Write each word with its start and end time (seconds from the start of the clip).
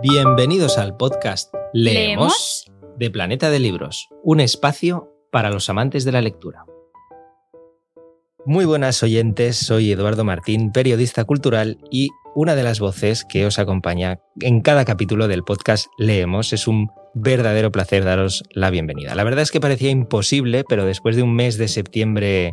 Bienvenidos 0.00 0.78
al 0.78 0.96
podcast 0.96 1.52
Leemos, 1.72 2.70
de 2.98 3.10
Planeta 3.10 3.50
de 3.50 3.58
Libros, 3.58 4.08
un 4.22 4.38
espacio 4.38 5.12
para 5.32 5.50
los 5.50 5.68
amantes 5.70 6.04
de 6.04 6.12
la 6.12 6.20
lectura. 6.20 6.66
Muy 8.46 8.64
buenas 8.64 9.02
oyentes, 9.02 9.56
soy 9.56 9.90
Eduardo 9.90 10.22
Martín, 10.22 10.70
periodista 10.70 11.24
cultural 11.24 11.78
y 11.90 12.10
una 12.36 12.54
de 12.54 12.62
las 12.62 12.78
voces 12.78 13.24
que 13.24 13.44
os 13.44 13.58
acompaña 13.58 14.20
en 14.40 14.60
cada 14.60 14.84
capítulo 14.84 15.26
del 15.26 15.42
podcast 15.42 15.88
Leemos. 15.98 16.52
Es 16.52 16.68
un 16.68 16.92
verdadero 17.14 17.72
placer 17.72 18.04
daros 18.04 18.44
la 18.52 18.70
bienvenida. 18.70 19.16
La 19.16 19.24
verdad 19.24 19.42
es 19.42 19.50
que 19.50 19.60
parecía 19.60 19.90
imposible, 19.90 20.62
pero 20.62 20.84
después 20.84 21.16
de 21.16 21.24
un 21.24 21.34
mes 21.34 21.58
de 21.58 21.66
septiembre 21.66 22.52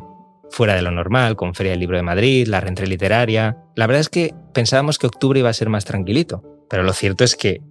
fuera 0.50 0.74
de 0.74 0.82
lo 0.82 0.90
normal, 0.90 1.36
con 1.36 1.54
Feria 1.54 1.74
del 1.74 1.82
Libro 1.82 1.98
de 1.98 2.04
Madrid, 2.04 2.48
la 2.48 2.60
rentrée 2.60 2.88
literaria, 2.88 3.58
la 3.76 3.86
verdad 3.86 4.02
es 4.02 4.10
que 4.10 4.34
pensábamos 4.52 4.98
que 4.98 5.06
octubre 5.06 5.40
iba 5.40 5.50
a 5.50 5.54
ser 5.54 5.70
más 5.70 5.86
tranquilito. 5.86 6.55
Pero 6.70 6.84
lo 6.84 6.94
cierto 6.94 7.24
es 7.24 7.36
que 7.36 7.62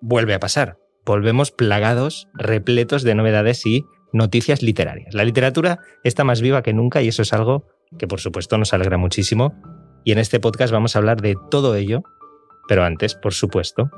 vuelve 0.00 0.34
a 0.34 0.40
pasar. 0.40 0.78
Volvemos 1.04 1.50
plagados, 1.50 2.28
repletos 2.34 3.02
de 3.02 3.14
novedades 3.14 3.64
y 3.66 3.84
noticias 4.12 4.62
literarias. 4.62 5.14
La 5.14 5.24
literatura 5.24 5.78
está 6.04 6.24
más 6.24 6.40
viva 6.40 6.62
que 6.62 6.72
nunca 6.72 7.02
y 7.02 7.08
eso 7.08 7.22
es 7.22 7.32
algo 7.32 7.66
que 7.98 8.06
por 8.06 8.20
supuesto 8.20 8.58
nos 8.58 8.74
alegra 8.74 8.98
muchísimo. 8.98 9.54
Y 10.04 10.12
en 10.12 10.18
este 10.18 10.40
podcast 10.40 10.72
vamos 10.72 10.94
a 10.94 10.98
hablar 10.98 11.20
de 11.20 11.36
todo 11.50 11.74
ello. 11.74 12.02
Pero 12.68 12.84
antes, 12.84 13.14
por 13.14 13.32
supuesto, 13.32 13.90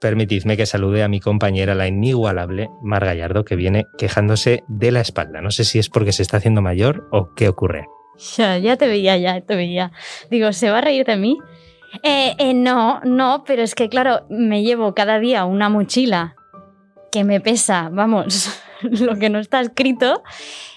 permitidme 0.00 0.56
que 0.56 0.66
salude 0.66 1.02
a 1.02 1.08
mi 1.08 1.20
compañera, 1.20 1.74
la 1.74 1.88
inigualable 1.88 2.68
Mar 2.82 3.04
Gallardo, 3.04 3.44
que 3.44 3.56
viene 3.56 3.86
quejándose 3.98 4.62
de 4.68 4.92
la 4.92 5.00
espalda. 5.00 5.40
No 5.40 5.50
sé 5.50 5.64
si 5.64 5.78
es 5.78 5.88
porque 5.88 6.12
se 6.12 6.22
está 6.22 6.36
haciendo 6.36 6.62
mayor 6.62 7.08
o 7.10 7.34
qué 7.34 7.48
ocurre. 7.48 7.86
Ya, 8.36 8.58
ya 8.58 8.76
te 8.76 8.88
veía, 8.88 9.16
ya 9.16 9.40
te 9.40 9.54
veía. 9.56 9.92
Digo, 10.30 10.52
¿se 10.52 10.70
va 10.70 10.78
a 10.78 10.80
reír 10.82 11.04
de 11.06 11.16
mí? 11.16 11.38
Eh, 12.02 12.34
eh, 12.38 12.54
no, 12.54 13.00
no, 13.04 13.44
pero 13.46 13.62
es 13.62 13.74
que 13.74 13.88
claro, 13.88 14.26
me 14.28 14.62
llevo 14.62 14.94
cada 14.94 15.18
día 15.18 15.44
una 15.44 15.68
mochila 15.68 16.36
que 17.10 17.24
me 17.24 17.40
pesa, 17.40 17.88
vamos, 17.90 18.60
lo 18.82 19.16
que 19.16 19.30
no 19.30 19.38
está 19.38 19.60
escrito 19.60 20.22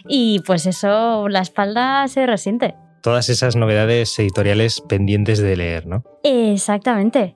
y 0.08 0.40
pues 0.46 0.66
eso, 0.66 1.28
la 1.28 1.42
espalda 1.42 2.08
se 2.08 2.26
resiente. 2.26 2.76
Todas 3.02 3.30
esas 3.30 3.56
novedades 3.56 4.18
editoriales 4.20 4.82
pendientes 4.82 5.40
de 5.40 5.56
leer, 5.56 5.88
¿no? 5.88 6.04
Exactamente 6.24 7.36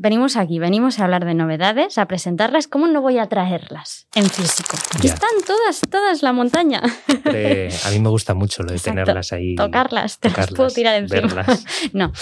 venimos 0.00 0.36
aquí, 0.36 0.58
venimos 0.58 0.98
a 0.98 1.04
hablar 1.04 1.26
de 1.26 1.34
novedades, 1.34 1.98
a 1.98 2.06
presentarlas. 2.06 2.66
¿Cómo 2.66 2.86
no 2.86 3.02
voy 3.02 3.18
a 3.18 3.26
traerlas 3.26 4.08
en 4.14 4.24
físico? 4.24 4.76
Aquí 4.96 5.08
están 5.08 5.30
todas, 5.46 5.82
todas 5.90 6.22
la 6.22 6.32
montaña. 6.32 6.80
a 6.82 7.90
mí 7.90 8.00
me 8.00 8.08
gusta 8.08 8.32
mucho 8.32 8.62
lo 8.62 8.72
de 8.72 8.78
tenerlas 8.78 9.32
ahí. 9.32 9.54
Tocarlas, 9.56 10.18
te 10.18 10.30
las 10.30 10.50
puedo 10.52 10.70
tirar 10.70 10.94
encima. 10.96 11.44
no. 11.92 12.12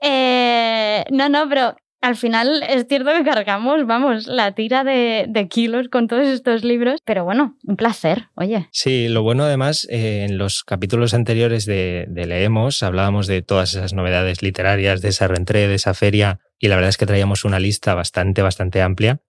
Eh, 0.00 1.04
no, 1.10 1.28
no, 1.28 1.48
pero 1.48 1.76
al 2.04 2.16
final 2.16 2.62
es 2.68 2.86
cierto 2.86 3.10
que 3.12 3.24
cargamos, 3.24 3.86
vamos, 3.86 4.26
la 4.26 4.52
tira 4.52 4.84
de, 4.84 5.48
kilos 5.48 5.88
con 5.88 6.06
todos 6.06 6.26
estos 6.28 6.62
libros, 6.62 7.00
pero 7.04 7.24
bueno, 7.24 7.56
un 7.64 7.76
placer, 7.76 8.28
oye. 8.34 8.68
Sí, 8.72 9.08
lo 9.08 9.22
bueno 9.22 9.44
además, 9.44 9.88
eh, 9.90 10.26
en 10.28 10.36
los 10.36 10.64
capítulos 10.64 11.14
anteriores 11.14 11.64
de, 11.64 12.06
Leemos 12.14 12.82
hablábamos 12.82 13.26
de 13.26 13.40
todas 13.40 13.74
esas 13.74 13.94
novedades 13.94 14.42
literarias, 14.42 15.00
de 15.00 15.08
esa 15.08 15.28
reentré, 15.28 15.66
de 15.66 15.76
esa 15.76 15.94
feria, 15.94 16.40
y 16.58 16.68
la 16.68 16.76
verdad 16.76 16.90
es 16.90 16.98
que 16.98 17.06
traíamos 17.06 17.44
una 17.46 17.58
lista 17.58 17.94
bastante, 17.94 18.42
bastante 18.42 18.82
amplia. 18.82 19.20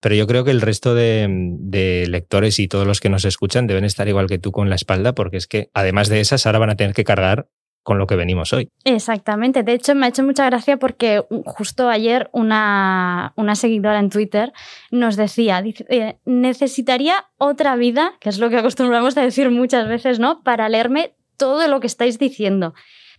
Pero 0.00 0.16
yo 0.16 0.26
creo 0.26 0.44
que 0.44 0.50
el 0.50 0.60
resto 0.60 0.94
de, 0.94 1.26
de, 1.30 2.06
lectores 2.08 2.58
y 2.58 2.68
todos 2.68 2.86
los 2.86 3.00
que 3.00 3.08
nos 3.08 3.24
escuchan 3.24 3.66
deben 3.66 3.84
estar 3.84 4.06
igual 4.08 4.26
que 4.26 4.38
tú 4.38 4.50
con 4.52 4.68
la 4.68 4.74
espalda, 4.74 5.14
porque 5.14 5.36
es 5.36 5.46
que 5.46 5.70
además 5.72 6.08
de 6.08 6.20
esas, 6.20 6.46
ahora 6.46 6.58
van 6.58 6.70
a 6.70 6.76
tener 6.76 6.94
que 6.94 7.04
cargar 7.04 7.48
con 7.84 7.98
lo 7.98 8.06
que 8.06 8.16
venimos 8.16 8.52
hoy. 8.54 8.72
Exactamente. 8.84 9.62
De 9.62 9.74
hecho, 9.74 9.94
me 9.94 10.06
ha 10.06 10.08
hecho 10.08 10.24
mucha 10.24 10.46
gracia 10.46 10.78
porque 10.78 11.22
justo 11.44 11.88
ayer 11.90 12.30
una, 12.32 13.34
seguidora 13.54 14.00
en 14.00 14.08
Twitter 14.08 14.52
nos 14.90 15.16
decía, 15.16 15.62
eh, 15.90 16.16
necesitaría 16.24 17.26
otra 17.36 17.76
vida, 17.76 18.14
que 18.20 18.30
es 18.30 18.38
lo 18.38 18.48
que 18.48 18.56
acostumbramos 18.56 19.16
a 19.18 19.20
decir 19.20 19.50
muchas 19.50 19.86
veces, 19.86 20.18
¿no? 20.18 20.42
Para 20.42 20.68
leerme 20.70 21.14
todo 21.36 21.68
lo 21.68 21.78
que 21.80 21.86
estáis 21.86 22.18
diciendo. 22.18 22.72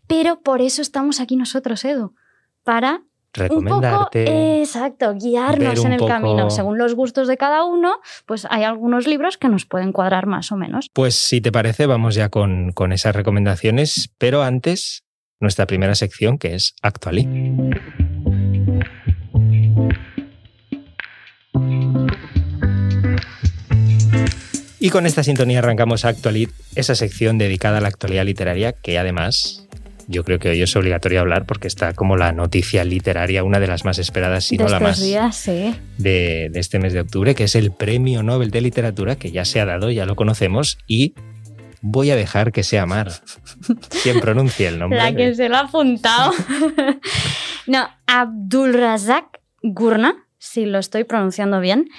Pero 0.07 0.41
por 0.41 0.62
eso 0.62 0.81
estamos 0.81 1.19
aquí 1.19 1.35
nosotros, 1.35 1.85
Edu, 1.85 2.16
para 2.63 3.03
recomendarte. 3.35 4.62
exacto, 4.62 5.13
guiarnos 5.13 5.84
en 5.85 5.94
el 5.94 6.06
camino. 6.06 6.50
Según 6.50 6.78
los 6.78 6.96
gustos 6.96 7.28
de 7.28 7.38
cada 7.38 7.63
uno, 7.63 8.00
pues 8.25 8.47
hay 8.50 8.63
algunos 8.63 9.07
libros 9.07 9.38
que 9.38 9.50
nos 9.50 9.66
pueden 9.66 9.91
cuadrar 9.91 10.25
más 10.25 10.51
o 10.51 10.57
menos. 10.57 10.90
Pues 10.94 11.16
si 11.16 11.41
te 11.41 11.51
parece, 11.51 11.85
vamos 11.85 12.16
ya 12.16 12.29
con, 12.29 12.72
con 12.72 12.91
esas 12.91 13.16
recomendaciones, 13.16 14.09
pero 14.18 14.44
antes, 14.44 15.03
nuestra 15.40 15.66
primera 15.68 15.96
sección 15.96 16.38
que 16.38 16.56
es 16.56 16.75
Actualí. 16.81 17.28
Y 24.85 24.91
con 24.91 25.07
esta 25.07 25.23
sintonía 25.23 25.59
arrancamos 25.59 26.06
Actualid, 26.06 26.50
esa 26.75 26.94
sección 26.94 27.40
dedicada 27.40 27.79
a 27.79 27.81
la 27.81 27.88
actualidad 27.88 28.23
literaria 28.23 28.72
que 28.72 29.00
además 29.00 29.65
yo 30.07 30.23
creo 30.23 30.39
que 30.39 30.49
hoy 30.49 30.61
es 30.61 30.75
obligatorio 30.75 31.21
hablar 31.21 31.45
porque 31.45 31.67
está 31.67 31.93
como 31.93 32.17
la 32.17 32.31
noticia 32.31 32.83
literaria, 32.83 33.43
una 33.43 33.59
de 33.59 33.67
las 33.67 33.85
más 33.85 33.97
esperadas, 33.99 34.45
si 34.45 34.57
no 34.57 34.67
la 34.67 34.79
más, 34.79 34.99
de, 34.99 36.51
este 36.53 36.79
mes 36.79 36.93
de 36.93 37.01
octubre, 37.01 37.35
que 37.35 37.45
es 37.45 37.55
el 37.55 37.71
Premio 37.71 38.23
Nobel 38.23 38.51
de 38.51 38.61
Literatura, 38.61 39.16
que 39.16 39.31
ya 39.31 39.45
se 39.45 39.59
ha 39.59 39.66
dado, 39.66 39.91
ya 39.91 40.05
lo 40.05 40.16
conocemos, 40.16 40.77
y 40.88 41.16
voy 41.81 42.11
a 42.11 42.16
dejar 42.16 42.51
que 42.51 42.63
sea 42.63 42.85
Mar 42.85 43.11
quien 44.03 44.19
pronuncie 44.19 44.67
el 44.67 44.79
nombre. 44.79 44.99
La 44.99 45.13
que 45.13 45.33
se 45.33 45.49
lo 45.49 45.57
ha 45.57 45.61
apuntado. 45.61 46.31
no, 47.67 47.87
Abdul 48.07 48.73
Razak 48.73 49.39
Gurna, 49.63 50.27
si 50.37 50.66
lo 50.66 50.79
estoy 50.79 51.03
pronunciando 51.03 51.59
bien, 51.59 51.89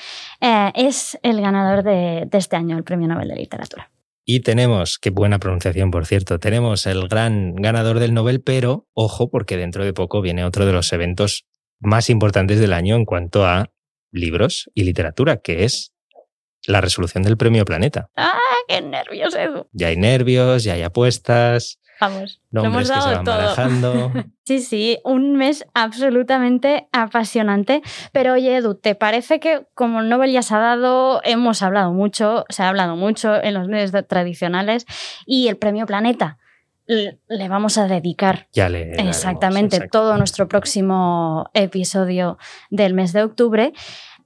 eh, 0.40 0.70
es 0.74 1.18
el 1.22 1.40
ganador 1.40 1.82
de 1.82 2.28
este 2.32 2.56
año, 2.56 2.76
el 2.76 2.84
Premio 2.84 3.08
Nobel 3.08 3.28
de 3.28 3.36
Literatura. 3.36 3.90
Y 4.28 4.40
tenemos, 4.40 4.98
qué 4.98 5.10
buena 5.10 5.38
pronunciación 5.38 5.92
por 5.92 6.04
cierto, 6.04 6.40
tenemos 6.40 6.86
el 6.86 7.06
gran 7.06 7.54
ganador 7.54 8.00
del 8.00 8.12
Nobel, 8.12 8.42
pero 8.42 8.88
ojo 8.92 9.30
porque 9.30 9.56
dentro 9.56 9.84
de 9.84 9.92
poco 9.92 10.20
viene 10.20 10.44
otro 10.44 10.66
de 10.66 10.72
los 10.72 10.92
eventos 10.92 11.46
más 11.78 12.10
importantes 12.10 12.58
del 12.58 12.72
año 12.72 12.96
en 12.96 13.04
cuanto 13.04 13.46
a 13.46 13.70
libros 14.10 14.68
y 14.74 14.82
literatura, 14.82 15.36
que 15.36 15.62
es 15.62 15.92
la 16.66 16.80
resolución 16.80 17.22
del 17.22 17.36
Premio 17.36 17.64
Planeta. 17.64 18.10
¡Ah, 18.16 18.40
qué 18.66 18.80
nervios, 18.80 19.32
Edu! 19.36 19.68
Ya 19.70 19.88
hay 19.88 19.96
nervios, 19.96 20.64
ya 20.64 20.72
hay 20.72 20.82
apuestas. 20.82 21.78
Vamos, 22.00 22.40
lo 22.50 22.64
hemos 22.64 22.88
dado 22.88 23.22
todo. 23.24 24.12
sí, 24.44 24.60
sí, 24.60 24.98
un 25.04 25.36
mes 25.36 25.66
absolutamente 25.74 26.88
apasionante. 26.92 27.82
Pero 28.12 28.34
oye, 28.34 28.56
Edu, 28.56 28.74
¿te 28.74 28.94
parece 28.94 29.40
que 29.40 29.66
como 29.74 30.00
el 30.00 30.08
Nobel 30.08 30.32
ya 30.32 30.42
se 30.42 30.54
ha 30.54 30.58
dado, 30.58 31.20
hemos 31.24 31.62
hablado 31.62 31.92
mucho, 31.92 32.44
se 32.48 32.62
ha 32.62 32.68
hablado 32.68 32.96
mucho 32.96 33.42
en 33.42 33.54
los 33.54 33.68
medios 33.68 33.92
tradicionales 34.06 34.86
y 35.24 35.48
el 35.48 35.56
premio 35.56 35.86
Planeta? 35.86 36.38
Le 36.86 37.48
vamos 37.48 37.78
a 37.78 37.88
dedicar 37.88 38.46
ya 38.52 38.68
le 38.68 38.92
exactamente 39.08 39.88
todo 39.88 40.16
nuestro 40.18 40.46
próximo 40.46 41.50
episodio 41.52 42.38
del 42.70 42.94
mes 42.94 43.12
de 43.12 43.24
octubre. 43.24 43.72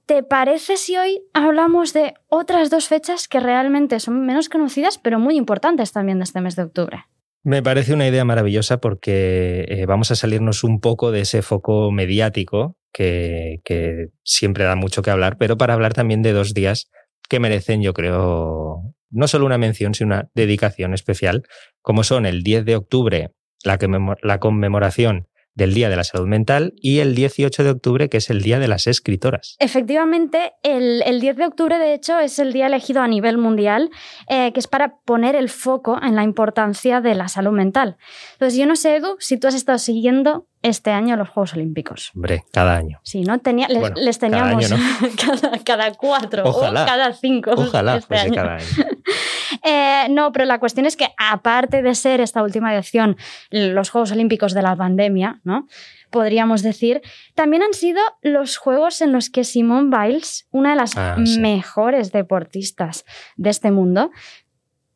¿Te 0.05 0.21
parece 0.23 0.77
si 0.77 0.97
hoy 0.97 1.23
hablamos 1.33 1.93
de 1.93 2.15
otras 2.27 2.69
dos 2.69 2.87
fechas 2.87 3.27
que 3.27 3.39
realmente 3.39 3.99
son 3.99 4.25
menos 4.25 4.49
conocidas, 4.49 4.97
pero 4.97 5.19
muy 5.19 5.37
importantes 5.37 5.91
también 5.91 6.19
de 6.19 6.25
este 6.25 6.41
mes 6.41 6.55
de 6.55 6.63
octubre? 6.63 7.05
Me 7.43 7.63
parece 7.63 7.93
una 7.93 8.07
idea 8.07 8.23
maravillosa 8.23 8.79
porque 8.79 9.65
eh, 9.67 9.85
vamos 9.87 10.11
a 10.11 10.15
salirnos 10.15 10.63
un 10.63 10.79
poco 10.79 11.11
de 11.11 11.21
ese 11.21 11.41
foco 11.41 11.91
mediático 11.91 12.77
que, 12.93 13.61
que, 13.63 14.09
siempre 14.23 14.63
da 14.65 14.75
mucho 14.75 15.01
que 15.01 15.09
hablar, 15.09 15.37
pero 15.39 15.57
para 15.57 15.73
hablar 15.73 15.93
también 15.93 16.21
de 16.21 16.33
dos 16.33 16.53
días 16.53 16.91
que 17.27 17.39
merecen, 17.39 17.81
yo 17.81 17.93
creo, 17.93 18.93
no 19.09 19.27
solo 19.27 19.45
una 19.45 19.57
mención, 19.57 19.95
sino 19.95 20.13
una 20.13 20.29
dedicación 20.35 20.93
especial, 20.93 21.43
como 21.81 22.03
son 22.03 22.27
el 22.27 22.43
10 22.43 22.65
de 22.65 22.75
octubre, 22.75 23.31
la, 23.63 23.79
la 24.21 24.39
conmemoración 24.39 25.27
del 25.53 25.73
Día 25.73 25.89
de 25.89 25.95
la 25.95 26.03
Salud 26.03 26.27
Mental 26.27 26.73
y 26.77 26.99
el 26.99 27.15
18 27.15 27.63
de 27.63 27.69
octubre, 27.69 28.09
que 28.09 28.17
es 28.17 28.29
el 28.29 28.41
Día 28.41 28.59
de 28.59 28.67
las 28.67 28.87
Escritoras. 28.87 29.55
Efectivamente, 29.59 30.53
el, 30.63 31.19
10 31.19 31.35
de 31.35 31.45
octubre, 31.45 31.77
de 31.77 31.93
hecho, 31.93 32.19
es 32.19 32.39
el 32.39 32.53
día 32.53 32.67
elegido 32.67 33.01
a 33.01 33.07
nivel 33.07 33.37
mundial, 33.37 33.89
eh, 34.27 34.51
que 34.53 34.59
es 34.59 34.67
para 34.67 34.95
poner 35.05 35.35
el 35.35 35.49
foco 35.49 35.99
en 36.01 36.15
la 36.15 36.23
importancia 36.23 37.01
de 37.01 37.15
la 37.15 37.27
salud 37.27 37.51
mental. 37.51 37.97
Entonces, 38.33 38.57
yo 38.57 38.65
no 38.65 38.75
sé, 38.75 38.95
Edu, 38.95 39.15
si 39.19 39.37
tú 39.37 39.47
has 39.47 39.55
estado 39.55 39.77
siguiendo 39.77 40.47
este 40.61 40.91
año 40.91 41.15
los 41.15 41.29
Juegos 41.29 41.53
Olímpicos. 41.53 42.11
Hombre, 42.15 42.43
cada 42.51 42.75
año. 42.75 42.99
Sí, 43.03 43.23
¿no? 43.23 43.39
Tenía, 43.39 43.67
les, 43.67 44.19
teníamos 44.19 44.69
cada, 45.65 45.91
cuatro 45.93 46.43
o 46.45 46.61
cada 46.61 47.13
cinco. 47.13 47.51
Ojalá 47.55 47.97
este 47.97 48.15
cada 48.33 48.55
año. 48.55 48.65
Eh, 49.63 50.07
no, 50.09 50.31
pero 50.31 50.45
la 50.45 50.59
cuestión 50.59 50.85
es 50.85 50.95
que 50.95 51.07
aparte 51.17 51.81
de 51.81 51.95
ser 51.95 52.21
esta 52.21 52.43
última 52.43 52.73
edición 52.75 53.17
los 53.49 53.89
Juegos 53.89 54.11
Olímpicos 54.11 54.53
de 54.53 54.61
la 54.61 54.75
pandemia, 54.75 55.41
¿no? 55.43 55.67
podríamos 56.11 56.61
decir, 56.61 57.01
también 57.33 57.63
han 57.63 57.73
sido 57.73 57.99
los 58.21 58.57
juegos 58.57 59.01
en 59.01 59.11
los 59.11 59.29
que 59.31 59.43
Simone 59.43 59.89
Biles, 59.89 60.47
una 60.51 60.71
de 60.71 60.75
las 60.75 60.95
ah, 60.95 61.15
mejores 61.39 62.11
deportistas 62.11 63.05
de 63.37 63.49
este 63.49 63.71
mundo, 63.71 64.11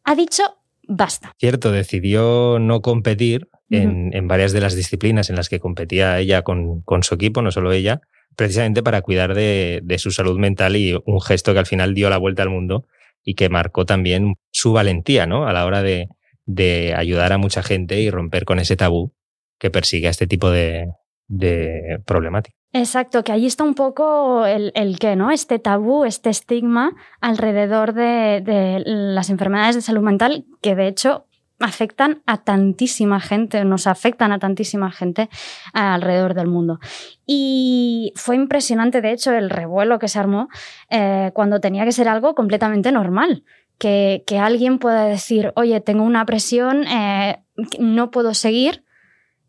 ha 0.04 0.14
dicho 0.14 0.44
basta. 0.88 1.34
Cierto, 1.40 1.72
decidió 1.72 2.60
no 2.60 2.82
competir 2.82 3.50
en, 3.72 4.28
varias 4.28 4.52
de 4.52 4.62
las 4.62 4.76
disciplinas 4.76 5.30
en 5.32 5.36
las 5.36 5.50
que 5.50 5.60
competía 5.60 6.20
ella 6.20 6.44
con, 6.44 6.84
su 7.02 7.16
equipo, 7.16 7.42
no 7.42 7.52
solo 7.52 7.72
ella, 7.72 8.02
precisamente 8.36 8.84
para 8.84 9.02
cuidar 9.02 9.34
de, 9.34 9.96
su 9.98 10.12
salud 10.12 10.38
mental 10.38 10.76
y 10.76 11.02
un 11.06 11.22
gesto 11.22 11.54
que 11.54 11.60
al 11.60 11.66
final 11.66 11.96
dio 11.96 12.10
la 12.10 12.18
vuelta 12.18 12.44
al 12.44 12.50
mundo 12.50 12.86
y 13.26 13.34
que 13.34 13.50
marcó 13.50 13.86
también 13.86 14.36
su 14.52 14.72
valentía 14.72 15.26
¿no? 15.26 15.48
a 15.48 15.54
la 15.54 15.66
hora 15.66 15.82
de, 15.82 16.08
de 16.46 16.94
ayudar 16.96 17.34
a 17.34 17.38
mucha 17.38 17.64
gente 17.64 18.00
y 18.00 18.10
romper 18.10 18.46
con 18.46 18.60
ese 18.60 18.78
tabú 18.78 19.14
que 19.60 19.72
persigue 19.72 20.08
a 20.08 20.12
este 20.12 20.28
tipo 20.28 20.52
de, 20.52 20.92
de 21.28 22.00
problemática. 22.06 22.56
Exacto, 22.72 23.24
que 23.24 23.32
ahí 23.32 23.46
está 23.46 23.64
un 23.64 23.74
poco 23.74 24.46
el, 24.46 24.74
el 24.76 25.00
que, 25.00 25.16
¿no? 25.16 25.32
Este 25.32 25.60
tabú, 25.60 26.04
este 26.04 26.30
estigma 26.30 26.94
alrededor 27.22 27.94
de, 27.94 28.42
de, 28.42 28.84
las 28.86 29.30
enfermedades 29.30 29.76
de 29.76 29.82
salud 29.82 30.02
mental, 30.02 30.46
que 30.62 30.76
de 30.76 30.88
hecho 30.90 31.26
afectan 31.60 32.22
a 32.26 32.44
tantísima 32.44 33.20
gente, 33.20 33.64
nos 33.66 33.88
afectan 33.88 34.32
a 34.32 34.40
tantísima 34.40 34.92
gente 34.92 35.30
alrededor 35.74 36.34
del 36.34 36.48
mundo. 36.48 36.80
Y 37.26 38.14
fue 38.16 38.36
impresionante, 38.36 39.02
de 39.02 39.12
hecho, 39.12 39.34
el 39.34 39.50
revuelo 39.50 40.00
que 40.00 40.08
se 40.08 40.20
armó 40.20 40.50
eh, 40.90 41.32
cuando 41.34 41.60
tenía 41.60 41.86
que 41.86 41.92
ser 41.92 42.08
algo 42.08 42.36
completamente 42.36 42.92
normal. 42.92 43.44
Que, 43.78 44.24
que, 44.26 44.40
alguien 44.40 44.80
pueda 44.80 45.04
decir, 45.04 45.52
oye, 45.58 45.82
tengo 45.82 46.04
una 46.06 46.26
presión, 46.26 46.88
eh, 46.88 47.44
no 47.78 48.10
puedo 48.10 48.34
seguir, 48.34 48.85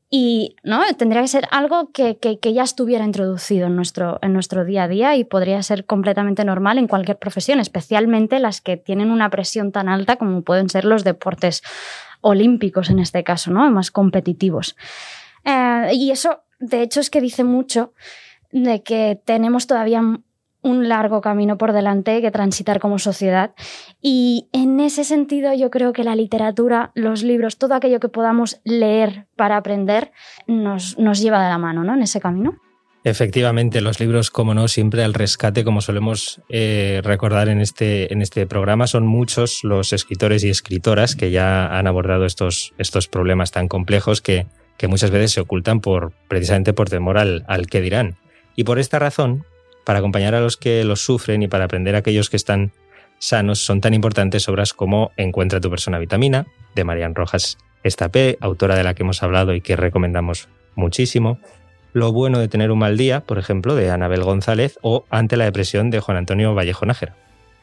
y 0.08 0.56
¿no? 0.62 0.82
tendría 0.96 1.22
que 1.22 1.28
ser 1.28 1.48
algo 1.50 1.90
que, 1.92 2.16
ya 2.42 2.62
estuviera 2.62 3.04
introducido 3.04 3.66
en 3.66 3.74
nuestro, 3.74 4.18
en 4.22 4.32
nuestro 4.32 4.64
día 4.64 4.84
a 4.84 4.88
día 4.88 5.16
y 5.16 5.24
podría 5.24 5.62
ser 5.62 5.84
completamente 5.84 6.44
normal 6.44 6.78
en 6.78 6.86
cualquier 6.86 7.18
profesión, 7.18 7.58
especialmente 7.58 8.38
las 8.38 8.60
que 8.60 8.76
tienen 8.76 9.10
una 9.10 9.30
presión 9.30 9.72
tan 9.72 9.88
alta 9.88 10.16
como 10.16 10.42
pueden 10.42 10.68
ser 10.68 10.84
los 10.84 11.02
deportes 11.02 11.62
olímpicos 12.20 12.90
en 12.90 13.00
este 13.00 13.24
caso, 13.24 13.50
¿no? 13.50 13.68
más 13.70 13.90
competitivos. 13.90 14.76
Eh, 15.44 15.90
y 15.92 16.10
eso, 16.10 16.42
de 16.60 16.82
hecho, 16.82 17.00
es 17.00 17.10
que 17.10 17.20
dice 17.20 17.42
mucho 17.42 17.92
de 18.52 18.82
que 18.82 19.20
tenemos 19.24 19.66
todavía 19.66 20.02
un 20.66 20.88
largo 20.88 21.20
camino 21.20 21.56
por 21.56 21.72
delante 21.72 22.20
que 22.20 22.30
transitar 22.30 22.80
como 22.80 22.98
sociedad. 22.98 23.54
Y 24.02 24.48
en 24.52 24.80
ese 24.80 25.04
sentido 25.04 25.54
yo 25.54 25.70
creo 25.70 25.92
que 25.92 26.04
la 26.04 26.16
literatura, 26.16 26.90
los 26.94 27.22
libros, 27.22 27.56
todo 27.56 27.74
aquello 27.74 28.00
que 28.00 28.08
podamos 28.08 28.60
leer 28.64 29.26
para 29.36 29.56
aprender 29.56 30.10
nos, 30.46 30.98
nos 30.98 31.20
lleva 31.20 31.42
de 31.42 31.48
la 31.48 31.58
mano 31.58 31.84
¿no? 31.84 31.94
en 31.94 32.02
ese 32.02 32.20
camino. 32.20 32.58
Efectivamente, 33.04 33.80
los 33.80 34.00
libros, 34.00 34.32
como 34.32 34.52
no, 34.52 34.66
siempre 34.66 35.04
al 35.04 35.14
rescate, 35.14 35.62
como 35.62 35.80
solemos 35.80 36.40
eh, 36.48 37.00
recordar 37.04 37.48
en 37.48 37.60
este, 37.60 38.12
en 38.12 38.20
este 38.20 38.48
programa, 38.48 38.88
son 38.88 39.06
muchos 39.06 39.62
los 39.62 39.92
escritores 39.92 40.42
y 40.42 40.50
escritoras 40.50 41.14
que 41.14 41.30
ya 41.30 41.68
han 41.68 41.86
abordado 41.86 42.26
estos, 42.26 42.74
estos 42.78 43.06
problemas 43.06 43.52
tan 43.52 43.68
complejos 43.68 44.20
que, 44.20 44.48
que 44.76 44.88
muchas 44.88 45.12
veces 45.12 45.30
se 45.30 45.40
ocultan 45.40 45.80
por, 45.80 46.14
precisamente 46.26 46.72
por 46.72 46.88
temor 46.88 47.16
al, 47.16 47.44
al 47.46 47.68
que 47.68 47.80
dirán. 47.80 48.16
Y 48.56 48.64
por 48.64 48.80
esta 48.80 48.98
razón, 48.98 49.44
para 49.86 50.00
acompañar 50.00 50.34
a 50.34 50.40
los 50.40 50.56
que 50.56 50.82
los 50.82 51.00
sufren 51.00 51.44
y 51.44 51.48
para 51.48 51.66
aprender 51.66 51.94
a 51.94 51.98
aquellos 51.98 52.28
que 52.28 52.36
están 52.36 52.72
sanos, 53.18 53.64
son 53.64 53.80
tan 53.80 53.94
importantes 53.94 54.48
obras 54.48 54.74
como 54.74 55.12
Encuentra 55.16 55.60
tu 55.60 55.70
persona 55.70 56.00
vitamina, 56.00 56.46
de 56.74 56.82
Marian 56.82 57.14
Rojas 57.14 57.56
Estapé, 57.84 58.36
autora 58.40 58.74
de 58.74 58.82
la 58.82 58.94
que 58.94 59.04
hemos 59.04 59.22
hablado 59.22 59.54
y 59.54 59.60
que 59.60 59.76
recomendamos 59.76 60.48
muchísimo. 60.74 61.38
Lo 61.92 62.10
bueno 62.10 62.40
de 62.40 62.48
tener 62.48 62.72
un 62.72 62.80
mal 62.80 62.96
día, 62.96 63.20
por 63.20 63.38
ejemplo, 63.38 63.76
de 63.76 63.88
Anabel 63.90 64.24
González, 64.24 64.76
o 64.82 65.04
Ante 65.08 65.36
la 65.36 65.44
depresión 65.44 65.90
de 65.90 66.00
Juan 66.00 66.18
Antonio 66.18 66.52
Vallejo 66.52 66.84
Nájera. 66.84 67.14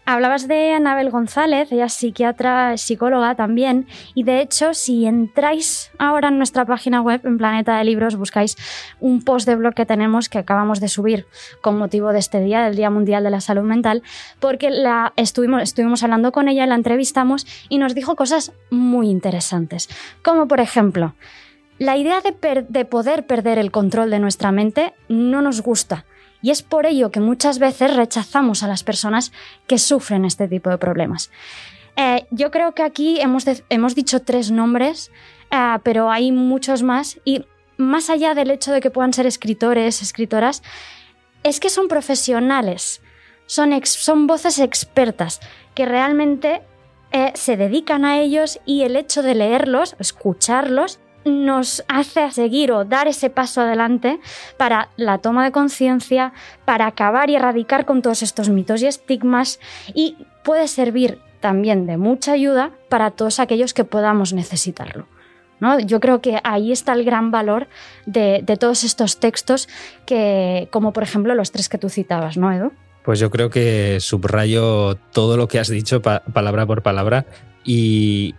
Hablabas 0.05 0.49
de 0.49 0.73
Anabel 0.73 1.11
González, 1.11 1.71
ella 1.71 1.85
es 1.85 1.93
psiquiatra, 1.93 2.75
psicóloga 2.75 3.35
también, 3.35 3.87
y 4.13 4.23
de 4.23 4.41
hecho, 4.41 4.73
si 4.73 5.05
entráis 5.05 5.91
ahora 5.97 6.27
en 6.27 6.37
nuestra 6.37 6.65
página 6.65 6.99
web, 7.01 7.21
en 7.23 7.37
Planeta 7.37 7.77
de 7.77 7.85
Libros, 7.85 8.17
buscáis 8.17 8.57
un 8.99 9.23
post 9.23 9.47
de 9.47 9.55
blog 9.55 9.73
que 9.73 9.85
tenemos 9.85 10.27
que 10.27 10.39
acabamos 10.39 10.81
de 10.81 10.89
subir 10.89 11.25
con 11.61 11.77
motivo 11.77 12.11
de 12.11 12.19
este 12.19 12.41
día, 12.41 12.63
del 12.65 12.75
Día 12.75 12.89
Mundial 12.89 13.23
de 13.23 13.29
la 13.29 13.39
Salud 13.39 13.63
Mental, 13.63 14.03
porque 14.41 14.71
la 14.71 15.13
estuvimos, 15.15 15.61
estuvimos 15.61 16.03
hablando 16.03 16.33
con 16.33 16.49
ella, 16.49 16.65
la 16.65 16.75
entrevistamos 16.75 17.47
y 17.69 17.77
nos 17.77 17.95
dijo 17.95 18.17
cosas 18.17 18.51
muy 18.69 19.09
interesantes, 19.09 19.87
como 20.21 20.49
por 20.49 20.59
ejemplo, 20.59 21.15
la 21.79 21.95
idea 21.95 22.19
de, 22.19 22.65
de 22.67 22.85
poder 22.85 23.25
perder 23.25 23.57
el 23.57 23.71
control 23.71 24.09
de 24.09 24.19
nuestra 24.19 24.51
mente 24.51 24.93
no 25.07 25.41
nos 25.41 25.61
gusta 25.61 26.05
y 26.43 26.51
es 26.51 26.61
por 26.61 26.85
ello 26.85 27.09
que 27.09 27.21
muchas 27.21 27.57
veces 27.57 27.95
rechazamos 27.95 28.61
a 28.61 28.67
las 28.67 28.83
personas 28.83 29.31
que 29.65 29.79
sufren 29.79 30.25
este 30.25 30.47
tipo 30.47 30.69
de 30.69 30.77
problemas. 30.77 31.31
Eh, 31.95 32.25
yo 32.31 32.51
creo 32.51 32.73
que 32.75 32.83
aquí 32.83 33.19
hemos, 33.21 33.45
hemos 33.69 33.95
dicho 33.95 34.19
tres 34.21 34.51
nombres, 34.51 35.09
eh, 35.49 35.77
pero 35.83 36.11
hay 36.11 36.31
muchos 36.31 36.83
más 36.83 37.17
y 37.23 37.45
más 37.77 38.09
allá 38.09 38.35
del 38.35 38.51
hecho 38.51 38.73
de 38.73 38.81
que 38.81 38.91
puedan 38.91 39.13
ser 39.13 39.25
escritores, 39.25 40.01
escritoras, 40.01 40.63
es 41.43 41.59
que 41.59 41.69
son 41.69 41.87
profesionales, 41.87 43.01
son, 43.45 43.71
son 43.85 44.27
voces 44.27 44.59
expertas 44.59 45.39
que 45.75 45.85
realmente 45.85 46.61
eh, 47.11 47.31
se 47.35 47.55
dedican 47.55 48.03
a 48.03 48.19
ellos 48.19 48.59
y 48.65 48.81
el 48.83 48.97
hecho 48.97 49.23
de 49.23 49.35
leerlos, 49.35 49.95
escucharlos, 49.97 50.99
nos 51.25 51.83
hace 51.87 52.31
seguir 52.31 52.71
o 52.71 52.85
dar 52.85 53.07
ese 53.07 53.29
paso 53.29 53.61
adelante 53.61 54.19
para 54.57 54.89
la 54.97 55.19
toma 55.19 55.43
de 55.45 55.51
conciencia, 55.51 56.33
para 56.65 56.87
acabar 56.87 57.29
y 57.29 57.35
erradicar 57.35 57.85
con 57.85 58.01
todos 58.01 58.21
estos 58.21 58.49
mitos 58.49 58.81
y 58.81 58.87
estigmas 58.87 59.59
y 59.93 60.17
puede 60.43 60.67
servir 60.67 61.19
también 61.39 61.85
de 61.85 61.97
mucha 61.97 62.33
ayuda 62.33 62.71
para 62.89 63.11
todos 63.11 63.39
aquellos 63.39 63.73
que 63.73 63.83
podamos 63.83 64.33
necesitarlo. 64.33 65.07
¿no? 65.59 65.79
Yo 65.79 65.99
creo 65.99 66.21
que 66.21 66.39
ahí 66.43 66.71
está 66.71 66.93
el 66.93 67.05
gran 67.05 67.31
valor 67.31 67.67
de, 68.05 68.43
todos 68.59 68.83
estos 68.83 69.19
textos, 69.19 69.69
que, 70.05 70.67
como 70.71 70.93
por 70.93 71.03
ejemplo 71.03 71.35
los 71.35 71.51
tres 71.51 71.69
que 71.69 71.77
tú 71.77 71.89
citabas, 71.89 72.37
¿no, 72.37 72.51
Edu? 72.51 72.71
Pues 73.03 73.19
yo 73.19 73.29
creo 73.29 73.49
que 73.49 73.97
subrayo 73.99 74.95
todo 75.11 75.35
lo 75.35 75.47
que 75.47 75.59
has 75.59 75.67
dicho 75.67 76.01
palabra 76.01 76.65
por 76.65 76.81
palabra 76.81 77.25
y, 77.65 78.35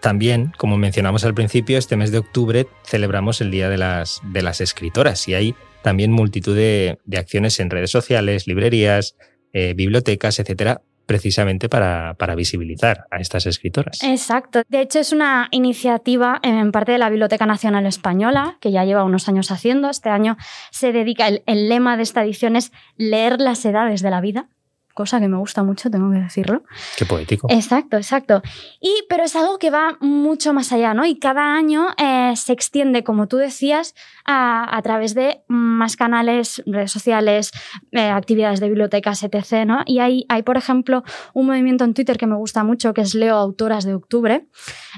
también, 0.00 0.52
como 0.56 0.76
mencionamos 0.76 1.24
al 1.24 1.34
principio, 1.34 1.78
este 1.78 1.96
mes 1.96 2.12
de 2.12 2.18
octubre 2.18 2.66
celebramos 2.84 3.40
el 3.40 3.50
Día 3.50 3.68
de 3.68 3.78
las, 3.78 4.20
de 4.24 4.42
las 4.42 4.60
Escritoras 4.60 5.26
y 5.28 5.34
hay 5.34 5.54
también 5.82 6.12
multitud 6.12 6.56
de, 6.56 6.98
acciones 7.16 7.60
en 7.60 7.70
redes 7.70 7.90
sociales, 7.90 8.46
librerías, 8.46 9.16
eh, 9.52 9.74
bibliotecas, 9.74 10.38
etcétera, 10.38 10.82
precisamente 11.06 11.68
para, 11.68 12.14
para, 12.18 12.34
visibilizar 12.34 13.06
a 13.10 13.18
estas 13.18 13.46
escritoras. 13.46 14.02
Exacto. 14.02 14.62
De 14.68 14.80
hecho, 14.80 14.98
es 14.98 15.12
una 15.12 15.48
iniciativa 15.52 16.40
en 16.42 16.72
parte 16.72 16.92
de 16.92 16.98
la 16.98 17.08
Biblioteca 17.08 17.46
Nacional 17.46 17.86
Española, 17.86 18.58
que 18.60 18.72
ya 18.72 18.84
lleva 18.84 19.04
unos 19.04 19.28
años 19.28 19.52
haciendo. 19.52 19.88
Este 19.88 20.08
año 20.08 20.36
se 20.72 20.92
dedica, 20.92 21.28
el 21.28 21.68
lema 21.68 21.96
de 21.96 22.02
esta 22.02 22.24
edición 22.24 22.56
es 22.56 22.72
leer 22.96 23.40
las 23.40 23.64
edades 23.64 24.02
de 24.02 24.10
la 24.10 24.20
vida 24.20 24.48
cosa 24.96 25.20
que 25.20 25.28
me 25.28 25.36
gusta 25.36 25.62
mucho, 25.62 25.90
tengo 25.90 26.10
que 26.10 26.18
decirlo. 26.18 26.62
Qué 26.96 27.04
poético. 27.04 27.48
Exacto, 27.50 27.98
exacto. 27.98 28.40
Y, 28.80 29.04
pero 29.10 29.24
es 29.24 29.36
algo 29.36 29.58
que 29.58 29.70
va 29.70 29.98
mucho 30.00 30.54
más 30.54 30.72
allá, 30.72 30.94
¿no? 30.94 31.04
Y 31.04 31.18
cada 31.18 31.54
año 31.54 31.88
eh, 31.98 32.32
se 32.34 32.54
extiende, 32.54 33.04
como 33.04 33.28
tú 33.28 33.36
decías, 33.36 33.94
a, 34.24 34.80
través 34.82 35.14
de 35.14 35.42
más 35.48 35.96
canales, 35.96 36.62
redes 36.64 36.90
sociales, 36.90 37.52
eh, 37.92 38.08
actividades 38.08 38.58
de 38.58 38.68
bibliotecas, 38.68 39.22
etc. 39.22 39.66
¿no? 39.66 39.82
Y 39.84 39.98
hay, 39.98 40.24
hay, 40.30 40.42
por 40.42 40.56
ejemplo, 40.56 41.04
un 41.34 41.46
movimiento 41.46 41.84
en 41.84 41.92
Twitter 41.92 42.16
que 42.16 42.26
me 42.26 42.36
gusta 42.36 42.64
mucho, 42.64 42.94
que 42.94 43.02
es 43.02 43.14
Leo 43.14 43.36
Autoras 43.36 43.84
de 43.84 43.94
Octubre. 43.94 44.46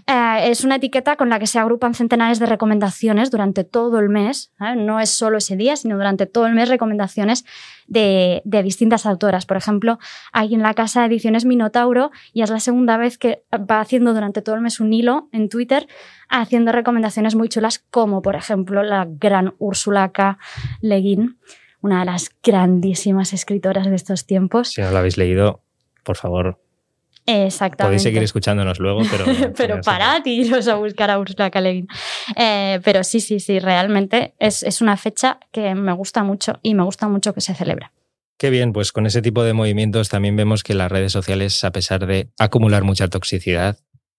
Eh, 0.06 0.38
es 0.44 0.62
una 0.62 0.76
etiqueta 0.76 1.16
con 1.16 1.28
la 1.28 1.40
que 1.40 1.48
se 1.48 1.58
agrupan 1.58 1.94
centenares 1.94 2.38
de 2.38 2.46
recomendaciones 2.46 3.32
durante 3.32 3.64
todo 3.64 3.98
el 3.98 4.08
mes. 4.08 4.52
No 4.76 5.00
es 5.00 5.10
solo 5.10 5.38
ese 5.38 5.56
día, 5.56 5.74
sino 5.74 5.96
durante 5.96 6.26
todo 6.26 6.46
el 6.46 6.54
mes 6.54 6.68
recomendaciones 6.68 7.44
de, 7.88 8.42
distintas 8.62 9.06
autoras. 9.06 9.46
Por 9.46 9.56
ejemplo, 9.56 9.87
hay 10.32 10.54
en 10.54 10.62
la 10.62 10.74
casa 10.74 11.00
de 11.00 11.06
ediciones 11.06 11.44
Minotauro 11.44 12.10
y 12.32 12.42
es 12.42 12.50
la 12.50 12.60
segunda 12.60 12.96
vez 12.96 13.16
que 13.16 13.42
va 13.52 13.80
haciendo 13.80 14.12
durante 14.12 14.42
todo 14.42 14.54
el 14.54 14.60
mes 14.60 14.80
un 14.80 14.92
hilo 14.92 15.28
en 15.32 15.48
Twitter 15.48 15.86
haciendo 16.28 16.72
recomendaciones 16.72 17.34
muy 17.34 17.48
chulas, 17.48 17.78
como 17.90 18.20
por 18.22 18.36
ejemplo 18.36 18.82
la 18.82 19.06
gran 19.08 19.54
Úrsula 19.58 20.10
K. 20.12 20.38
Leguín, 20.80 21.38
una 21.80 22.00
de 22.00 22.06
las 22.06 22.30
grandísimas 22.42 23.32
escritoras 23.32 23.86
de 23.86 23.94
estos 23.94 24.26
tiempos. 24.26 24.68
Si 24.72 24.82
no 24.82 24.90
lo 24.90 24.98
habéis 24.98 25.16
leído, 25.16 25.62
por 26.02 26.16
favor, 26.16 26.58
Exactamente. 27.30 27.84
Podéis 27.84 28.02
seguir 28.02 28.22
escuchándonos 28.22 28.78
luego, 28.78 29.02
pero. 29.10 29.24
pero 29.56 29.80
parad 29.82 30.24
y 30.24 30.46
iros 30.46 30.66
a 30.66 30.76
buscar 30.76 31.10
a 31.10 31.18
Ursula 31.18 31.50
K. 31.50 31.60
Eh, 31.60 32.80
pero 32.82 33.04
sí, 33.04 33.20
sí, 33.20 33.38
sí, 33.38 33.58
realmente 33.58 34.34
es, 34.38 34.62
es, 34.62 34.80
una 34.80 34.96
fecha 34.96 35.38
que 35.52 35.74
me 35.74 35.92
gusta 35.92 36.24
mucho 36.24 36.58
y 36.62 36.74
me 36.74 36.84
gusta 36.84 37.06
mucho 37.06 37.34
que 37.34 37.42
se 37.42 37.54
celebre. 37.54 37.90
Qué 38.38 38.50
bien, 38.50 38.72
pues 38.72 38.92
con 38.92 39.04
ese 39.04 39.20
tipo 39.20 39.42
de 39.42 39.52
movimientos 39.52 40.08
también 40.08 40.36
vemos 40.36 40.62
que 40.62 40.72
las 40.72 40.92
redes 40.92 41.10
sociales, 41.10 41.64
a 41.64 41.72
pesar 41.72 42.06
de 42.06 42.30
acumular 42.38 42.84
mucha 42.84 43.08
toxicidad, 43.08 43.78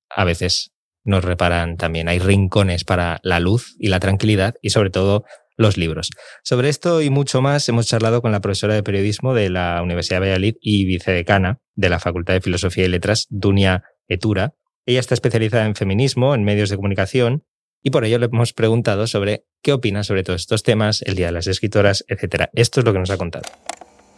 a 0.09 0.25
veces 0.25 0.73
nos 1.05 1.23
reparan 1.23 1.77
también. 1.77 2.09
Hay 2.09 2.19
rincones 2.19 2.83
para 2.83 3.21
la 3.23 3.39
luz 3.39 3.77
y 3.79 3.87
la 3.87 4.01
tranquilidad 4.01 4.55
y 4.61 4.71
sobre 4.71 4.89
todo 4.89 5.23
los 5.55 5.77
libros. 5.77 6.09
Sobre 6.43 6.67
esto 6.67 7.01
y 7.01 7.09
mucho 7.09 7.41
más 7.41 7.69
hemos 7.69 7.87
charlado 7.87 8.21
con 8.21 8.33
la 8.33 8.41
profesora 8.41 8.73
de 8.73 8.83
periodismo 8.83 9.33
de 9.33 9.49
la 9.49 9.81
Universidad 9.81 10.17
de 10.17 10.27
Valladolid 10.27 10.55
y 10.59 10.83
vicedecana 10.83 11.59
de 11.75 11.89
la 11.89 11.99
Facultad 11.99 12.33
de 12.33 12.41
Filosofía 12.41 12.85
y 12.85 12.89
Letras, 12.89 13.25
Dunia 13.29 13.85
Etura. 14.09 14.53
Ella 14.85 14.99
está 14.99 15.13
especializada 15.13 15.65
en 15.65 15.75
feminismo, 15.75 16.35
en 16.35 16.43
medios 16.43 16.69
de 16.69 16.75
comunicación 16.75 17.45
y 17.81 17.91
por 17.91 18.03
ello 18.03 18.19
le 18.19 18.25
hemos 18.25 18.51
preguntado 18.51 19.07
sobre 19.07 19.45
qué 19.61 19.71
opina 19.71 20.03
sobre 20.03 20.23
todos 20.23 20.41
estos 20.41 20.63
temas, 20.63 21.01
el 21.03 21.15
Día 21.15 21.27
de 21.27 21.31
las 21.31 21.47
Escritoras, 21.47 22.03
etc. 22.09 22.49
Esto 22.53 22.81
es 22.81 22.85
lo 22.85 22.91
que 22.91 22.99
nos 22.99 23.09
ha 23.11 23.17
contado. 23.17 23.49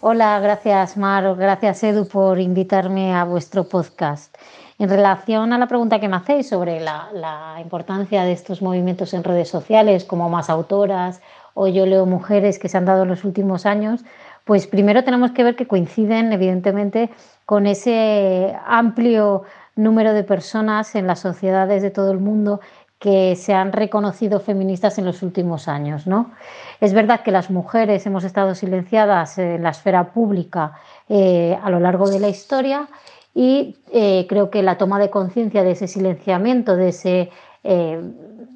Hola, 0.03 0.39
gracias 0.39 0.97
Mar, 0.97 1.35
gracias 1.35 1.83
Edu 1.83 2.07
por 2.07 2.39
invitarme 2.39 3.13
a 3.13 3.23
vuestro 3.23 3.65
podcast. 3.65 4.35
En 4.79 4.89
relación 4.89 5.53
a 5.53 5.59
la 5.59 5.67
pregunta 5.67 5.99
que 5.99 6.07
me 6.07 6.15
hacéis 6.15 6.49
sobre 6.49 6.79
la, 6.79 7.59
importancia 7.61 8.23
de 8.23 8.31
estos 8.31 8.63
movimientos 8.63 9.13
en 9.13 9.23
redes 9.23 9.49
sociales, 9.49 10.03
como 10.03 10.27
más 10.27 10.49
autoras 10.49 11.21
o 11.53 11.67
yo 11.67 11.85
leo 11.85 12.07
mujeres 12.07 12.57
que 12.57 12.67
se 12.67 12.79
han 12.79 12.85
dado 12.85 13.03
en 13.03 13.09
los 13.09 13.23
últimos 13.23 13.67
años, 13.67 14.03
pues 14.43 14.65
primero 14.65 15.03
tenemos 15.03 15.33
que 15.33 15.43
ver 15.43 15.55
que 15.55 15.67
coinciden 15.67 16.33
evidentemente 16.33 17.11
con 17.45 17.67
ese 17.67 18.57
amplio 18.65 19.43
número 19.75 20.13
de 20.13 20.23
personas 20.23 20.95
en 20.95 21.05
las 21.05 21.19
sociedades 21.19 21.83
de 21.83 21.91
todo 21.91 22.11
el 22.11 22.17
mundo 22.17 22.59
que 23.01 23.35
se 23.35 23.51
han 23.51 23.73
reconocido 23.73 24.39
feministas 24.39 24.99
en 24.99 25.05
los 25.05 25.23
últimos 25.23 25.67
años. 25.67 26.05
¿no? 26.05 26.29
Es 26.79 26.93
verdad 26.93 27.21
que 27.21 27.31
las 27.31 27.49
mujeres 27.49 28.05
hemos 28.05 28.23
estado 28.23 28.53
silenciadas 28.53 29.39
en 29.39 29.63
la 29.63 29.71
esfera 29.71 30.13
pública 30.13 30.73
eh, 31.09 31.57
a 31.63 31.71
lo 31.71 31.79
largo 31.79 32.07
de 32.07 32.19
la 32.19 32.29
historia 32.29 32.87
y 33.33 33.75
eh, 33.91 34.27
creo 34.29 34.51
que 34.51 34.61
la 34.61 34.77
toma 34.77 34.99
de 34.99 35.09
conciencia 35.09 35.63
de 35.63 35.71
ese 35.71 35.87
silenciamiento, 35.87 36.75
de 36.75 36.89
ese 36.89 37.31
eh, 37.63 37.99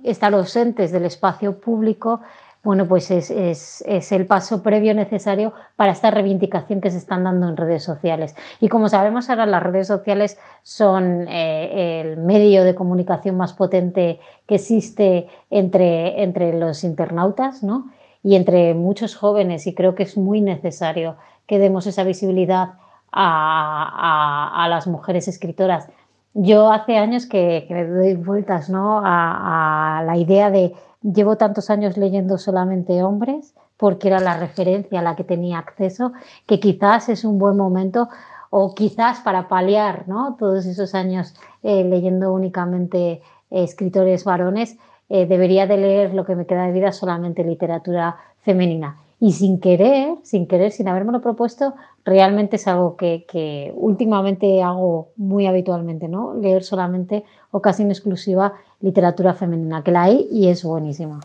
estar 0.04 0.32
ausentes 0.36 0.92
del 0.92 1.06
espacio 1.06 1.60
público, 1.60 2.22
bueno, 2.66 2.88
pues 2.88 3.12
es, 3.12 3.30
es, 3.30 4.12
el 4.12 4.26
paso 4.26 4.64
previo 4.64 4.96
necesario 4.96 5.54
para 5.76 5.92
esta 5.92 6.10
reivindicación 6.10 6.82
que 6.82 6.90
se 6.90 6.98
están 6.98 7.24
dando 7.24 7.48
en 7.48 7.58
redes 7.58 7.84
sociales. 7.84 8.36
Y 8.60 8.70
como 8.70 8.90
sabemos 8.90 9.30
ahora, 9.30 9.46
las 9.46 9.62
redes 9.62 9.86
sociales 9.86 10.40
son 10.64 11.28
eh, 11.28 12.02
el 12.02 12.18
medio 12.18 12.64
de 12.64 12.74
comunicación 12.74 13.38
más 13.38 13.54
potente 13.54 14.20
que 14.48 14.56
existe 14.56 15.28
entre, 15.52 16.24
entre 16.24 16.58
los 16.58 16.84
internautas 16.84 17.62
¿no? 17.62 17.92
y 18.24 18.36
entre 18.36 18.74
muchos 18.74 19.16
jóvenes, 19.16 19.68
y 19.68 19.76
creo 19.76 19.94
que 19.94 20.02
es 20.02 20.18
muy 20.18 20.42
necesario 20.42 21.18
que 21.46 21.60
demos 21.60 21.86
esa 21.86 22.04
visibilidad 22.04 22.74
a, 23.12 24.64
a, 24.64 24.68
las 24.70 24.88
mujeres 24.88 25.28
escritoras. 25.28 25.88
Yo 26.34 26.72
hace 26.72 26.98
años 26.98 27.28
que, 27.28 27.66
que 27.68 27.86
doy 27.86 28.16
vueltas 28.16 28.72
¿no? 28.72 29.02
a 29.06 30.02
la 30.04 30.18
idea 30.18 30.50
de 30.50 30.74
Llevo 31.14 31.36
tantos 31.36 31.70
años 31.70 31.98
leyendo 31.98 32.40
solamente 32.40 33.04
hombres 33.04 33.54
porque 33.78 34.08
era 34.08 34.20
la 34.20 34.38
referencia 34.38 35.00
a 35.00 35.04
la 35.04 35.16
que 35.16 35.24
tenía 35.24 35.60
acceso, 35.60 36.14
que 36.48 36.60
quizás 36.60 37.10
es 37.10 37.24
un 37.24 37.38
buen 37.38 37.56
momento 37.56 38.10
o 38.50 38.74
quizás 38.74 39.20
para 39.20 39.48
paliar 39.48 40.08
¿no? 40.08 40.36
todos 40.40 40.66
esos 40.66 40.96
años 40.96 41.36
eh, 41.62 41.84
leyendo 41.84 42.34
únicamente 42.34 43.12
eh, 43.12 43.22
escritores 43.52 44.24
varones, 44.24 44.78
eh, 45.10 45.28
debería 45.28 45.68
de 45.68 45.78
leer 45.78 46.14
lo 46.16 46.26
que 46.26 46.36
me 46.36 46.48
queda 46.48 46.66
de 46.66 46.72
vida 46.72 46.92
solamente 46.92 47.44
literatura 47.44 48.18
femenina. 48.42 48.98
Y 49.20 49.32
sin 49.32 49.60
querer, 49.60 50.16
sin 50.24 50.48
querer, 50.48 50.72
sin 50.72 50.88
habérmelo 50.88 51.22
propuesto, 51.22 51.74
realmente 52.04 52.58
es 52.58 52.68
algo 52.68 52.98
que, 52.98 53.26
que 53.28 53.72
últimamente 53.76 54.62
hago 54.62 55.14
muy 55.16 55.48
habitualmente, 55.48 56.08
¿no? 56.08 56.34
Leer 56.36 56.64
solamente 56.64 57.24
o 57.52 57.62
casi 57.62 57.84
en 57.84 57.92
exclusiva 57.92 58.54
literatura 58.82 59.34
femenina, 59.34 59.84
que 59.84 59.92
la 59.92 60.04
hay 60.04 60.28
y 60.32 60.50
es 60.50 60.64
buenísima. 60.64 61.22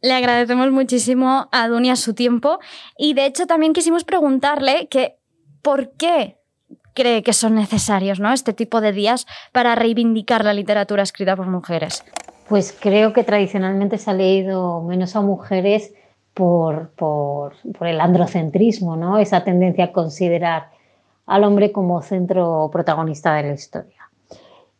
Le 0.00 0.12
agradecemos 0.12 0.72
muchísimo 0.72 1.48
a 1.52 1.68
Dunia 1.68 1.94
su 1.94 2.12
tiempo 2.12 2.58
y 2.98 3.14
de 3.14 3.26
hecho 3.26 3.46
también 3.46 3.72
quisimos 3.72 4.02
preguntarle 4.02 4.88
que 4.88 5.16
por 5.62 5.92
qué 5.92 6.38
cree 6.94 7.22
que 7.22 7.32
son 7.32 7.54
necesarios 7.54 8.18
¿no? 8.20 8.32
este 8.32 8.52
tipo 8.52 8.80
de 8.80 8.92
días 8.92 9.26
para 9.52 9.74
reivindicar 9.76 10.44
la 10.44 10.54
literatura 10.54 11.04
escrita 11.04 11.36
por 11.36 11.46
mujeres. 11.46 12.04
Pues 12.48 12.76
creo 12.78 13.12
que 13.12 13.24
tradicionalmente 13.24 13.96
se 13.96 14.10
ha 14.10 14.14
leído 14.14 14.82
menos 14.82 15.14
a 15.14 15.20
mujeres 15.20 15.94
por, 16.34 16.90
por, 16.90 17.54
el 17.80 18.00
androcentrismo, 18.00 18.96
¿no? 18.96 19.18
esa 19.18 19.44
tendencia 19.44 19.86
a 19.86 19.92
considerar 19.92 20.70
al 21.26 21.44
hombre 21.44 21.72
como 21.72 22.02
centro 22.02 22.70
protagonista 22.72 23.34
de 23.34 23.42
la 23.42 23.54
historia. 23.54 24.10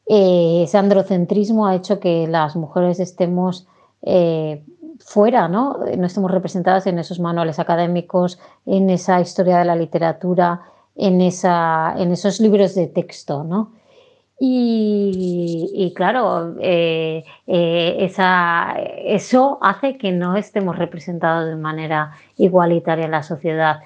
Eh, 0.07 0.63
ese 0.65 0.79
androcentrismo 0.79 1.67
ha 1.67 1.77
hecho 1.77 2.01
que 2.01 2.27
las 2.27 2.57
mujeres 2.57 3.01
estemos 3.01 3.67
eh, 4.03 4.65
fuera, 4.99 5.49
¿no? 5.49 5.79
no 5.97 6.07
estemos 6.07 6.31
representadas 6.31 6.87
en 6.87 6.99
esos 6.99 7.21
manuales 7.21 7.59
académicos, 7.59 8.39
en 8.67 8.91
esa 8.91 9.21
historia 9.21 9.59
de 9.59 9.65
la 9.65 9.77
literatura, 9.77 10.63
en, 10.97 11.21
esa, 11.21 11.95
en 11.97 12.13
esos 12.13 12.41
libros 12.41 12.75
de 12.75 12.87
texto. 12.87 13.45
¿no? 13.45 13.73
Y, 14.45 15.93
claro, 15.95 16.57
eh, 16.59 17.23
esa, 17.47 18.75
eso 19.05 19.59
hace 19.63 19.97
que 19.97 20.11
no 20.11 20.37
estemos 20.37 20.77
representados 20.77 21.49
de 21.49 21.55
manera 21.55 22.17
igualitaria 22.37 23.05
en 23.05 23.13
la 23.13 23.23
sociedad. 23.23 23.83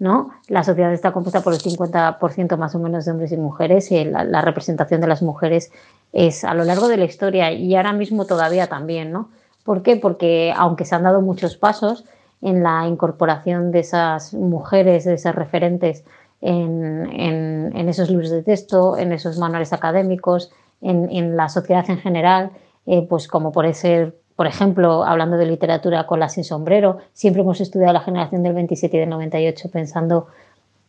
¿no? 0.00 0.32
La 0.48 0.64
sociedad 0.64 0.92
está 0.92 1.12
compuesta 1.12 1.42
por 1.42 1.52
el 1.52 1.60
50% 1.60 2.56
más 2.56 2.74
o 2.74 2.80
menos 2.80 3.04
de 3.04 3.12
hombres 3.12 3.30
y 3.30 3.36
mujeres 3.36 3.92
y 3.92 4.04
la, 4.04 4.42
representación 4.42 5.00
de 5.00 5.06
las 5.06 5.22
mujeres 5.22 5.70
es 6.12 6.42
a 6.42 6.54
lo 6.54 6.64
largo 6.64 6.88
de 6.88 6.96
la 6.96 7.04
historia 7.04 7.52
y 7.52 7.76
ahora 7.76 7.92
mismo 7.92 8.24
todavía 8.24 8.66
también, 8.66 9.12
¿no? 9.12 9.28
¿Por 9.62 9.84
qué? 9.84 9.94
Porque 9.94 10.52
aunque 10.56 10.86
se 10.86 10.96
han 10.96 11.04
dado 11.04 11.20
muchos 11.20 11.56
pasos 11.56 12.04
en 12.42 12.64
la 12.64 12.88
incorporación 12.88 13.70
de 13.70 13.78
esas 13.78 14.34
mujeres, 14.34 15.04
de 15.04 15.14
esas 15.14 15.36
referentes 15.36 16.02
en, 16.40 17.88
esos 17.88 18.10
libros 18.10 18.30
de 18.30 18.42
texto, 18.42 18.96
en 18.96 19.12
esos 19.12 19.38
manuales 19.38 19.72
académicos, 19.72 20.50
en, 20.80 21.36
la 21.36 21.48
sociedad 21.48 21.88
en 21.90 21.98
general, 21.98 22.50
eh, 22.86 23.06
pues 23.08 23.28
como 23.28 23.52
puede 23.52 23.74
ser 23.74 24.18
por 24.36 24.46
ejemplo, 24.46 25.04
hablando 25.04 25.36
de 25.36 25.44
literatura 25.44 26.06
con 26.06 26.18
la 26.18 26.30
sin 26.30 26.44
sombrero, 26.44 26.96
siempre 27.12 27.42
hemos 27.42 27.60
estudiado 27.60 27.92
la 27.92 28.00
generación 28.00 28.42
del 28.42 28.54
27 28.54 28.96
y 28.96 29.00
del 29.00 29.10
98 29.10 29.68
pensando 29.70 30.28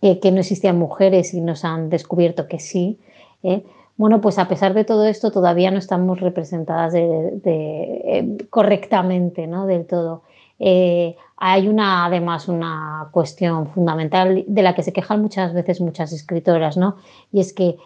que 0.01 0.31
no 0.31 0.39
existían 0.39 0.79
mujeres 0.79 1.33
y 1.33 1.41
nos 1.41 1.65
han 1.65 1.89
descubierto 1.89 2.47
que 2.47 2.59
sí. 2.59 2.97
¿eh? 3.43 3.63
Bueno, 3.97 4.21
pues 4.21 4.39
a 4.39 4.47
pesar 4.47 4.73
de 4.73 4.83
todo 4.83 5.05
esto, 5.05 5.31
todavía 5.31 5.69
no 5.69 5.77
estamos 5.77 6.19
representadas 6.21 6.93
eh, 6.95 8.37
correctamente, 8.49 9.47
¿no? 9.47 9.67
Del 9.67 9.85
todo. 9.85 10.23
Eh, 10.61 11.17
hay 11.37 11.67
una, 11.67 12.05
además, 12.05 12.47
una 12.47 13.09
cuestión 13.11 13.67
fundamental 13.67 14.45
de 14.47 14.61
la 14.61 14.75
que 14.75 14.83
se 14.83 14.93
quejan 14.93 15.21
muchas 15.21 15.53
veces 15.53 15.81
muchas 15.81 16.13
escritoras, 16.13 16.77
¿no? 16.77 16.97
Y 17.31 17.39
es 17.41 17.51
que 17.51 17.77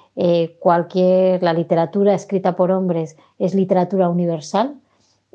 cualquier, 0.60 1.41
la 1.41 1.53
literatura 1.53 2.13
escrita 2.13 2.55
por 2.55 2.72
hombres 2.72 3.15
es 3.39 3.55
literatura 3.55 4.10
universal, 4.10 4.75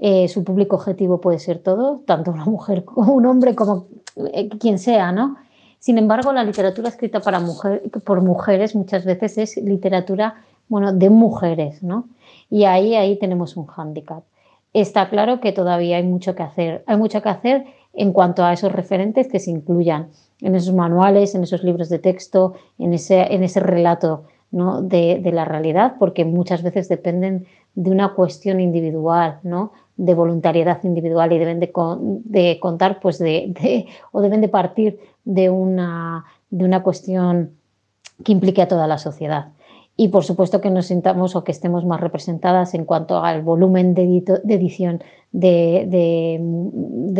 eh, 0.02 0.28
su 0.28 0.44
público 0.44 0.76
objetivo 0.76 1.20
puede 1.20 1.38
ser 1.38 1.58
todo, 1.58 2.00
tanto 2.06 2.30
una 2.30 2.46
mujer 2.46 2.86
como 2.86 3.12
un 3.14 3.26
hombre, 3.26 3.54
como 3.54 3.86
eh, 4.32 4.48
quien 4.48 4.78
sea, 4.78 5.12
¿no? 5.12 5.36
Sin 5.78 5.98
embargo, 5.98 6.32
la 6.32 6.42
literatura 6.42 6.88
escrita 6.88 7.20
para 7.20 7.38
mujer, 7.38 7.82
por 8.04 8.22
mujeres 8.22 8.74
muchas 8.74 9.04
veces 9.04 9.36
es 9.36 9.56
literatura 9.58 10.42
bueno, 10.68 10.92
de 10.94 11.10
mujeres, 11.10 11.82
¿no? 11.82 12.08
Y 12.48 12.64
ahí, 12.64 12.94
ahí 12.94 13.18
tenemos 13.18 13.56
un 13.56 13.66
hándicap. 13.66 14.24
Está 14.72 15.08
claro 15.08 15.40
que 15.40 15.52
todavía 15.52 15.96
hay 15.96 16.04
mucho 16.04 16.34
que 16.34 16.42
hacer. 16.42 16.84
Hay 16.86 16.96
mucho 16.96 17.22
que 17.22 17.28
hacer 17.28 17.64
en 17.92 18.12
cuanto 18.12 18.44
a 18.44 18.52
esos 18.52 18.72
referentes 18.72 19.28
que 19.28 19.40
se 19.40 19.50
incluyan 19.50 20.10
en 20.40 20.54
esos 20.54 20.74
manuales, 20.74 21.34
en 21.34 21.42
esos 21.42 21.64
libros 21.64 21.88
de 21.88 21.98
texto, 21.98 22.54
en 22.78 22.94
ese, 22.94 23.34
en 23.34 23.42
ese 23.42 23.60
relato 23.60 24.24
¿no? 24.52 24.80
de, 24.80 25.20
de, 25.22 25.32
la 25.32 25.44
realidad, 25.44 25.94
porque 25.98 26.24
muchas 26.24 26.62
veces 26.62 26.88
dependen 26.88 27.46
de 27.74 27.90
una 27.90 28.14
cuestión 28.14 28.60
individual, 28.60 29.38
¿no? 29.42 29.72
de 30.00 30.14
voluntariedad 30.14 30.82
individual 30.82 31.30
y 31.30 31.38
deben 31.38 31.60
de, 31.60 32.58
contar 32.58 33.00
pues 33.00 33.18
de, 33.18 33.86
o 34.12 34.22
deben 34.22 34.40
de 34.40 34.48
partir 34.48 34.98
de 35.24 35.50
una, 35.50 36.24
de 36.48 36.64
una 36.64 36.82
cuestión 36.82 37.50
que 38.24 38.32
implique 38.32 38.62
a 38.62 38.68
toda 38.68 38.86
la 38.86 38.96
sociedad. 38.96 39.48
Y 40.00 40.08
por 40.08 40.24
supuesto 40.24 40.62
que 40.62 40.70
nos 40.70 40.86
sintamos 40.86 41.36
o 41.36 41.44
que 41.44 41.52
estemos 41.52 41.84
más 41.84 42.00
representadas 42.00 42.72
en 42.72 42.86
cuanto 42.86 43.22
al 43.22 43.42
volumen 43.42 43.92
de, 43.92 44.04
edición 44.48 45.04
de, 45.30 46.40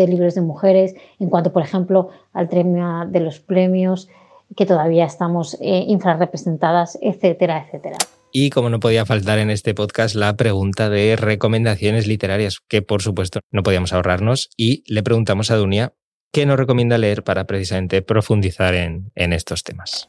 libros 0.09 0.35
de 0.35 0.41
mujeres, 0.41 0.95
en 1.19 1.29
cuanto, 1.29 1.53
por 1.53 1.63
ejemplo, 1.63 2.09
al 2.33 2.49
tema 2.49 3.05
de 3.05 3.21
los 3.21 3.39
premios, 3.39 4.09
que 4.57 4.65
todavía 4.65 5.05
estamos 5.05 5.59
eh, 5.61 5.85
infrarrepresentadas, 5.89 6.99
etcétera, 7.03 7.67
etcétera. 7.67 7.99
Y 8.33 8.49
como 8.49 8.71
no 8.71 8.81
podía 8.81 9.05
faltar 9.05 9.39
en 9.41 9.51
este 9.51 9.75
podcast, 9.75 10.15
la 10.15 10.35
pregunta 10.39 10.89
de 10.89 11.17
recomendaciones 11.17 12.07
literarias, 12.07 12.61
que 12.67 12.81
por 12.81 13.03
supuesto 13.03 13.41
no 13.51 13.63
podíamos 13.63 13.93
ahorrarnos, 13.93 14.49
y 14.57 14.85
le 14.91 15.03
preguntamos 15.03 15.51
a 15.51 15.57
Dunia 15.57 15.93
qué 16.33 16.47
nos 16.47 16.57
recomienda 16.57 16.97
leer 16.97 17.25
para 17.25 17.47
precisamente 17.47 18.01
profundizar 18.01 18.75
en, 18.75 19.13
en 19.17 19.35
estos 19.35 19.65
temas. 19.65 20.09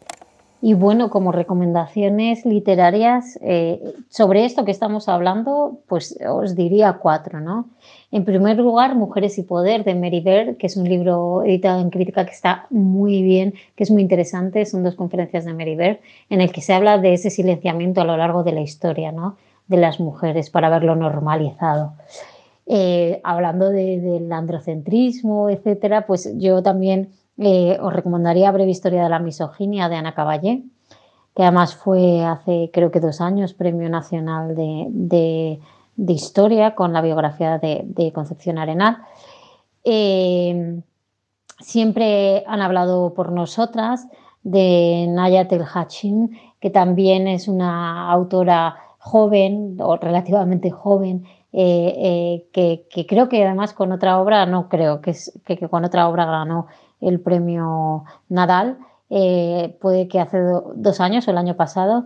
Y 0.63 0.75
bueno, 0.75 1.09
como 1.09 1.31
recomendaciones 1.31 2.45
literarias 2.45 3.39
eh, 3.41 3.81
sobre 4.09 4.45
esto 4.45 4.63
que 4.63 4.69
estamos 4.69 5.09
hablando, 5.09 5.79
pues 5.87 6.19
os 6.29 6.55
diría 6.55 6.99
cuatro, 7.01 7.39
¿no? 7.39 7.65
En 8.11 8.25
primer 8.25 8.57
lugar, 8.57 8.93
Mujeres 8.95 9.39
y 9.39 9.43
Poder 9.43 9.83
de 9.83 9.95
Mary 9.95 10.21
Baird, 10.21 10.57
que 10.57 10.67
es 10.67 10.77
un 10.77 10.87
libro 10.87 11.41
editado 11.43 11.81
en 11.81 11.89
crítica 11.89 12.25
que 12.25 12.33
está 12.33 12.67
muy 12.69 13.23
bien, 13.23 13.55
que 13.75 13.83
es 13.83 13.89
muy 13.89 14.03
interesante. 14.03 14.65
Son 14.65 14.83
dos 14.83 14.95
conferencias 14.95 15.45
de 15.45 15.53
Mary 15.53 15.75
Baird 15.75 15.97
en 16.29 16.41
el 16.41 16.51
que 16.51 16.61
se 16.61 16.73
habla 16.73 16.99
de 16.99 17.13
ese 17.13 17.31
silenciamiento 17.31 18.01
a 18.01 18.05
lo 18.05 18.15
largo 18.15 18.43
de 18.43 18.51
la 18.51 18.61
historia, 18.61 19.11
¿no? 19.11 19.37
De 19.67 19.77
las 19.77 19.99
mujeres 19.99 20.51
para 20.51 20.69
verlo 20.69 20.95
normalizado. 20.95 21.93
eh, 22.67 23.19
hablando 23.23 23.69
del 23.69 24.31
androcentrismo, 24.31 25.49
etcétera, 25.49 26.05
pues 26.05 26.31
yo 26.37 26.61
también 26.63 27.09
eh, 27.43 27.79
os 27.81 27.91
recomendaría 27.91 28.51
Breve 28.51 28.69
Historia 28.69 29.01
de 29.01 29.09
la 29.09 29.17
Misoginia 29.17 29.89
de 29.89 29.95
Ana 29.95 30.13
Caballé, 30.13 30.61
que 31.35 31.41
además 31.41 31.73
fue 31.73 32.23
hace 32.23 32.69
creo 32.71 32.91
que 32.91 32.99
dos 32.99 33.19
años 33.19 33.55
Premio 33.55 33.89
Nacional 33.89 34.55
de, 34.55 35.59
Historia 35.97 36.75
con 36.75 36.93
la 36.93 37.01
biografía 37.01 37.57
de, 37.57 38.11
Concepción 38.13 38.59
Arenal. 38.59 38.99
Eh, 39.83 40.81
siempre 41.59 42.43
han 42.45 42.61
hablado 42.61 43.15
por 43.15 43.31
nosotras 43.31 44.07
de 44.43 45.07
Nayat 45.09 45.51
El 45.51 45.65
Hachim, 45.73 46.37
que 46.59 46.69
también 46.69 47.27
es 47.27 47.47
una 47.47 48.11
autora 48.11 48.75
joven 48.99 49.77
o 49.79 49.97
relativamente 49.97 50.69
joven, 50.69 51.25
eh, 51.53 52.45
que, 52.53 52.85
creo 53.07 53.29
que 53.29 53.43
además 53.43 53.73
con 53.73 53.91
otra 53.91 54.19
obra, 54.19 54.45
no 54.45 54.69
creo 54.69 55.01
que, 55.01 55.15
que 55.43 55.57
con 55.69 55.85
otra 55.85 56.07
obra 56.07 56.25
ganó 56.25 56.67
el 57.01 57.19
premio 57.19 58.05
Nadal, 58.29 58.77
eh, 59.09 59.75
puede 59.81 60.07
que 60.07 60.19
hace 60.19 60.37
dos 60.75 61.01
años 61.01 61.27
o 61.27 61.31
el 61.31 61.37
año 61.37 61.57
pasado, 61.57 62.05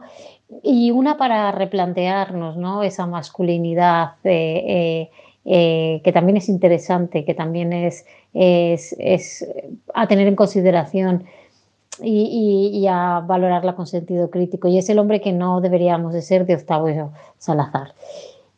y 0.64 0.92
una 0.92 1.18
para 1.18 1.52
replantearnos 1.52 2.58
¿no? 2.58 2.82
esa 2.82 3.06
masculinidad 3.06 4.14
eh, 4.24 5.12
eh, 5.46 6.02
que 6.04 6.12
también 6.12 6.38
es 6.38 6.50
interesante, 6.50 7.24
que 7.24 7.36
también 7.36 7.74
es, 7.74 8.06
es, 8.34 9.48
a 9.94 10.08
tener 10.08 10.28
en 10.28 10.36
consideración. 10.36 11.25
Y, 12.04 12.86
a 12.90 13.22
valorarla 13.25 13.74
con 13.74 13.88
sentido 13.88 14.30
crítico. 14.30 14.68
Y 14.68 14.78
es 14.78 14.90
el 14.90 15.00
hombre 15.00 15.22
que 15.22 15.32
no 15.32 15.62
deberíamos 15.62 16.12
de 16.12 16.22
ser 16.22 16.46
de 16.46 16.56
Octavio 16.56 17.14
Salazar. 17.38 17.94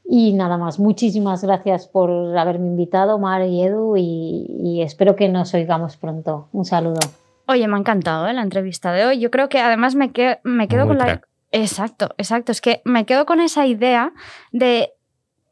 Y 0.09 0.33
nada 0.33 0.57
más, 0.57 0.79
muchísimas 0.79 1.43
gracias 1.43 1.87
por 1.87 2.09
haberme 2.37 2.67
invitado, 2.67 3.19
Mar 3.19 3.45
y 3.45 3.61
Edu, 3.61 3.95
y, 3.97 4.81
espero 4.81 5.15
que 5.15 5.27
nos 5.27 5.53
oigamos 5.53 5.97
pronto. 5.97 6.47
Un 6.53 6.63
saludo. 6.63 6.99
Oye, 7.47 7.67
me 7.67 7.75
ha 7.75 7.79
encantado 7.79 8.27
¿eh? 8.27 8.33
la 8.33 8.41
entrevista 8.41 8.93
de 8.93 9.05
hoy. 9.05 9.19
Yo 9.19 9.31
creo 9.31 9.49
que 9.49 9.59
además 9.59 9.95
me, 9.95 10.11
me 10.43 10.67
quedo 10.67 10.87
con 10.87 10.97
la... 10.97 11.21
Exacto, 11.51 12.09
exacto. 12.17 12.51
Es 12.51 12.61
que 12.61 12.81
me 12.85 13.05
quedo 13.05 13.25
con 13.25 13.39
esa 13.39 13.65
idea 13.65 14.13
de 14.51 14.93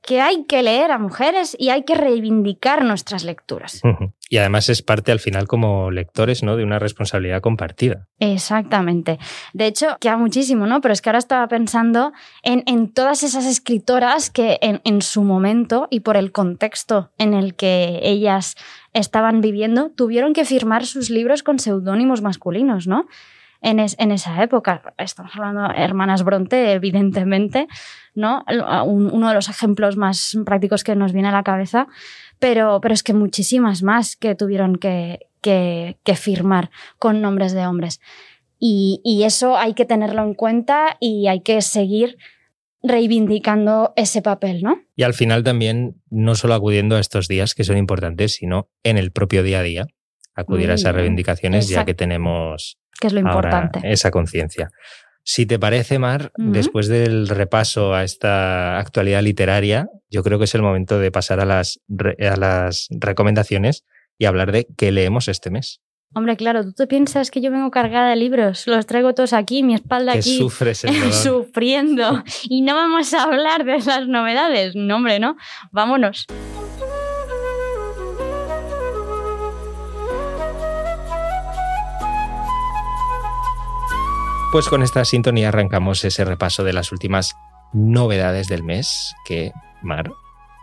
que 0.05 0.21
hay 0.21 0.45
que 0.45 0.61
leer 0.61 0.91
a 0.91 0.99
mujeres 0.99 1.55
y 1.59 1.69
hay 1.69 1.83
que 1.83 1.95
reivindicar 1.95 2.83
nuestras 2.83 3.23
lecturas. 3.23 3.81
Y 4.27 4.37
además 4.37 4.69
es 4.69 4.81
parte 4.81 5.11
al 5.11 5.19
final 5.19 5.47
como 5.47 5.91
lectores, 5.91 6.41
¿no? 6.41 6.55
De 6.55 6.63
una 6.63 6.79
responsabilidad 6.79 7.41
compartida. 7.41 8.07
Exactamente. 8.19 9.19
De 9.53 9.67
hecho, 9.67 9.97
queda 9.99 10.17
muchísimo, 10.17 10.65
¿no? 10.65 10.81
Pero 10.81 10.93
es 10.93 11.01
que 11.01 11.09
ahora 11.09 11.19
estaba 11.19 11.47
pensando 11.47 12.11
en, 12.41 12.91
todas 12.91 13.21
esas 13.21 13.45
escritoras 13.45 14.31
que 14.31 14.57
en, 14.61 15.01
su 15.01 15.21
momento 15.21 15.87
y 15.91 15.99
por 15.99 16.17
el 16.17 16.31
contexto 16.31 17.11
en 17.19 17.35
el 17.35 17.55
que 17.55 17.99
ellas 18.01 18.55
estaban 18.93 19.41
viviendo, 19.41 19.91
tuvieron 19.91 20.33
que 20.33 20.45
firmar 20.45 20.85
sus 20.85 21.11
libros 21.11 21.43
con 21.43 21.59
seudónimos 21.59 22.21
masculinos, 22.23 22.87
¿no? 22.87 23.05
En, 23.61 23.79
en, 23.79 24.11
esa 24.11 24.41
época. 24.41 24.93
Estamos 24.97 25.35
hablando 25.35 25.67
de 25.67 25.81
hermanas 25.81 26.23
Bronte, 26.23 26.73
evidentemente, 26.73 27.67
¿no? 28.15 28.43
uno 28.85 29.27
de 29.27 29.33
los 29.33 29.49
ejemplos 29.49 29.97
más 29.97 30.37
prácticos 30.45 30.83
que 30.83 30.95
nos 30.95 31.13
viene 31.13 31.27
a 31.27 31.31
la 31.31 31.43
cabeza, 31.43 31.87
pero, 32.39 32.79
pero 32.81 32.93
es 32.93 33.03
que 33.03 33.13
muchísimas 33.13 33.83
más 33.83 34.15
que 34.15 34.35
tuvieron 34.35 34.77
que, 34.77 35.27
que, 35.41 36.15
firmar 36.15 36.71
con 36.97 37.21
nombres 37.21 37.53
de 37.53 37.67
hombres. 37.67 38.01
Y, 38.59 39.01
y, 39.03 39.23
eso 39.23 39.57
hay 39.57 39.73
que 39.73 39.85
tenerlo 39.85 40.23
en 40.23 40.33
cuenta 40.33 40.97
y 40.99 41.27
hay 41.27 41.41
que 41.41 41.61
seguir 41.61 42.17
reivindicando 42.81 43.93
ese 43.95 44.21
papel, 44.21 44.61
¿no? 44.61 44.79
Y 44.95 45.03
al 45.03 45.13
final 45.13 45.43
también, 45.43 46.01
no 46.09 46.35
solo 46.35 46.53
acudiendo 46.53 46.95
a 46.95 46.99
estos 46.99 47.27
días 47.27 47.53
que 47.53 47.63
son 47.63 47.77
importantes, 47.77 48.33
sino 48.33 48.69
en 48.83 48.97
el 48.97 49.11
propio 49.11 49.43
día 49.43 49.59
a 49.59 49.63
día, 49.63 49.87
acudir 50.35 50.71
a 50.71 50.75
esas 50.75 50.93
reivindicaciones 50.93 51.67
ya 51.67 51.85
que 51.85 51.93
tenemos 51.93 52.77
que 52.99 53.07
es 53.07 53.13
lo 53.13 53.19
importante. 53.19 53.79
esa 53.83 54.11
conciencia. 54.11 54.69
Si 55.27 55.47
te 55.47 55.57
parece, 55.57 55.97
Mar, 55.97 56.31
después 56.37 56.87
del 56.87 57.27
repaso 57.27 57.95
a 57.95 58.03
esta 58.03 58.77
actualidad 58.77 59.23
literaria, 59.23 59.89
yo 60.07 60.21
creo 60.21 60.37
que 60.37 60.45
es 60.45 60.53
el 60.53 60.61
momento 60.61 60.99
de 60.99 61.09
pasar 61.09 61.39
a 61.39 61.45
las, 61.45 61.79
a 61.89 62.35
las 62.37 62.87
recomendaciones 62.91 63.85
y 64.19 64.25
hablar 64.25 64.51
de 64.51 64.67
qué 64.77 64.91
leemos 64.91 65.27
este 65.27 65.49
mes. 65.49 65.81
Hombre, 66.13 66.37
claro, 66.37 66.63
tú 66.63 66.73
te 66.73 66.85
piensas 66.85 67.31
que 67.31 67.41
yo 67.41 67.49
vengo 67.49 67.71
cargada 67.71 68.11
de 68.11 68.15
libros, 68.17 68.67
los 68.67 68.85
traigo 68.85 69.15
todos 69.15 69.33
aquí, 69.33 69.63
mi 69.63 69.73
espalda 69.73 70.13
que 70.13 70.19
aquí, 70.19 70.37
sufres 70.37 70.83
el 70.83 70.93
sufriendo, 71.11 72.23
y 72.43 72.61
no 72.61 72.75
vamos 72.75 73.11
a 73.15 73.23
hablar 73.23 73.65
de 73.65 73.79
las 73.79 74.07
novedades. 74.07 74.75
No, 74.75 74.97
hombre, 74.97 75.19
no. 75.19 75.37
Vámonos. 75.71 76.27
Pues 84.55 84.69
con 84.69 84.83
esta 84.83 85.03
sintonía 85.03 85.49
arrancamos 85.49 86.05
ese 86.05 86.23
repaso 86.23 86.63
de 86.63 86.71
las 86.71 86.93
últimas 86.93 87.35
novedades 87.73 88.47
del 88.47 88.63
mes, 88.63 89.13
que, 89.25 89.51
Mar, 89.81 90.13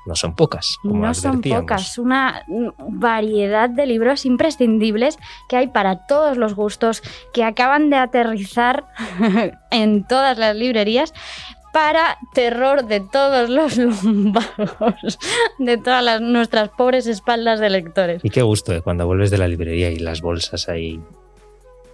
no 0.07 0.17
son 0.17 0.35
pocas. 0.35 0.79
Como 0.81 1.05
no 1.05 1.13
son 1.13 1.43
pocas, 1.43 1.99
una 1.99 2.43
variedad 2.89 3.69
de 3.69 3.85
libros 3.85 4.25
imprescindibles 4.25 5.19
que 5.47 5.59
hay 5.59 5.69
para 5.69 6.07
todos 6.07 6.39
los 6.39 6.55
gustos, 6.55 7.03
que 7.35 7.45
acaban 7.45 7.91
de 7.91 7.97
aterrizar 7.97 8.87
en 9.71 10.07
todas 10.07 10.39
las 10.39 10.57
librerías 10.57 11.13
para 11.75 12.17
terror 12.33 12.87
de 12.87 13.01
todos 13.01 13.51
los 13.51 13.77
lumbagos, 13.77 15.19
de 15.59 15.77
todas 15.77 16.03
las, 16.03 16.23
nuestras 16.23 16.71
pobres 16.71 17.07
espaldas 17.07 17.61
de 17.61 17.69
lectores. 17.69 18.25
Y 18.25 18.31
qué 18.31 18.41
gusto 18.41 18.73
¿eh? 18.73 18.81
cuando 18.81 19.05
vuelves 19.05 19.31
de 19.31 19.37
la 19.37 19.49
librería 19.49 19.91
y 19.91 19.99
las 19.99 20.23
bolsas 20.23 20.71
ahí 20.71 20.99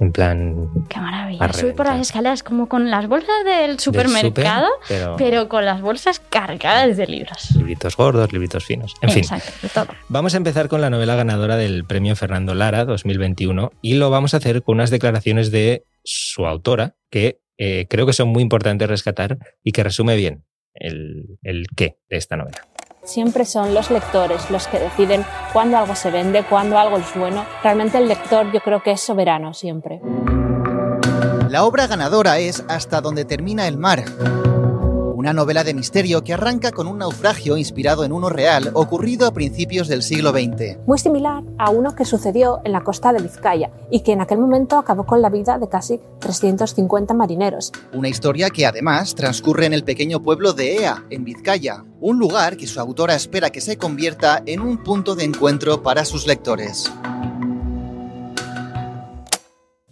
en 0.00 0.12
plan. 0.12 0.68
Qué 0.88 1.00
maravilla. 1.00 1.52
Subir 1.52 1.74
por 1.74 1.86
las 1.86 2.00
escaleras 2.00 2.42
como 2.42 2.68
con 2.68 2.90
las 2.90 3.08
bolsas 3.08 3.44
del 3.44 3.78
supermercado, 3.78 4.68
pero... 5.16 5.48
con 5.48 5.64
las 5.64 5.80
bolsas 5.80 6.20
cargadas 6.20 6.96
de 6.96 7.06
libros. 7.06 7.50
Libritos 7.56 7.96
gordos, 7.96 8.32
libritos 8.32 8.64
finos. 8.64 8.94
En 9.02 9.10
fin. 9.10 9.24
Vamos 10.08 10.34
a 10.34 10.36
empezar 10.36 10.68
con 10.68 10.80
la 10.80 10.90
novela 10.90 11.16
ganadora 11.16 11.56
del 11.56 11.84
premio 11.84 12.16
Fernando 12.16 12.54
Lara 12.54 12.84
2021 12.84 13.72
y 13.82 13.94
lo 13.94 14.10
vamos 14.10 14.34
a 14.34 14.38
hacer 14.38 14.62
con 14.62 14.76
unas 14.76 14.90
declaraciones 14.90 15.50
de 15.50 15.84
su 16.04 16.46
autora 16.46 16.96
que 17.10 17.40
eh, 17.58 17.86
creo 17.88 18.06
que 18.06 18.12
son 18.12 18.28
muy 18.28 18.42
importantes 18.42 18.88
rescatar 18.88 19.38
y 19.64 19.72
que 19.72 19.82
resume 19.82 20.16
bien 20.16 20.44
el, 20.74 21.38
el 21.42 21.66
qué 21.74 21.98
de 22.08 22.16
esta 22.16 22.36
novela 22.36 22.68
siempre 23.08 23.44
son 23.44 23.74
los 23.74 23.90
lectores 23.90 24.50
los 24.50 24.68
que 24.68 24.78
deciden 24.78 25.24
cuándo 25.52 25.78
algo 25.78 25.94
se 25.94 26.10
vende, 26.10 26.44
cuándo 26.44 26.78
algo 26.78 26.98
es 26.98 27.14
bueno. 27.14 27.44
Realmente 27.62 27.98
el 27.98 28.06
lector 28.06 28.52
yo 28.52 28.60
creo 28.60 28.82
que 28.82 28.92
es 28.92 29.00
soberano 29.00 29.54
siempre. 29.54 30.00
La 31.48 31.64
obra 31.64 31.86
ganadora 31.86 32.38
es 32.38 32.62
Hasta 32.68 33.00
donde 33.00 33.24
termina 33.24 33.66
el 33.66 33.78
mar 33.78 34.04
una 35.18 35.32
novela 35.32 35.64
de 35.64 35.74
misterio 35.74 36.22
que 36.22 36.32
arranca 36.32 36.70
con 36.70 36.86
un 36.86 36.98
naufragio 36.98 37.56
inspirado 37.56 38.04
en 38.04 38.12
uno 38.12 38.28
real 38.28 38.70
ocurrido 38.74 39.26
a 39.26 39.32
principios 39.32 39.88
del 39.88 40.04
siglo 40.04 40.30
XX. 40.30 40.78
Muy 40.86 40.96
similar 41.00 41.42
a 41.58 41.70
uno 41.70 41.96
que 41.96 42.04
sucedió 42.04 42.60
en 42.62 42.70
la 42.70 42.84
costa 42.84 43.12
de 43.12 43.20
Vizcaya 43.20 43.72
y 43.90 44.04
que 44.04 44.12
en 44.12 44.20
aquel 44.20 44.38
momento 44.38 44.78
acabó 44.78 45.06
con 45.06 45.20
la 45.20 45.28
vida 45.28 45.58
de 45.58 45.68
casi 45.68 46.00
350 46.20 47.14
marineros. 47.14 47.72
Una 47.92 48.08
historia 48.08 48.48
que 48.48 48.64
además 48.64 49.16
transcurre 49.16 49.66
en 49.66 49.72
el 49.72 49.82
pequeño 49.82 50.22
pueblo 50.22 50.52
de 50.52 50.76
Ea, 50.76 51.04
en 51.10 51.24
Vizcaya, 51.24 51.84
un 52.00 52.18
lugar 52.18 52.56
que 52.56 52.66
su 52.66 52.80
autora 52.80 53.14
espera 53.14 53.50
que 53.50 53.60
se 53.60 53.76
convierta 53.76 54.42
en 54.46 54.60
un 54.60 54.82
punto 54.82 55.14
de 55.14 55.24
encuentro 55.24 55.82
para 55.82 56.04
sus 56.04 56.26
lectores. 56.26 56.92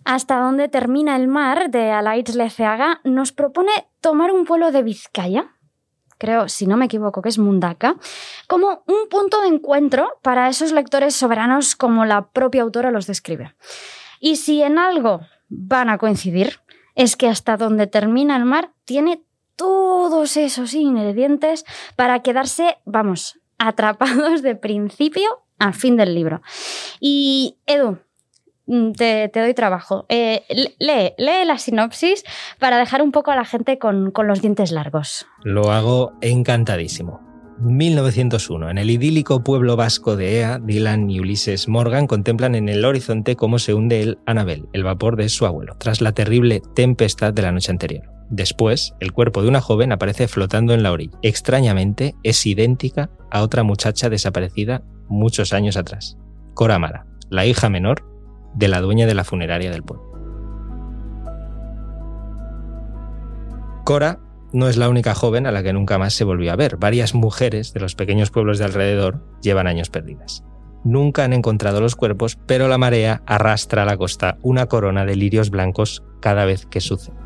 Hasta 0.04 0.38
dónde 0.38 0.68
termina 0.68 1.16
el 1.16 1.26
mar 1.26 1.70
de 1.70 1.90
Alaitz 1.90 2.34
Leceaga 2.34 3.00
nos 3.02 3.32
propone 3.32 3.72
tomar 4.00 4.30
un 4.30 4.44
pueblo 4.44 4.70
de 4.70 4.84
Vizcaya, 4.84 5.56
creo, 6.16 6.48
si 6.48 6.66
no 6.66 6.76
me 6.76 6.84
equivoco, 6.84 7.22
que 7.22 7.28
es 7.28 7.38
Mundaka, 7.38 7.96
como 8.46 8.84
un 8.86 9.08
punto 9.10 9.40
de 9.40 9.48
encuentro 9.48 10.18
para 10.22 10.48
esos 10.48 10.70
lectores 10.70 11.16
soberanos 11.16 11.74
como 11.74 12.04
la 12.04 12.28
propia 12.28 12.62
autora 12.62 12.92
los 12.92 13.08
describe. 13.08 13.56
Y 14.20 14.36
si 14.36 14.62
en 14.62 14.78
algo 14.78 15.22
van 15.48 15.90
a 15.90 15.98
coincidir, 15.98 16.60
es 16.94 17.16
que 17.16 17.28
hasta 17.28 17.56
donde 17.56 17.86
termina 17.86 18.36
el 18.36 18.44
mar 18.44 18.72
tiene 18.84 19.25
todos 19.56 20.36
esos 20.36 20.74
ingredientes 20.74 21.64
para 21.96 22.20
quedarse, 22.20 22.78
vamos, 22.84 23.40
atrapados 23.58 24.42
de 24.42 24.54
principio 24.54 25.42
a 25.58 25.72
fin 25.72 25.96
del 25.96 26.14
libro. 26.14 26.42
Y 27.00 27.56
Edu, 27.66 27.98
Mm, 28.66 28.92
te, 28.92 29.30
doy 29.32 29.54
trabajo. 29.54 30.06
Eh, 30.08 30.44
lee, 30.78 31.14
lee 31.18 31.44
la 31.44 31.58
sinopsis 31.58 32.24
para 32.58 32.78
dejar 32.78 33.02
un 33.02 33.12
poco 33.12 33.30
a 33.30 33.36
la 33.36 33.44
gente 33.44 33.78
con, 33.78 34.10
con 34.10 34.26
los 34.26 34.42
dientes 34.42 34.72
largos. 34.72 35.26
Lo 35.42 35.72
hago 35.72 36.12
encantadísimo. 36.20 37.25
1901. 37.58 38.70
En 38.70 38.78
el 38.78 38.90
idílico 38.90 39.42
pueblo 39.42 39.76
vasco 39.76 40.16
de 40.16 40.38
Ea, 40.38 40.58
Dylan 40.58 41.10
y 41.10 41.20
Ulises 41.20 41.68
Morgan 41.68 42.06
contemplan 42.06 42.54
en 42.54 42.68
el 42.68 42.84
horizonte 42.84 43.36
cómo 43.36 43.58
se 43.58 43.74
hunde 43.74 44.02
el 44.02 44.18
Anabel, 44.26 44.68
el 44.72 44.84
vapor 44.84 45.16
de 45.16 45.28
su 45.28 45.46
abuelo, 45.46 45.76
tras 45.78 46.00
la 46.00 46.12
terrible 46.12 46.62
tempestad 46.74 47.32
de 47.32 47.42
la 47.42 47.52
noche 47.52 47.70
anterior. 47.70 48.04
Después, 48.28 48.94
el 49.00 49.12
cuerpo 49.12 49.42
de 49.42 49.48
una 49.48 49.60
joven 49.60 49.92
aparece 49.92 50.28
flotando 50.28 50.74
en 50.74 50.82
la 50.82 50.92
orilla. 50.92 51.18
Extrañamente, 51.22 52.14
es 52.22 52.44
idéntica 52.44 53.10
a 53.30 53.42
otra 53.42 53.62
muchacha 53.62 54.10
desaparecida 54.10 54.82
muchos 55.08 55.52
años 55.52 55.76
atrás. 55.76 56.18
Cora 56.54 56.78
Mara, 56.78 57.06
la 57.30 57.46
hija 57.46 57.68
menor 57.68 58.04
de 58.54 58.68
la 58.68 58.80
dueña 58.80 59.06
de 59.06 59.14
la 59.14 59.24
funeraria 59.24 59.70
del 59.70 59.82
pueblo. 59.82 60.04
Cora 63.84 64.18
no 64.52 64.68
es 64.68 64.76
la 64.76 64.88
única 64.88 65.14
joven 65.14 65.46
a 65.46 65.52
la 65.52 65.62
que 65.62 65.72
nunca 65.72 65.98
más 65.98 66.14
se 66.14 66.24
volvió 66.24 66.52
a 66.52 66.56
ver. 66.56 66.76
Varias 66.76 67.14
mujeres 67.14 67.72
de 67.72 67.80
los 67.80 67.94
pequeños 67.94 68.30
pueblos 68.30 68.58
de 68.58 68.64
alrededor 68.64 69.20
llevan 69.42 69.66
años 69.66 69.90
perdidas. 69.90 70.44
Nunca 70.84 71.24
han 71.24 71.32
encontrado 71.32 71.80
los 71.80 71.96
cuerpos, 71.96 72.38
pero 72.46 72.68
la 72.68 72.78
marea 72.78 73.22
arrastra 73.26 73.82
a 73.82 73.86
la 73.86 73.96
costa 73.96 74.38
una 74.42 74.66
corona 74.66 75.04
de 75.04 75.16
lirios 75.16 75.50
blancos 75.50 76.04
cada 76.20 76.44
vez 76.44 76.66
que 76.66 76.80
sucede. 76.80 77.16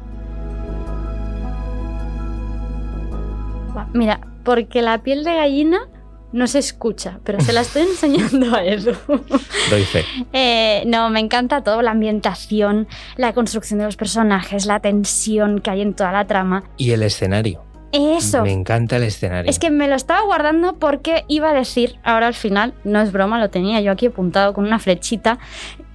Mira, 3.92 4.20
porque 4.44 4.82
la 4.82 5.02
piel 5.02 5.24
de 5.24 5.34
gallina 5.34 5.80
no 6.32 6.46
se 6.46 6.58
escucha, 6.58 7.20
pero 7.24 7.40
se 7.40 7.52
la 7.52 7.62
estoy 7.62 7.82
enseñando 7.82 8.54
a 8.54 8.64
Edu. 8.64 8.92
Doy 9.70 9.84
fe. 9.84 10.04
Eh, 10.32 10.84
no, 10.86 11.10
me 11.10 11.20
encanta 11.20 11.62
todo, 11.62 11.82
la 11.82 11.90
ambientación, 11.90 12.86
la 13.16 13.32
construcción 13.32 13.78
de 13.78 13.86
los 13.86 13.96
personajes, 13.96 14.66
la 14.66 14.80
tensión 14.80 15.60
que 15.60 15.70
hay 15.70 15.82
en 15.82 15.94
toda 15.94 16.12
la 16.12 16.26
trama. 16.26 16.64
Y 16.76 16.92
el 16.92 17.02
escenario. 17.02 17.64
Eso. 17.92 18.42
Me 18.42 18.52
encanta 18.52 18.96
el 18.96 19.02
escenario. 19.02 19.50
Es 19.50 19.58
que 19.58 19.70
me 19.70 19.88
lo 19.88 19.96
estaba 19.96 20.22
guardando 20.22 20.74
porque 20.78 21.24
iba 21.26 21.50
a 21.50 21.54
decir, 21.54 21.98
ahora 22.04 22.28
al 22.28 22.34
final, 22.34 22.74
no 22.84 23.00
es 23.00 23.10
broma, 23.10 23.40
lo 23.40 23.50
tenía 23.50 23.80
yo 23.80 23.90
aquí 23.90 24.06
apuntado 24.06 24.54
con 24.54 24.64
una 24.64 24.78
flechita, 24.78 25.38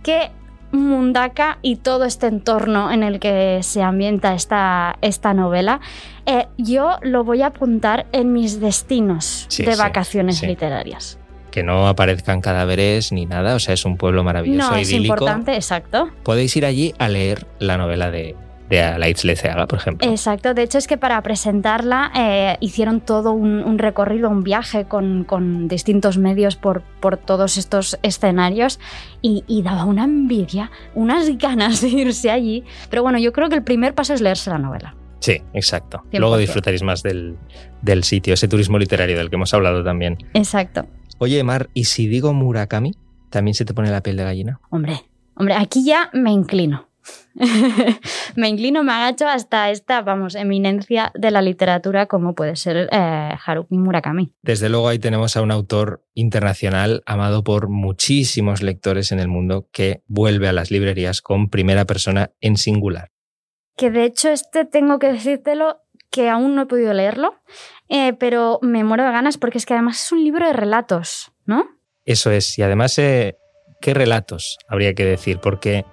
que 0.04 0.32
Mundaka 0.71 1.58
y 1.62 1.78
todo 1.78 2.04
este 2.06 2.28
entorno 2.28 2.91
en 2.91 3.04
el 3.04 3.19
que 3.19 3.60
se 3.63 3.82
ambienta 3.82 4.34
esta, 4.34 4.98
esta 5.02 5.34
novela, 5.34 5.80
eh, 6.25 6.47
yo 6.57 6.97
lo 7.01 7.23
voy 7.23 7.41
a 7.41 7.47
apuntar 7.47 8.05
en 8.11 8.33
mis 8.33 8.59
destinos 8.59 9.45
Sí, 9.49 9.63
de 9.63 9.75
vacaciones 9.75 10.38
sí. 10.38 10.47
literarias. 10.47 11.19
que 11.51 11.63
no 11.63 11.88
aparezcan 11.88 12.41
cadáveres 12.41 13.11
ni 13.13 13.25
nada, 13.25 13.55
o 13.55 13.59
sea, 13.59 13.73
es 13.73 13.85
un 13.85 13.95
pueblo 13.95 14.23
maravilloso, 14.25 14.71
No, 14.71 14.75
es 14.77 14.89
idílico. 14.91 15.13
importante, 15.13 15.55
exacto. 15.55 16.09
Podéis 16.23 16.53
ir 16.57 16.65
allí 16.65 16.93
a 16.99 17.07
leer 17.07 17.47
la 17.59 17.77
novela 17.77 18.11
de, 18.11 18.35
de 18.69 18.81
Alaitz 18.83 19.23
Leceaga, 19.23 19.65
por 19.65 19.79
ejemplo. 19.79 20.09
Exacto, 20.11 20.53
de 20.53 20.63
hecho 20.63 20.77
es 20.77 20.85
que 20.88 20.97
para 20.97 21.21
presentarla 21.21 22.11
eh, 22.13 22.57
hicieron 22.59 22.99
todo 22.99 23.31
un, 23.31 23.63
un 23.63 23.77
recorrido, 23.77 24.29
un 24.29 24.43
viaje 24.43 24.83
con, 24.83 25.23
con 25.23 25.69
distintos 25.69 26.17
medios 26.17 26.57
por, 26.57 26.81
por 26.99 27.15
todos 27.15 27.55
estos 27.57 27.97
escenarios 28.01 28.81
y, 29.21 29.45
y 29.47 29.61
daba 29.61 29.85
una 29.85 30.03
envidia, 30.03 30.71
unas 30.93 31.38
ganas 31.38 31.79
de 31.79 31.88
irse 31.88 32.31
allí. 32.31 32.65
Pero 32.89 33.01
bueno, 33.01 33.17
yo 33.17 33.31
creo 33.31 33.47
que 33.47 33.55
el 33.55 33.63
primer 33.63 33.93
paso 33.93 34.13
es 34.13 34.19
leerse 34.19 34.49
la 34.49 34.57
novela. 34.57 34.93
Sí, 35.25 35.41
exacto. 35.53 36.03
100%. 36.11 36.19
Luego 36.19 36.38
disfrutaréis 36.38 36.83
más 36.83 37.01
del, 37.01 37.35
del 37.81 38.03
sitio, 38.03 38.35
ese 38.35 38.47
turismo 38.47 38.77
literario 38.77 39.17
del 39.17 39.31
que 39.31 39.38
hemos 39.38 39.55
hablado 39.55 39.83
también. 39.83 40.19
Exacto. 40.35 40.85
Oye, 41.17 41.43
Mar, 41.43 41.67
¿y 41.73 41.85
si 41.85 42.07
digo 42.07 42.31
Murakami, 42.31 42.91
también 43.31 43.55
se 43.55 43.65
te 43.65 43.73
pone 43.73 43.89
la 43.89 44.01
piel 44.03 44.17
de 44.17 44.23
gallina? 44.23 44.59
Hombre, 44.69 45.01
hombre, 45.35 45.55
aquí 45.55 45.83
ya 45.83 46.11
me 46.13 46.29
inclino. 46.31 46.89
me 48.35 48.49
inclino, 48.49 48.83
me 48.83 48.91
agacho 48.91 49.27
hasta 49.27 49.71
esta, 49.71 50.03
vamos, 50.03 50.35
eminencia 50.35 51.11
de 51.15 51.31
la 51.31 51.41
literatura 51.41 52.05
como 52.05 52.35
puede 52.35 52.55
ser 52.55 52.88
eh, 52.91 53.31
Haruki 53.43 53.77
Murakami. 53.79 54.31
Desde 54.43 54.69
luego 54.69 54.89
ahí 54.89 54.99
tenemos 54.99 55.35
a 55.38 55.41
un 55.41 55.49
autor 55.49 56.05
internacional 56.13 57.01
amado 57.07 57.43
por 57.43 57.67
muchísimos 57.67 58.61
lectores 58.61 59.11
en 59.11 59.19
el 59.19 59.27
mundo 59.27 59.67
que 59.71 60.03
vuelve 60.05 60.47
a 60.47 60.53
las 60.53 60.69
librerías 60.69 61.23
con 61.23 61.49
primera 61.49 61.85
persona 61.85 62.29
en 62.41 62.57
singular. 62.57 63.14
Que 63.75 63.91
de 63.91 64.05
hecho 64.05 64.29
este 64.29 64.65
tengo 64.65 64.99
que 64.99 65.11
decírtelo 65.11 65.81
que 66.09 66.29
aún 66.29 66.55
no 66.55 66.63
he 66.63 66.65
podido 66.65 66.93
leerlo, 66.93 67.35
eh, 67.89 68.13
pero 68.13 68.59
me 68.61 68.83
muero 68.83 69.03
de 69.03 69.11
ganas 69.11 69.38
porque 69.38 69.57
es 69.57 69.65
que 69.65 69.73
además 69.73 70.05
es 70.05 70.11
un 70.11 70.23
libro 70.23 70.47
de 70.47 70.53
relatos, 70.53 71.31
¿no? 71.45 71.65
Eso 72.05 72.31
es, 72.31 72.57
y 72.57 72.61
además, 72.61 72.97
eh, 72.99 73.38
¿qué 73.81 73.93
relatos 73.93 74.57
habría 74.67 74.93
que 74.93 75.03
decir? 75.03 75.39
Porque 75.39 75.85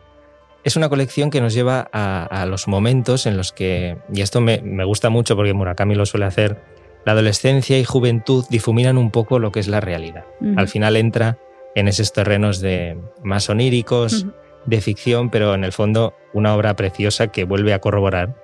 es 0.63 0.77
una 0.77 0.89
colección 0.89 1.31
que 1.31 1.41
nos 1.41 1.55
lleva 1.55 1.89
a, 1.93 2.25
a 2.25 2.47
los 2.47 2.69
momentos 2.69 3.27
en 3.27 3.37
los 3.37 3.53
que, 3.53 3.99
y 4.13 4.21
esto 4.21 4.41
me, 4.41 4.61
me 4.63 4.85
gusta 4.85 5.11
mucho 5.11 5.35
porque 5.35 5.55
Murakami 5.55 5.95
lo 5.95 6.07
suele 6.07 6.27
hacer, 6.27 6.63
la 7.05 7.13
adolescencia 7.13 7.79
y 7.79 7.85
juventud 7.85 8.45
difuminan 8.49 8.97
un 8.97 9.11
poco 9.11 9.39
lo 9.39 9.51
que 9.51 9.61
es 9.61 9.69
la 9.69 9.81
realidad. 9.81 10.25
Al 10.57 10.69
final 10.69 10.97
entra 10.97 11.39
en 11.75 11.89
esos 11.89 12.13
terrenos 12.13 12.61
de 12.61 12.97
más 13.25 13.49
oníricos. 13.51 14.27
De 14.67 14.81
ficción, 14.81 15.31
pero 15.31 15.55
en 15.55 15.65
el 15.65 15.73
fondo 15.73 16.15
una 16.33 16.55
obra 16.55 16.75
preciosa 16.77 17.29
que 17.29 17.45
vuelve 17.45 17.75
a 17.75 17.81
corroborar 17.81 18.35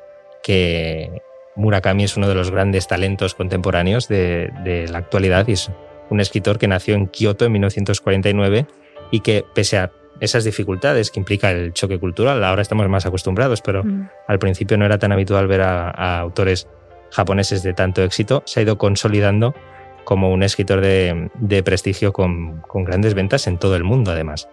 que 0.42 1.22
Murakami 1.56 2.04
es 2.04 2.16
uno 2.16 2.28
de 2.28 2.34
los 2.34 2.50
grandes 2.50 2.86
talentos 2.88 3.34
contemporáneos 3.34 4.08
de, 4.08 4.50
de 4.64 4.88
la 4.88 4.98
actualidad 4.98 5.46
y 5.48 5.52
es 5.52 5.70
un 6.10 6.20
escritor 6.20 6.58
que 6.58 6.68
nació 6.68 6.94
en 6.94 7.06
Kioto 7.06 7.44
en 7.44 7.52
1949 7.52 8.66
y 9.10 9.20
que 9.20 9.44
pese 9.54 9.78
a 9.78 9.90
esas 10.20 10.44
dificultades 10.44 11.10
que 11.10 11.20
implica 11.20 11.50
el 11.50 11.72
choque 11.72 11.98
cultural, 11.98 12.42
ahora 12.42 12.62
estamos 12.62 12.88
más 12.88 13.06
acostumbrados, 13.06 13.62
pero 13.62 13.84
Mm. 13.84 14.08
al 14.26 14.38
principio 14.38 14.76
no 14.76 14.84
era 14.84 14.98
tan 14.98 15.12
habitual 15.12 15.46
ver 15.46 15.60
a, 15.60 15.90
a 15.90 16.18
autores 16.18 16.66
japoneses 17.10 17.62
de 17.62 17.72
tanto 17.72 18.02
éxito, 18.02 18.42
se 18.44 18.60
ha 18.60 18.62
ido 18.64 18.78
consolidando 18.78 19.54
como 20.04 20.32
un 20.32 20.42
escritor 20.42 20.80
de, 20.80 21.30
de 21.34 21.62
prestigio 21.62 22.12
con, 22.12 22.60
con 22.62 22.84
grandes 22.84 23.14
ventas 23.14 23.46
en 23.46 23.58
todo 23.58 23.76
el 23.76 23.84
mundo, 23.84 24.10
además. 24.10 24.48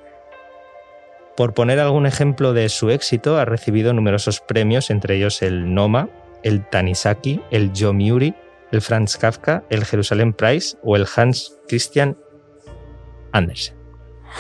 Por 1.35 1.53
poner 1.53 1.79
algún 1.79 2.05
ejemplo 2.05 2.53
de 2.53 2.69
su 2.69 2.89
éxito, 2.89 3.37
ha 3.37 3.45
recibido 3.45 3.93
numerosos 3.93 4.39
premios, 4.39 4.89
entre 4.89 5.17
ellos 5.17 5.41
el 5.41 5.73
Noma, 5.73 6.09
el 6.43 6.65
Tanisaki, 6.69 7.41
el 7.51 7.73
Yomiuri, 7.73 8.33
el 8.71 8.81
Franz 8.81 9.17
Kafka, 9.17 9.63
el 9.69 9.83
Jerusalem 9.83 10.33
Prize 10.33 10.77
o 10.83 10.95
el 10.95 11.05
Hans 11.15 11.57
Christian 11.67 12.17
Andersen. 13.31 13.75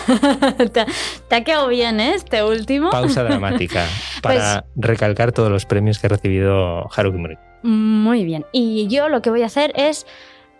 te, 0.71 0.85
te 1.27 1.35
ha 1.35 1.43
quedado 1.43 1.67
bien, 1.67 1.99
¿eh? 1.99 2.15
Este 2.15 2.43
último. 2.43 2.89
Pausa 2.89 3.23
dramática 3.23 3.85
para 4.21 4.65
recalcar 4.75 5.31
todos 5.31 5.51
los 5.51 5.65
premios 5.65 5.99
que 5.99 6.07
ha 6.07 6.09
recibido 6.09 6.89
Haruki 6.95 7.17
Murakami. 7.17 7.45
Muy 7.63 8.23
bien. 8.23 8.45
Y 8.51 8.87
yo 8.87 9.09
lo 9.09 9.21
que 9.21 9.29
voy 9.29 9.41
a 9.41 9.47
hacer 9.47 9.73
es 9.75 10.05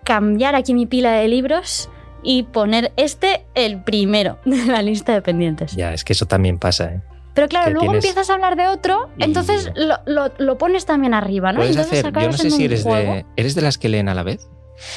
cambiar 0.03 0.55
aquí 0.55 0.73
mi 0.73 0.85
pila 0.85 1.13
de 1.13 1.27
libros 1.27 1.89
y 2.25 2.43
poner 2.43 2.91
este 2.97 3.45
el 3.55 3.81
primero 3.83 4.39
de 4.45 4.65
la 4.65 4.81
lista 4.81 5.13
de 5.13 5.21
pendientes. 5.21 5.75
Ya, 5.75 5.93
es 5.93 6.03
que 6.03 6.13
eso 6.13 6.25
también 6.25 6.59
pasa, 6.59 6.85
¿eh? 6.93 7.01
Pero 7.33 7.47
claro, 7.49 7.71
luego 7.71 7.87
tienes- 7.87 8.05
empiezas 8.05 8.29
a 8.29 8.33
hablar 8.33 8.55
de 8.55 8.67
otro, 8.67 9.09
Y- 9.17 9.23
entonces 9.25 9.69
lo, 9.75 9.97
lo- 10.05 10.31
lo 10.37 10.57
pones 10.57 10.85
también 10.85 11.13
arriba, 11.13 11.51
¿no? 11.51 11.57
Puedes 11.59 11.75
Entonces 11.75 11.99
hacer, 12.05 12.13
yo 12.13 12.27
no 12.31 12.37
sé 12.37 12.49
si 12.49 12.65
eres 12.65 12.83
juego. 12.83 13.13
de, 13.13 13.25
eres 13.35 13.55
de 13.55 13.61
las 13.61 13.77
que 13.77 13.89
leen 13.89 14.07
a 14.09 14.15
la 14.15 14.23
vez. 14.23 14.47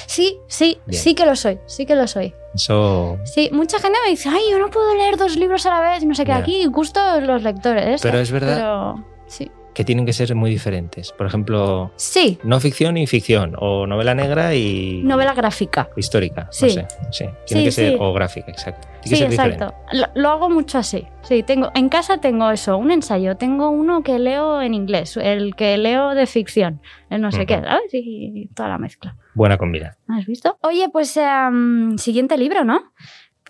Sí, 0.07 0.39
sí, 0.49 0.79
Bien. 0.87 1.03
sí 1.03 1.15
que 1.15 1.25
lo 1.27 1.37
soy, 1.37 1.59
sí 1.67 1.85
que 1.87 1.95
lo 1.95 2.07
soy. 2.09 2.35
Eso. 2.55 3.19
Sí, 3.25 3.49
mucha 3.53 3.79
gente 3.79 3.99
me 4.05 4.11
dice, 4.11 4.29
ay, 4.29 4.41
yo 4.51 4.59
no 4.59 4.71
puedo 4.71 4.95
leer 4.95 5.17
dos 5.17 5.37
libros 5.37 5.67
a 5.67 5.71
la 5.71 5.91
vez, 5.91 6.05
no 6.05 6.15
sé 6.15 6.25
qué, 6.25 6.33
aquí 6.33 6.67
gustos 6.67 7.23
los 7.23 7.43
lectores. 7.43 8.01
Pero 8.03 8.19
es 8.19 8.31
verdad 8.33 8.55
Pero 8.57 9.05
sí. 9.27 9.51
Que 9.79 9.85
tienen 9.85 10.05
que 10.05 10.13
ser 10.13 10.35
muy 10.35 10.51
diferentes. 10.51 11.13
Por 11.13 11.29
ejemplo, 11.29 11.93
Sí, 11.95 12.37
no 12.43 12.59
ficción 12.59 12.97
y 12.97 13.07
ficción, 13.07 13.55
o 13.57 13.87
novela 13.87 14.13
negra 14.13 14.53
y. 14.53 15.03
novela 15.05 15.35
gráfica. 15.35 15.89
histórica. 15.97 16.49
Sí. 16.51 16.67
No 16.67 16.71
sé. 16.73 16.87
Sí. 17.13 17.25
Tiene 17.47 17.61
Sí, 17.61 17.65
que 17.67 17.71
ser. 17.71 17.93
sí. 17.93 17.97
O 18.01 18.13
gráfica, 18.13 18.51
exacto. 18.51 18.89
Tiene 19.03 19.17
Sí, 19.19 19.25
que 19.27 19.37
ser 19.37 19.53
exacto. 19.53 19.75
Lo, 19.93 20.07
lo 20.21 20.31
hago 20.31 20.51
mucho 20.51 20.79
así. 20.79 21.07
Sí, 21.23 21.45
tengo, 21.45 21.71
en 21.77 21.89
casa 21.89 22.19
tengo 22.19 22.51
eso, 22.51 22.77
un 22.77 22.91
ensayo. 22.91 23.37
Tengo 23.37 23.71
uno 23.71 24.03
que 24.03 24.19
leo 24.19 24.61
en 24.61 24.75
inglés, 24.75 25.17
el 25.17 25.55
que 25.55 25.79
leo 25.79 26.17
de 26.17 26.27
ficción, 26.27 26.83
el 27.09 27.21
no 27.21 27.31
sé 27.31 27.47
qué, 27.47 27.55
¿sabes? 27.63 27.91
Y 27.93 28.49
toda 28.57 28.71
la 28.71 28.79
mezcla. 28.79 29.15
Buena 29.35 29.59
combinación. 29.59 30.03
¿Has 30.09 30.27
visto? 30.27 30.59
Oye, 30.63 30.89
pues 30.89 31.17
em, 31.17 31.97
siguiente 31.99 32.37
libro, 32.37 32.65
¿no? 32.65 32.81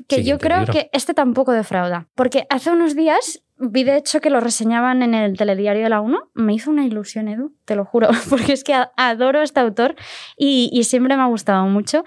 Que 0.07 0.23
yo 0.25 0.37
creo 0.39 0.59
libro. 0.59 0.75
que 0.75 0.91
este 0.93 1.15
tampoco 1.15 1.53
defrauda. 1.53 2.07
Porque 2.15 2.47
hace 2.51 2.71
unos 2.71 2.95
días 2.95 3.43
vi 3.59 3.85
de 3.85 3.97
hecho 3.97 4.21
que 4.21 4.31
lo 4.31 4.41
reseñaban 4.41 5.03
en 5.03 5.15
el 5.15 5.37
telediario 5.37 5.83
de 5.83 5.89
la 5.89 6.01
1. 6.01 6.31
Me 6.35 6.55
hizo 6.55 6.71
una 6.71 6.85
ilusión, 6.85 7.29
Edu, 7.29 7.55
te 7.65 7.77
lo 7.77 7.85
juro. 7.85 8.09
Porque 8.31 8.53
es 8.53 8.65
que 8.65 8.75
adoro 8.97 9.41
a 9.41 9.45
este 9.45 9.61
autor 9.61 9.97
y, 10.37 10.71
y 10.73 10.85
siempre 10.85 11.17
me 11.17 11.23
ha 11.23 11.27
gustado 11.27 11.67
mucho. 11.67 12.05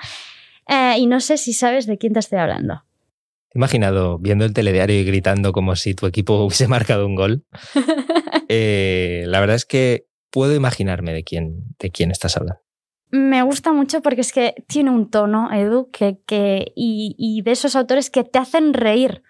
Eh, 0.67 0.95
y 0.97 1.07
no 1.07 1.19
sé 1.19 1.37
si 1.37 1.53
sabes 1.53 1.85
de 1.85 1.97
quién 1.97 2.13
te 2.13 2.19
estoy 2.19 2.39
hablando. 2.39 2.83
He 3.53 3.57
imaginado 3.57 4.17
viendo 4.19 4.45
el 4.45 4.53
telediario 4.53 4.97
y 4.97 5.03
gritando 5.03 5.51
como 5.51 5.75
si 5.75 5.93
tu 5.93 6.05
equipo 6.05 6.35
hubiese 6.45 6.67
marcado 6.67 7.05
un 7.05 7.15
gol. 7.15 7.45
Eh, 8.53 9.23
la 9.27 9.39
verdad 9.39 9.55
es 9.55 9.65
que 9.65 10.07
puedo 10.29 10.53
imaginarme 10.53 11.13
de 11.13 11.23
quién, 11.23 11.73
de 11.79 11.89
quién 11.89 12.11
estás 12.11 12.35
hablando. 12.35 12.61
Me 13.09 13.43
gusta 13.43 13.71
mucho 13.71 14.01
porque 14.01 14.19
es 14.19 14.33
que 14.33 14.55
tiene 14.67 14.89
un 14.89 15.09
tono, 15.09 15.53
Edu, 15.53 15.89
que, 15.89 16.19
que, 16.25 16.73
y, 16.75 17.15
y 17.17 17.43
de 17.43 17.51
esos 17.51 17.77
autores 17.77 18.09
que 18.09 18.25
te 18.25 18.39
hacen 18.39 18.73
reír 18.73 19.23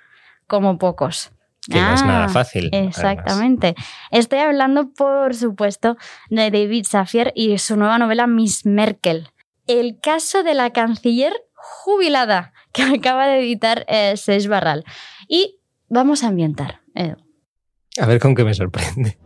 como 0.48 0.80
pocos. 0.80 1.32
Que 1.70 1.80
no 1.80 1.94
es 1.94 2.04
nada 2.04 2.26
Ah, 2.26 2.30
fácil. 2.30 2.70
además. 2.74 2.98
Exactamente. 2.98 3.76
Estoy 4.10 4.40
hablando, 4.40 4.92
por 4.94 5.36
supuesto, 5.36 5.96
de 6.30 6.50
David 6.50 6.86
Safier 6.88 7.32
y 7.36 7.58
su 7.60 7.78
nueva 7.78 8.00
novela 8.00 8.26
Miss 8.28 8.66
Merkel. 8.66 9.30
El 9.68 10.00
caso 10.02 10.44
de 10.44 10.54
la 10.56 10.72
canciller 10.72 11.34
jubilada 11.54 12.54
que 12.74 12.84
acaba 12.84 13.28
de 13.28 13.40
editar 13.40 13.86
eh, 13.88 14.18
Seix 14.18 14.48
Barral. 14.48 14.84
Y 15.28 15.60
vamos 15.88 16.24
a 16.24 16.30
ambientar. 16.30 16.82
Edu. 16.96 17.18
A 18.00 18.06
ver 18.06 18.20
con 18.20 18.34
qué 18.36 18.44
me 18.44 18.54
sorprende. 18.54 19.18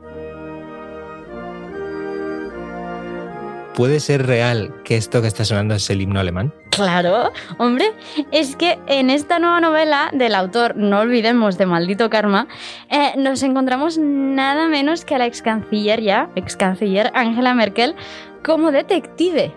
¿Puede 3.76 4.00
ser 4.00 4.26
real 4.26 4.74
que 4.86 4.96
esto 4.96 5.22
que 5.22 5.28
está 5.28 5.44
sonando 5.44 5.76
es 5.76 5.90
el 5.90 6.00
himno 6.00 6.22
alemán? 6.22 6.54
Claro, 6.70 7.34
hombre, 7.58 7.92
es 8.32 8.56
que 8.56 8.80
en 8.88 9.10
esta 9.10 9.38
nueva 9.38 9.60
novela 9.60 10.10
del 10.14 10.34
autor, 10.36 10.78
no 10.78 11.02
olvidemos 11.02 11.58
de 11.58 11.66
Maldito 11.66 12.10
Karma, 12.10 12.48
eh, 12.90 13.14
nos 13.18 13.44
encontramos 13.44 13.98
nada 13.98 14.70
menos 14.70 15.04
que 15.04 15.16
a 15.16 15.18
la 15.18 15.26
ex 15.26 15.42
canciller 15.42 16.02
ya, 16.02 16.30
ex 16.38 16.56
canciller 16.56 17.12
Angela 17.16 17.54
Merkel, 17.54 17.96
como 18.46 18.72
detective. 18.72 19.54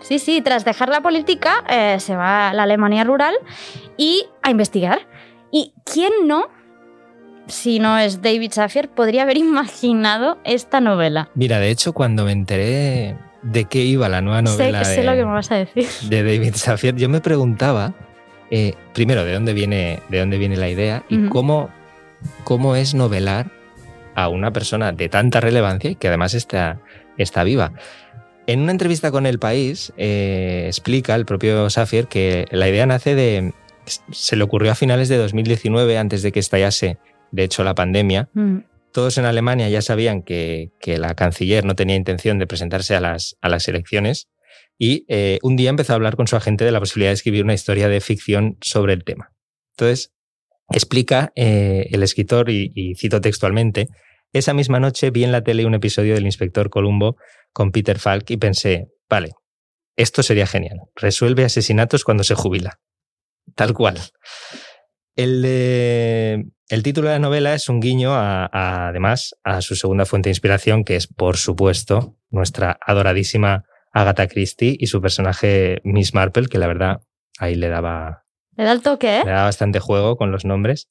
Sí, 0.00 0.18
sí, 0.18 0.40
tras 0.40 0.64
dejar 0.64 0.88
la 0.88 1.02
política, 1.02 1.62
eh, 1.68 2.00
se 2.00 2.16
va 2.16 2.48
a 2.48 2.54
la 2.54 2.62
Alemania 2.62 3.04
rural 3.04 3.34
y 3.98 4.24
a 4.42 4.50
investigar. 4.50 5.06
¿Y 5.52 5.74
quién 5.84 6.12
no 6.24 6.48
si 7.46 7.78
no 7.78 7.98
es 7.98 8.22
David 8.22 8.52
Safier, 8.52 8.88
podría 8.88 9.22
haber 9.22 9.36
imaginado 9.38 10.38
esta 10.44 10.80
novela. 10.80 11.28
Mira, 11.34 11.58
de 11.58 11.70
hecho, 11.70 11.92
cuando 11.92 12.24
me 12.24 12.32
enteré 12.32 13.16
de 13.42 13.64
qué 13.64 13.80
iba 13.80 14.08
la 14.08 14.20
nueva 14.20 14.42
novela 14.42 14.84
sé, 14.84 14.96
sé 14.96 15.00
de, 15.00 15.06
lo 15.06 15.12
que 15.12 15.24
me 15.24 15.32
vas 15.32 15.50
a 15.50 15.56
decir. 15.56 15.86
de 16.08 16.22
David 16.22 16.54
Safier, 16.54 16.96
yo 16.96 17.08
me 17.08 17.20
preguntaba, 17.20 17.94
eh, 18.50 18.74
primero, 18.92 19.24
de 19.24 19.32
dónde 19.32 19.54
viene, 19.54 20.00
de 20.08 20.18
dónde 20.18 20.38
viene 20.38 20.56
la 20.56 20.68
idea 20.68 21.04
y 21.08 21.28
cómo, 21.28 21.70
cómo 22.44 22.76
es 22.76 22.94
novelar 22.94 23.50
a 24.14 24.28
una 24.28 24.52
persona 24.52 24.92
de 24.92 25.08
tanta 25.08 25.40
relevancia 25.40 25.90
y 25.90 25.94
que 25.94 26.08
además 26.08 26.34
está, 26.34 26.80
está 27.16 27.44
viva. 27.44 27.72
En 28.46 28.60
una 28.60 28.72
entrevista 28.72 29.10
con 29.10 29.26
El 29.26 29.38
País, 29.38 29.92
eh, 29.96 30.64
explica 30.66 31.14
el 31.14 31.24
propio 31.24 31.70
Safier 31.70 32.06
que 32.06 32.46
la 32.50 32.68
idea 32.68 32.86
nace 32.86 33.14
de. 33.14 33.52
Se 34.10 34.36
le 34.36 34.44
ocurrió 34.44 34.72
a 34.72 34.74
finales 34.74 35.08
de 35.08 35.16
2019, 35.16 35.98
antes 35.98 36.22
de 36.22 36.32
que 36.32 36.40
estallase, 36.40 36.98
de 37.32 37.44
hecho, 37.44 37.64
la 37.64 37.74
pandemia. 37.74 38.28
Mm, 38.34 38.58
Todos 38.92 39.18
en 39.18 39.24
Alemania 39.24 39.68
ya 39.68 39.82
sabían 39.82 40.22
que, 40.22 40.70
que 40.80 40.98
la 40.98 41.14
canciller 41.14 41.64
no 41.64 41.74
tenía 41.74 41.96
intención 41.96 42.38
de 42.38 42.46
presentarse 42.46 42.96
a 42.96 43.00
las, 43.00 43.36
a 43.40 43.48
las 43.48 43.68
elecciones 43.68 44.28
y 44.78 45.04
eh, 45.08 45.38
un 45.42 45.56
día 45.56 45.70
empezó 45.70 45.92
a 45.92 45.96
hablar 45.96 46.16
con 46.16 46.26
su 46.26 46.36
agente 46.36 46.64
de 46.64 46.72
la 46.72 46.80
posibilidad 46.80 47.10
de 47.10 47.14
escribir 47.14 47.44
una 47.44 47.54
historia 47.54 47.88
de 47.88 48.00
ficción 48.00 48.56
sobre 48.62 48.94
el 48.94 49.04
tema. 49.04 49.32
Entonces, 49.76 50.12
explica 50.72 51.32
eh, 51.36 51.88
el 51.92 52.02
escritor, 52.02 52.48
y, 52.48 52.72
y 52.74 52.94
cito 52.94 53.20
textualmente, 53.20 53.88
esa 54.32 54.54
misma 54.54 54.80
noche 54.80 55.10
vi 55.10 55.24
en 55.24 55.32
la 55.32 55.42
tele 55.42 55.66
un 55.66 55.74
episodio 55.74 56.14
del 56.14 56.24
inspector 56.24 56.70
Columbo 56.70 57.16
con 57.52 57.72
Peter 57.72 57.98
Falk 57.98 58.30
y 58.30 58.36
pensé, 58.38 58.88
vale, 59.08 59.32
esto 59.96 60.22
sería 60.22 60.46
genial. 60.46 60.78
Resuelve 60.94 61.44
asesinatos 61.44 62.04
cuando 62.04 62.24
se 62.24 62.34
jubila. 62.34 62.78
Tal 63.54 63.74
cual. 63.74 63.98
El, 65.22 65.42
de- 65.42 66.46
el 66.68 66.82
título 66.82 67.08
de 67.08 67.14
la 67.14 67.18
novela 67.18 67.54
es 67.54 67.68
un 67.68 67.80
guiño, 67.80 68.14
a- 68.14 68.48
a, 68.52 68.88
además, 68.88 69.34
a 69.44 69.60
su 69.60 69.74
segunda 69.76 70.04
fuente 70.06 70.28
de 70.28 70.32
inspiración, 70.32 70.84
que 70.84 70.96
es, 70.96 71.06
por 71.06 71.36
supuesto, 71.36 72.16
nuestra 72.30 72.78
adoradísima 72.86 73.64
Agatha 73.92 74.28
Christie 74.28 74.76
y 74.78 74.86
su 74.86 75.00
personaje 75.02 75.80
Miss 75.84 76.14
Marple, 76.14 76.46
que 76.48 76.58
la 76.58 76.68
verdad 76.68 77.00
ahí 77.38 77.54
le 77.56 77.68
daba, 77.68 78.24
Le 78.56 78.64
da 78.64 78.72
el 78.72 78.82
toque, 78.82 79.18
¿eh? 79.18 79.22
le 79.24 79.30
daba 79.30 79.44
bastante 79.44 79.80
juego 79.80 80.16
con 80.16 80.30
los 80.30 80.44
nombres. 80.44 80.88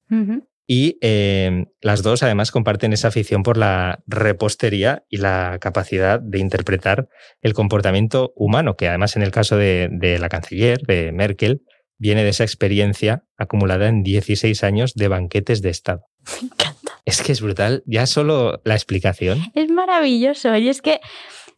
Y 0.72 0.98
eh, 1.02 1.66
las 1.82 2.04
dos 2.04 2.22
además 2.22 2.52
comparten 2.52 2.94
esa 2.94 3.08
afición 3.08 3.42
por 3.42 3.58
la 3.58 4.04
repostería 4.06 5.04
y 5.10 5.18
la 5.18 5.58
capacidad 5.60 6.20
de 6.20 6.38
interpretar 6.40 7.08
el 7.42 7.54
comportamiento 7.54 8.34
humano, 8.36 8.76
que 8.76 8.88
además 8.88 9.16
en 9.16 9.24
el 9.24 9.32
caso 9.32 9.58
de, 9.58 9.90
de 9.92 10.20
la 10.20 10.30
canciller, 10.30 10.82
de 10.82 11.12
Merkel, 11.12 11.64
viene 12.00 12.24
de 12.24 12.30
esa 12.30 12.44
experiencia 12.44 13.24
acumulada 13.38 13.88
en 13.88 14.02
16 14.02 14.64
años 14.64 14.96
de 14.96 15.08
banquetes 15.08 15.62
de 15.62 15.70
Estado. 15.70 16.06
Me 16.42 16.48
encanta. 16.48 17.00
Es 17.06 17.22
que 17.22 17.32
es 17.32 17.42
brutal, 17.42 17.84
ya 17.86 18.06
solo 18.08 18.62
la 18.64 18.74
explicación. 18.74 19.40
Es 19.54 19.70
maravilloso. 19.70 20.56
Y 20.56 20.70
es 20.70 20.82
que, 20.82 21.00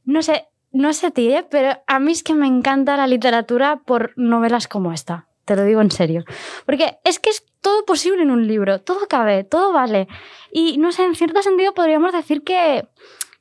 no 0.04 0.22
sé, 0.22 0.46
no 0.72 0.94
sé 0.94 1.12
ti, 1.12 1.32
¿eh? 1.32 1.46
pero 1.50 1.82
a 1.88 2.00
mí 2.00 2.12
es 2.12 2.24
que 2.24 2.34
me 2.34 2.48
encanta 2.48 2.98
la 2.98 3.08
literatura 3.08 3.82
por 3.86 4.14
novelas 4.16 4.68
como 4.68 4.94
esta. 4.94 5.28
Te 5.46 5.56
lo 5.56 5.64
digo 5.64 5.82
en 5.82 5.92
serio. 5.92 6.24
Porque 6.66 6.98
es 7.04 7.20
que 7.20 7.30
es 7.30 7.44
todo 7.62 7.86
posible 7.86 8.24
en 8.24 8.32
un 8.32 8.48
libro, 8.48 8.80
todo 8.80 9.08
cabe, 9.08 9.44
todo 9.44 9.74
vale. 9.74 10.08
Y 10.52 10.78
no 10.78 10.92
sé, 10.92 11.04
en 11.04 11.16
cierto 11.16 11.42
sentido 11.42 11.74
podríamos 11.74 12.14
decir 12.14 12.44
que, 12.44 12.88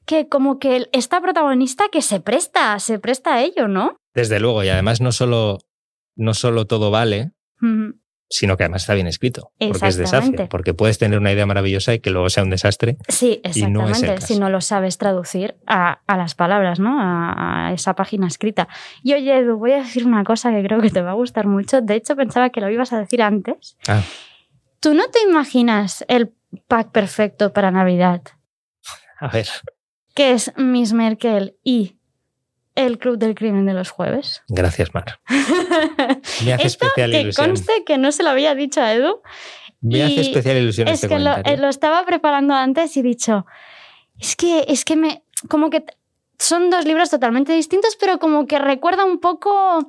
que 0.06 0.28
como 0.28 0.58
que 0.58 0.88
esta 0.92 1.20
protagonista 1.20 1.84
que 1.90 2.02
se 2.02 2.20
presta, 2.20 2.78
se 2.80 2.98
presta 2.98 3.34
a 3.34 3.42
ello, 3.42 3.68
¿no? 3.68 3.96
Desde 4.14 4.40
luego, 4.40 4.64
y 4.64 4.68
además 4.68 5.00
no 5.00 5.12
solo, 5.12 5.58
no 6.20 6.34
solo 6.34 6.66
todo 6.66 6.90
vale, 6.90 7.32
sino 8.32 8.56
que 8.56 8.62
además 8.62 8.82
está 8.82 8.94
bien 8.94 9.08
escrito, 9.08 9.52
porque 9.58 9.88
es 9.88 9.96
de 9.96 10.04
Exactamente. 10.04 10.36
Safier, 10.36 10.48
porque 10.48 10.72
puedes 10.72 10.98
tener 10.98 11.18
una 11.18 11.32
idea 11.32 11.46
maravillosa 11.46 11.94
y 11.94 11.98
que 11.98 12.10
luego 12.10 12.30
sea 12.30 12.44
un 12.44 12.50
desastre. 12.50 12.96
Sí, 13.08 13.40
Y 13.54 13.62
no 13.66 13.80
es 13.82 13.86
el 13.86 13.90
exactamente. 13.90 14.14
caso. 14.20 14.26
si 14.34 14.38
no 14.38 14.50
lo 14.50 14.60
sabes 14.60 14.98
traducir 14.98 15.56
a, 15.66 16.00
a 16.06 16.16
las 16.16 16.36
palabras, 16.36 16.78
¿no? 16.78 17.00
A, 17.00 17.66
a 17.68 17.72
esa 17.72 17.94
página 17.94 18.28
escrita. 18.28 18.68
Y 19.02 19.14
oye, 19.14 19.36
Edu, 19.38 19.56
voy 19.58 19.72
a 19.72 19.78
decir 19.78 20.06
una 20.06 20.22
cosa 20.22 20.52
que 20.52 20.62
creo 20.62 20.80
que 20.80 20.90
te 20.90 21.02
va 21.02 21.10
a 21.10 21.14
gustar 21.14 21.48
mucho. 21.48 21.80
De 21.80 21.96
hecho, 21.96 22.14
pensaba 22.14 22.50
que 22.50 22.60
lo 22.60 22.70
ibas 22.70 22.92
a 22.92 23.00
decir 23.00 23.20
antes. 23.20 23.76
Ah. 23.88 24.02
¿Tú 24.78 24.94
no 24.94 25.08
te 25.10 25.20
imaginas 25.28 26.04
el 26.06 26.32
pack 26.68 26.92
perfecto 26.92 27.52
para 27.52 27.70
Navidad? 27.72 28.22
A 29.18 29.26
ver, 29.28 29.48
Que 30.14 30.32
es 30.32 30.52
Miss 30.56 30.92
Merkel 30.92 31.56
y 31.64 31.96
el 32.86 32.98
Club 32.98 33.18
del 33.18 33.34
Crimen 33.34 33.66
de 33.66 33.74
los 33.74 33.90
Jueves. 33.90 34.42
gracias, 34.48 34.94
Mar. 34.94 35.20
Me 36.44 36.52
hace 36.52 36.66
Esto 36.66 36.86
especial 36.86 37.10
que 37.10 37.20
ilusión. 37.20 37.46
conste 37.48 37.84
que 37.84 37.98
no 37.98 38.12
se 38.12 38.22
lo 38.22 38.30
había 38.30 38.54
dicho 38.54 38.80
a 38.80 38.92
Edu. 38.92 39.20
Me 39.80 40.02
hace 40.02 40.14
y 40.14 40.20
especial 40.20 40.58
ilusión 40.58 40.88
Es 40.88 41.02
este 41.02 41.08
que 41.08 41.18
lo, 41.18 41.68
estaba 41.68 42.04
preparando 42.04 42.54
antes 42.54 42.96
y 42.96 43.00
he 43.00 43.02
dicho, 43.02 43.46
es 44.18 44.36
que, 44.36 44.64
es 44.68 44.84
que 44.84 44.96
me, 44.96 45.22
como 45.48 45.70
que 45.70 45.84
son 46.38 46.70
dos 46.70 46.84
libros 46.84 47.10
totalmente 47.10 47.52
distintos, 47.52 47.96
pero 47.98 48.18
como 48.18 48.46
que 48.46 48.58
recuerda 48.58 49.04
un 49.04 49.20
poco 49.20 49.86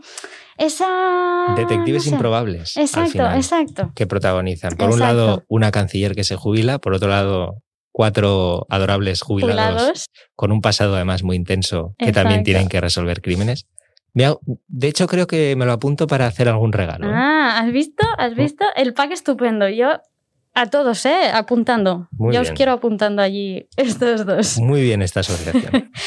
esa... 0.57 1.53
Detectives 1.55 2.03
no 2.05 2.09
sé. 2.09 2.15
improbables. 2.15 2.77
al 2.77 2.83
Exacto, 2.83 3.11
final, 3.11 3.35
exacto. 3.37 3.91
Que 3.95 4.05
protagonizan. 4.07 4.75
Por 4.75 4.89
un 4.91 4.99
lado, 4.99 5.43
una 5.47 5.71
canciller 5.71 6.13
que 6.13 6.23
se 6.23 6.35
jubila, 6.35 6.79
por 6.79 6.93
otro 6.93 7.09
lado, 7.09 7.55
cuatro 7.91 8.65
adorables 8.69 9.21
jubilados, 9.21 9.73
Jubilados. 9.81 10.05
con 10.35 10.51
un 10.51 10.61
pasado 10.61 10.95
además 10.95 11.23
muy 11.23 11.35
intenso 11.35 11.93
que 11.97 12.11
también 12.11 12.43
tienen 12.43 12.67
que 12.69 12.79
resolver 12.81 13.21
crímenes. 13.21 13.67
De 14.13 14.87
hecho, 14.87 15.07
creo 15.07 15.27
que 15.27 15.55
me 15.55 15.65
lo 15.65 15.71
apunto 15.71 16.07
para 16.07 16.27
hacer 16.27 16.49
algún 16.49 16.73
regalo. 16.73 17.07
¿eh? 17.09 17.13
Ah, 17.13 17.59
¿has 17.59 17.71
visto? 17.71 18.05
¿Has 18.17 18.35
visto? 18.35 18.65
El 18.75 18.93
pack 18.93 19.11
estupendo. 19.11 19.69
Yo 19.69 20.01
a 20.53 20.65
todos, 20.65 21.05
¿eh? 21.05 21.31
Apuntando. 21.33 22.09
Muy 22.11 22.33
Yo 22.33 22.41
bien. 22.41 22.51
os 22.51 22.57
quiero 22.57 22.73
apuntando 22.73 23.21
allí 23.21 23.67
estos 23.77 24.25
dos. 24.25 24.57
Muy 24.59 24.81
bien 24.81 25.01
esta 25.01 25.21
asociación. 25.21 25.91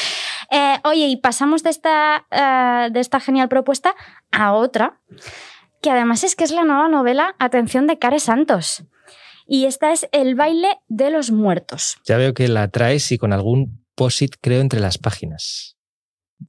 Eh, 0.51 0.75
oye, 0.83 1.07
y 1.07 1.17
pasamos 1.17 1.63
de 1.63 1.71
esta, 1.71 2.27
eh, 2.29 2.89
de 2.91 2.99
esta 2.99 3.19
genial 3.19 3.49
propuesta 3.49 3.95
a 4.31 4.53
otra, 4.53 5.01
que 5.81 5.89
además 5.89 6.23
es 6.23 6.35
que 6.35 6.43
es 6.43 6.51
la 6.51 6.63
nueva 6.63 6.87
novela 6.87 7.35
Atención 7.39 7.87
de 7.87 7.97
Care 7.97 8.19
Santos. 8.19 8.83
Y 9.47 9.65
esta 9.65 9.91
es 9.91 10.07
El 10.11 10.35
baile 10.35 10.79
de 10.87 11.11
los 11.11 11.31
muertos. 11.31 11.97
ya 12.05 12.17
veo 12.17 12.33
que 12.33 12.47
la 12.47 12.67
traes 12.69 13.11
y 13.11 13.17
con 13.17 13.33
algún 13.33 13.85
posit, 13.95 14.35
creo, 14.41 14.61
entre 14.61 14.79
las 14.79 14.97
páginas. 14.97 15.77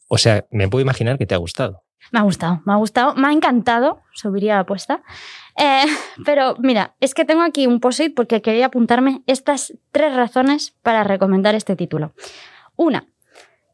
O 0.08 0.18
sea, 0.18 0.46
me 0.50 0.68
puedo 0.68 0.82
imaginar 0.82 1.18
que 1.18 1.26
te 1.26 1.34
ha 1.34 1.38
gustado. 1.38 1.84
Me 2.12 2.20
ha 2.20 2.22
gustado, 2.22 2.62
me 2.64 2.72
ha 2.72 2.76
gustado, 2.76 3.14
me 3.14 3.28
ha 3.28 3.32
encantado, 3.32 4.02
subiría 4.12 4.54
la 4.54 4.60
apuesta. 4.60 5.02
Eh, 5.58 5.84
pero 6.24 6.56
mira, 6.58 6.94
es 7.00 7.14
que 7.14 7.24
tengo 7.24 7.42
aquí 7.42 7.66
un 7.66 7.80
post-it 7.80 8.14
porque 8.14 8.42
quería 8.42 8.66
apuntarme 8.66 9.22
estas 9.26 9.72
tres 9.90 10.14
razones 10.14 10.76
para 10.82 11.02
recomendar 11.04 11.54
este 11.54 11.74
título. 11.76 12.12
Una, 12.76 13.06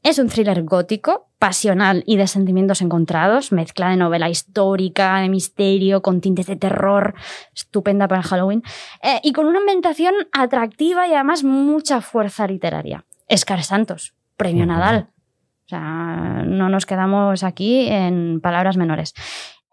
es 0.03 0.19
un 0.19 0.29
thriller 0.29 0.65
gótico, 0.65 1.29
pasional 1.39 2.03
y 2.07 2.17
de 2.17 2.27
sentimientos 2.27 2.83
encontrados, 2.83 3.53
mezcla 3.53 3.91
de 3.91 3.97
novela 3.97 4.29
histórica, 4.29 5.19
de 5.21 5.29
misterio, 5.29 6.03
con 6.03 6.21
tintes 6.21 6.47
de 6.47 6.57
terror, 6.57 7.15
estupenda 7.55 8.09
para 8.09 8.23
Halloween, 8.23 8.63
eh, 9.03 9.21
y 9.23 9.33
con 9.33 9.47
una 9.47 9.61
ambientación 9.61 10.15
atractiva 10.33 11.07
y 11.07 11.15
además 11.15 11.45
mucha 11.45 12.01
fuerza 12.01 12.47
literaria. 12.47 13.05
Escar 13.29 13.63
Santos, 13.63 14.15
premio. 14.37 14.67
Nadal. 14.67 15.09
O 15.67 15.69
sea, 15.69 16.43
no 16.47 16.69
nos 16.69 16.85
quedamos 16.85 17.45
aquí 17.45 17.89
en 17.89 18.41
palabras 18.41 18.77
menores. 18.77 19.15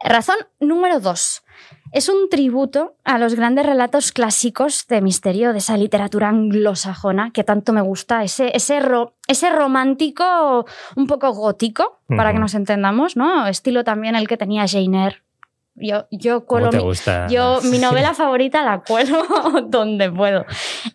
Razón 0.04 0.38
número 0.60 1.00
dos. 1.00 1.44
Es 1.92 2.08
un 2.08 2.30
tributo 2.30 2.96
a 3.04 3.18
los 3.18 3.36
grandes 3.36 3.66
relatos 3.66 4.12
clásicos 4.12 4.88
de 4.88 5.02
misterio 5.02 5.52
de 5.52 5.58
esa 5.58 5.76
literatura 5.76 6.30
anglosajona 6.30 7.32
que 7.32 7.44
tanto 7.44 7.74
me 7.74 7.82
gusta, 7.82 8.24
ese, 8.24 8.52
ese, 8.56 8.80
ro- 8.80 9.16
ese 9.28 9.50
romántico 9.50 10.66
un 10.96 11.08
poco 11.08 11.32
gótico, 11.34 12.00
para 12.08 12.32
que 12.32 12.40
nos 12.40 12.54
entendamos, 12.54 13.18
¿no? 13.18 13.48
Estilo 13.48 13.84
también 13.84 14.16
el 14.16 14.28
que 14.28 14.38
tenía 14.38 14.68
Jane 14.68 15.06
Eyre, 15.06 15.22
Yo, 15.76 16.08
yo 16.12 16.46
¿Cómo 16.46 16.70
cuelo 16.70 16.72
mi-? 16.72 16.78
Yo, 17.30 17.60
mi 17.64 17.80
novela 17.80 18.14
favorita 18.14 18.64
la 18.64 18.82
cuelo 18.82 19.24
donde 19.68 20.12
puedo. 20.12 20.46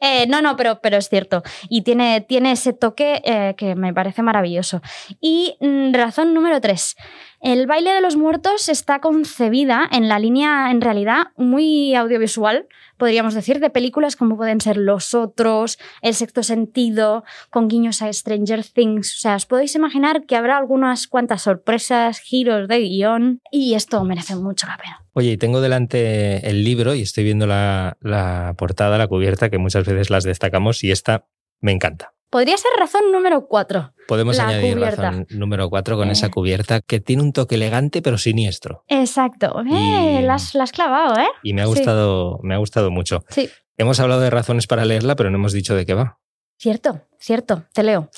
Eh, 0.00 0.26
no, 0.28 0.40
no, 0.42 0.56
pero, 0.56 0.80
pero 0.80 0.96
es 0.96 1.08
cierto. 1.08 1.42
Y 1.68 1.82
tiene, 1.82 2.20
tiene 2.22 2.52
ese 2.52 2.72
toque 2.72 3.20
eh, 3.24 3.54
que 3.56 3.74
me 3.74 3.92
parece 3.92 4.22
maravilloso. 4.22 4.80
Y 5.20 5.56
mm, 5.60 5.92
razón 5.94 6.34
número 6.34 6.60
tres. 6.60 6.96
El 7.44 7.66
baile 7.66 7.92
de 7.92 8.00
los 8.00 8.16
muertos 8.16 8.70
está 8.70 9.00
concebida 9.00 9.86
en 9.92 10.08
la 10.08 10.18
línea, 10.18 10.70
en 10.70 10.80
realidad, 10.80 11.26
muy 11.36 11.94
audiovisual, 11.94 12.68
podríamos 12.96 13.34
decir, 13.34 13.60
de 13.60 13.68
películas 13.68 14.16
como 14.16 14.38
pueden 14.38 14.62
ser 14.62 14.78
Los 14.78 15.12
Otros, 15.12 15.78
El 16.00 16.14
Sexto 16.14 16.42
Sentido, 16.42 17.22
con 17.50 17.68
guiños 17.68 18.00
a 18.00 18.10
Stranger 18.10 18.64
Things. 18.64 19.14
O 19.16 19.18
sea, 19.18 19.36
os 19.36 19.44
podéis 19.44 19.74
imaginar 19.74 20.24
que 20.24 20.36
habrá 20.36 20.56
algunas 20.56 21.06
cuantas 21.06 21.42
sorpresas, 21.42 22.18
giros 22.18 22.66
de 22.66 22.78
guion, 22.78 23.42
y 23.50 23.74
esto 23.74 24.02
merece 24.04 24.36
mucho 24.36 24.66
la 24.66 24.78
pena. 24.78 25.04
Oye, 25.12 25.32
y 25.32 25.36
tengo 25.36 25.60
delante 25.60 26.48
el 26.48 26.64
libro 26.64 26.94
y 26.94 27.02
estoy 27.02 27.24
viendo 27.24 27.46
la, 27.46 27.98
la 28.00 28.54
portada, 28.56 28.96
la 28.96 29.06
cubierta, 29.06 29.50
que 29.50 29.58
muchas 29.58 29.84
veces 29.84 30.08
las 30.08 30.24
destacamos 30.24 30.82
y 30.82 30.92
esta 30.92 31.26
me 31.60 31.72
encanta. 31.72 32.13
Podría 32.34 32.56
ser 32.56 32.72
razón 32.76 33.12
número 33.12 33.46
cuatro. 33.46 33.92
Podemos 34.08 34.36
La 34.38 34.48
añadir 34.48 34.74
cubierta. 34.74 35.02
razón 35.02 35.26
número 35.30 35.70
4 35.70 35.96
con 35.96 36.08
Eh. 36.08 36.12
esa 36.14 36.30
cubierta 36.30 36.80
que 36.80 36.98
tiene 36.98 37.22
un 37.22 37.32
toque 37.32 37.54
elegante 37.54 38.02
pero 38.02 38.18
siniestro. 38.18 38.82
Exacto. 38.88 39.60
Eh, 39.70 40.18
Y- 40.18 40.22
la, 40.22 40.34
has, 40.34 40.52
la 40.56 40.64
has 40.64 40.72
clavado, 40.72 41.14
¿eh? 41.20 41.28
Y 41.44 41.52
me 41.52 41.62
ha 41.62 41.66
Sí. 41.66 41.70
gustado, 41.70 42.40
me 42.42 42.54
ha 42.54 42.58
gustado 42.58 42.90
mucho. 42.90 43.20
Sí. 43.28 43.48
Hemos 43.76 44.00
hablado 44.00 44.20
de 44.20 44.30
razones 44.30 44.66
para 44.66 44.84
leerla, 44.84 45.14
pero 45.14 45.30
no 45.30 45.36
hemos 45.36 45.52
dicho 45.52 45.76
de 45.76 45.86
qué 45.86 45.94
va. 45.94 46.18
Cierto, 46.58 47.02
cierto, 47.20 47.62
te 47.72 47.84
leo. 47.84 48.08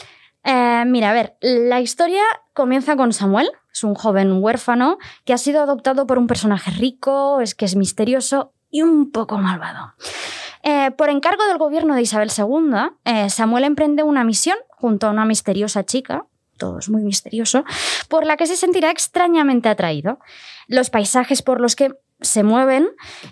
Eh, 0.44 0.85
mira, 0.87 1.11
a 1.11 1.12
ver, 1.12 1.37
la 1.42 1.83
historia 1.83 2.22
comienza 2.55 2.96
con 2.96 3.12
Samuel, 3.12 3.50
es 3.70 3.85
un 3.85 3.94
joven 3.94 4.42
huérfano 4.42 4.96
que 5.26 5.35
ha 5.35 5.38
sido 5.38 5.61
adoptado 5.62 6.07
por 6.07 6.16
un 6.16 6.26
personaje 6.26 6.70
rico, 6.70 7.42
es 7.42 7.55
que 7.55 7.66
es 7.66 7.76
misterioso 7.76 8.55
y 8.70 8.81
un 8.81 9.11
poco 9.12 9.37
malvado. 9.37 9.92
Eh, 10.68 10.90
por 10.90 11.11
encargo 11.11 11.46
del 11.46 11.59
gobierno 11.59 11.94
de 11.94 12.02
Isabel 12.02 12.29
II, 12.37 12.96
eh, 13.05 13.31
Samuel 13.31 13.62
emprende 13.62 14.02
una 14.02 14.24
misión 14.24 14.59
junto 14.70 15.07
a 15.07 15.11
una 15.11 15.24
misteriosa 15.24 15.85
chica, 15.85 16.26
todo 16.59 16.81
es 16.81 16.88
muy 16.88 17.05
misterioso, 17.05 17.64
por 18.09 18.26
la 18.26 18.37
que 18.37 18.48
se 18.48 18.57
sentirá 18.57 18.90
extrañamente 18.90 19.68
atraído. 19.68 20.18
Los 20.66 20.90
paisajes 20.90 21.42
por 21.42 21.61
los 21.61 21.76
que 21.76 21.92
se 22.20 22.42
mueven 22.42 22.88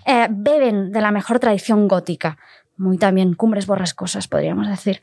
eh, 0.07 0.29
beben 0.31 0.93
de 0.93 1.01
la 1.01 1.11
mejor 1.11 1.41
tradición 1.41 1.89
gótica. 1.89 2.39
Muy 2.77 2.99
también 2.99 3.35
cumbres 3.35 3.67
borrascosas, 3.67 4.27
podríamos 4.27 4.67
decir. 4.69 5.01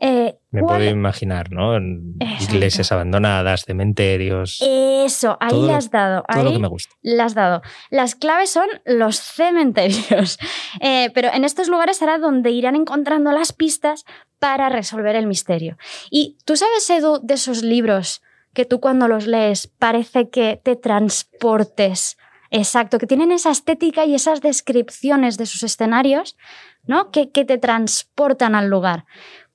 Eh, 0.00 0.34
Me 0.50 0.60
¿cuál- 0.60 0.78
puedo 0.78 0.90
imaginar, 0.90 1.52
¿no? 1.52 1.76
Exacto. 1.76 2.54
Iglesias 2.54 2.90
abandonadas, 2.90 3.64
cementerios. 3.64 4.58
Eso, 4.60 5.36
ahí 5.40 5.50
Todo 5.50 5.66
lo- 5.68 5.74
has 5.76 5.90
dado. 5.92 6.24
todo 6.28 6.42
lo 6.42 6.48
ahí 6.50 6.56
que 6.56 6.62
me 6.62 6.68
gusta. 6.68 6.94
le 7.02 7.22
has 7.22 7.34
dado. 7.34 7.62
Las 7.90 8.16
claves 8.16 8.50
son 8.50 8.66
los 8.84 9.16
cementerios. 9.20 10.38
Eh, 10.80 11.10
pero 11.14 11.28
en 11.32 11.44
estos 11.44 11.68
lugares 11.68 11.98
será 11.98 12.18
donde 12.18 12.50
irán 12.50 12.74
encontrando 12.76 13.30
las 13.30 13.52
pistas 13.52 14.04
para 14.38 14.68
resolver 14.70 15.14
el 15.14 15.26
misterio. 15.26 15.76
Y 16.10 16.38
tú 16.44 16.56
sabes, 16.56 16.88
Edu, 16.90 17.20
de 17.22 17.34
esos 17.34 17.62
libros 17.62 18.22
que 18.54 18.64
tú 18.64 18.80
cuando 18.80 19.06
los 19.06 19.26
lees 19.26 19.66
parece 19.66 20.28
que 20.30 20.60
te 20.62 20.74
transportes. 20.76 22.16
Exacto, 22.50 22.98
que 22.98 23.06
tienen 23.06 23.32
esa 23.32 23.50
estética 23.50 24.04
y 24.04 24.14
esas 24.14 24.40
descripciones 24.42 25.38
de 25.38 25.46
sus 25.46 25.62
escenarios, 25.62 26.36
¿no? 26.84 27.10
Que, 27.10 27.30
que 27.30 27.44
te 27.44 27.58
transportan 27.58 28.54
al 28.54 28.68
lugar. 28.68 29.04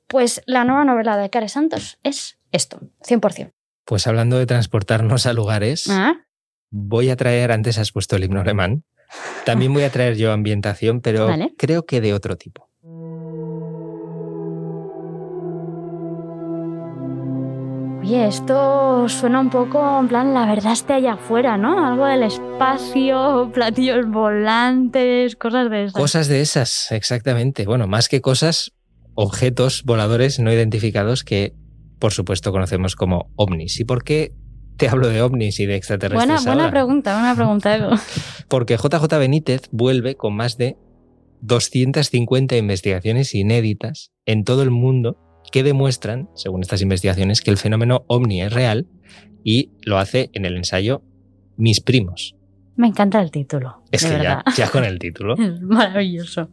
Pues 0.08 0.42
la 0.46 0.64
nueva 0.64 0.86
novela 0.86 1.18
de 1.18 1.30
Care 1.30 1.50
Santos 1.50 2.00
es 2.04 2.38
esto, 2.52 2.80
100%. 3.06 3.52
Pues 3.86 4.08
hablando 4.08 4.38
de 4.38 4.46
transportarnos 4.46 5.26
a 5.26 5.34
lugares, 5.34 5.90
¿Ah? 5.90 6.14
voy 6.70 7.10
a 7.10 7.16
traer, 7.16 7.52
antes 7.52 7.78
has 7.78 7.92
puesto 7.92 8.16
el 8.16 8.24
himno 8.24 8.42
alemán, 8.42 8.84
también 9.46 9.74
voy 9.74 9.84
a 9.84 9.92
traer 9.92 10.16
yo 10.18 10.32
ambientación, 10.32 11.02
pero 11.02 11.28
Vale. 11.28 11.54
creo 11.58 11.86
que 11.86 12.02
de 12.02 12.14
otro 12.14 12.38
tipo. 12.38 12.67
Oye, 18.08 18.26
esto 18.26 19.10
suena 19.10 19.42
un 19.42 19.50
poco 19.50 20.00
en 20.00 20.08
plan, 20.08 20.34
la 20.34 20.46
verdad 20.46 20.72
está 20.72 20.96
allá 20.96 21.16
afuera, 21.16 21.58
¿no? 21.58 21.86
Algo 21.86 22.06
del 22.06 22.24
espacio, 22.24 23.52
platillos 23.54 24.08
volantes, 24.08 25.36
cosas 25.36 25.70
de 25.70 25.84
esas. 25.84 25.94
Cosas 25.94 26.28
de 26.30 26.40
esas, 26.40 26.92
exactamente. 26.94 27.66
Bueno, 27.66 27.86
más 27.86 28.08
que 28.08 28.22
cosas, 28.22 28.72
objetos 29.14 29.84
voladores 29.84 30.40
no 30.40 30.54
identificados 30.54 31.26
que, 31.26 31.54
por 32.00 32.14
supuesto, 32.14 32.54
conocemos 32.54 32.96
como 32.96 33.30
ovnis. 33.36 33.78
¿Y 33.82 33.84
por 33.84 34.06
qué 34.06 34.32
te 34.78 34.88
hablo 34.88 35.10
de 35.10 35.22
ovnis 35.22 35.60
y 35.60 35.66
de 35.66 35.76
extraterrestres 35.76 36.28
buena, 36.28 36.42
buena 36.42 36.64
ahora? 36.64 36.72
pregunta, 36.72 37.14
buena 37.14 37.36
pregunta. 37.36 38.02
Porque 38.48 38.78
JJ 38.78 39.20
Benítez 39.20 39.64
vuelve 39.72 40.16
con 40.16 40.34
más 40.34 40.58
de 40.58 40.78
250 41.42 42.56
investigaciones 42.56 43.36
inéditas 43.36 44.14
en 44.26 44.46
todo 44.46 44.64
el 44.64 44.72
mundo 44.72 45.27
que 45.52 45.64
demuestran, 45.64 46.30
según 46.36 46.62
estas 46.62 46.82
investigaciones, 46.82 47.42
que 47.42 47.52
el 47.52 47.58
fenómeno 47.58 48.04
ovni 48.08 48.42
es 48.42 48.54
real 48.54 48.88
y 49.44 49.72
lo 49.84 49.98
hace 49.98 50.30
en 50.34 50.46
el 50.46 50.56
ensayo 50.56 51.02
Mis 51.56 51.80
primos. 51.82 52.36
Me 52.76 52.88
encanta 52.88 53.20
el 53.22 53.32
título. 53.32 53.82
Es 53.92 54.04
de 54.04 54.18
que 54.18 54.24
ya, 54.24 54.44
ya 54.56 54.70
con 54.70 54.84
el 54.84 55.00
título. 55.00 55.34
Es 55.34 55.62
maravilloso. 55.62 56.50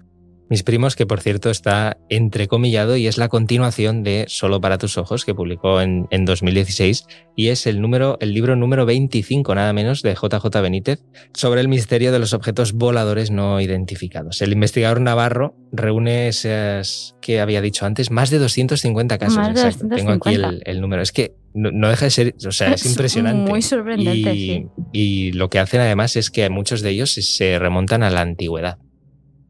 Mis 0.54 0.62
primos, 0.62 0.94
que 0.94 1.04
por 1.04 1.20
cierto 1.20 1.50
está 1.50 1.96
entrecomillado 2.08 2.96
y 2.96 3.08
es 3.08 3.18
la 3.18 3.28
continuación 3.28 4.04
de 4.04 4.26
Solo 4.28 4.60
para 4.60 4.78
tus 4.78 4.96
ojos, 4.98 5.24
que 5.24 5.34
publicó 5.34 5.80
en, 5.80 6.06
en 6.12 6.24
2016, 6.24 7.08
y 7.34 7.48
es 7.48 7.66
el, 7.66 7.80
número, 7.80 8.18
el 8.20 8.34
libro 8.34 8.54
número 8.54 8.86
25, 8.86 9.52
nada 9.56 9.72
menos, 9.72 10.02
de 10.02 10.14
JJ 10.14 10.46
Benítez, 10.62 11.02
sobre 11.32 11.60
el 11.60 11.66
misterio 11.66 12.12
de 12.12 12.20
los 12.20 12.34
objetos 12.34 12.72
voladores 12.72 13.32
no 13.32 13.60
identificados. 13.60 14.42
El 14.42 14.52
investigador 14.52 15.00
navarro 15.00 15.56
reúne 15.72 16.28
esas 16.28 17.16
que 17.20 17.40
había 17.40 17.60
dicho 17.60 17.84
antes, 17.84 18.12
más 18.12 18.30
de 18.30 18.38
250 18.38 19.18
casos. 19.18 19.36
Más 19.36 19.54
de 19.56 19.60
exacto. 19.60 19.88
Tengo 19.88 20.12
aquí 20.12 20.34
el, 20.34 20.42
250. 20.42 20.70
el 20.70 20.80
número. 20.80 21.02
Es 21.02 21.10
que 21.10 21.34
no, 21.52 21.72
no 21.72 21.88
deja 21.88 22.04
de 22.04 22.10
ser, 22.12 22.34
o 22.46 22.52
sea, 22.52 22.74
es 22.74 22.82
Es 22.84 22.92
impresionante. 22.92 23.50
muy 23.50 23.60
sorprendente, 23.60 24.34
y, 24.34 24.46
sí. 24.46 24.66
y 24.92 25.32
lo 25.32 25.50
que 25.50 25.58
hacen 25.58 25.80
además 25.80 26.14
es 26.14 26.30
que 26.30 26.48
muchos 26.48 26.80
de 26.80 26.90
ellos 26.90 27.10
se 27.10 27.58
remontan 27.58 28.04
a 28.04 28.10
la 28.10 28.20
antigüedad. 28.20 28.78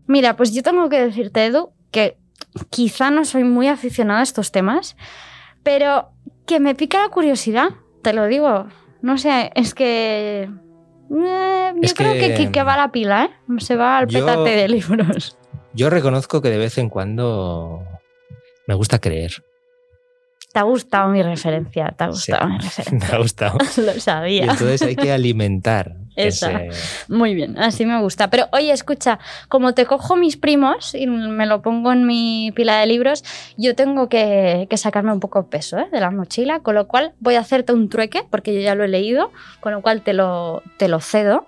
Mira, 0.06 0.36
pues 0.36 0.52
yo 0.54 0.62
tengo 0.62 0.88
que 0.88 1.00
decirte, 1.04 1.46
Edu, 1.46 1.72
que 1.90 2.16
quizá 2.70 3.10
no 3.10 3.24
soy 3.24 3.44
muy 3.44 3.68
aficionada 3.68 4.20
a 4.20 4.24
estos 4.24 4.52
temas, 4.52 4.96
pero 5.62 6.10
que 6.46 6.60
me 6.60 6.74
pica 6.74 7.02
la 7.02 7.08
curiosidad, 7.08 7.68
te 8.02 8.12
lo 8.12 8.26
digo. 8.26 8.66
No 9.02 9.18
sé, 9.18 9.50
es 9.54 9.74
que... 9.74 10.42
eh, 10.42 10.48
yo 11.10 11.80
Es 11.82 11.94
creo 11.94 12.12
que, 12.14 12.50
que- 12.50 12.62
va 12.62 12.76
la 12.76 12.92
pila, 12.92 13.24
¿eh? 13.24 13.30
Se 13.60 13.76
va 13.76 13.98
al 13.98 14.06
Yo- 14.08 14.24
petate 14.24 14.50
de 14.56 14.68
libros. 14.68 15.38
Yo 15.72 15.90
reconozco 15.90 16.40
que 16.40 16.50
de 16.50 16.58
vez 16.58 16.78
en 16.78 16.88
cuando 16.88 17.82
me 18.66 18.74
gusta 18.74 19.00
creer. 19.00 19.44
Te 20.52 20.60
ha 20.60 20.62
gustado 20.62 21.08
mi 21.08 21.20
referencia, 21.22 21.92
te 21.98 22.04
ha 22.04 22.12
Sí. 22.12 22.30
gustado 22.30 22.48
mi 22.48 22.54
Me 22.58 22.62
referencia. 22.62 23.14
ha 23.14 23.18
gustado. 23.18 23.58
Lo 23.78 23.96
Y 23.96 24.00
sabía. 24.00 24.42
entonces 24.44 24.82
hay 24.82 24.94
que 24.96 25.12
alimentar 25.12 25.96
Esa. 26.16 26.64
ese- 26.64 27.12
Muy 27.12 27.34
bien, 27.34 27.58
así 27.58 27.84
me 27.86 28.00
gusta. 28.00 28.30
Pero 28.30 28.46
oye, 28.52 28.70
escucha, 28.72 29.18
como 29.48 29.74
te 29.74 29.84
cojo 29.86 30.16
mis 30.16 30.36
primos 30.36 30.94
y 30.94 31.06
me 31.06 31.46
lo 31.46 31.60
pongo 31.62 31.92
en 31.92 32.06
mi 32.06 32.52
pila 32.54 32.78
de 32.78 32.86
libros, 32.86 33.24
yo 33.56 33.74
tengo 33.74 34.08
que, 34.08 34.66
que 34.70 34.76
sacarme 34.76 35.12
un 35.12 35.20
poco 35.20 35.42
de 35.42 35.48
peso 35.48 35.78
¿eh? 35.78 35.88
de 35.90 36.00
la 36.00 36.10
mochila, 36.10 36.60
con 36.60 36.74
lo 36.74 36.86
cual 36.88 37.12
voy 37.20 37.34
a 37.34 37.40
hacerte 37.40 37.72
un 37.72 37.88
trueque, 37.88 38.22
porque 38.30 38.54
yo 38.54 38.60
ya 38.60 38.74
lo 38.74 38.84
he 38.84 38.88
leído, 38.88 39.32
con 39.60 39.72
lo 39.72 39.82
cual 39.82 40.02
te 40.02 40.12
lo, 40.12 40.62
te 40.78 40.88
lo 40.88 41.00
cedo, 41.00 41.46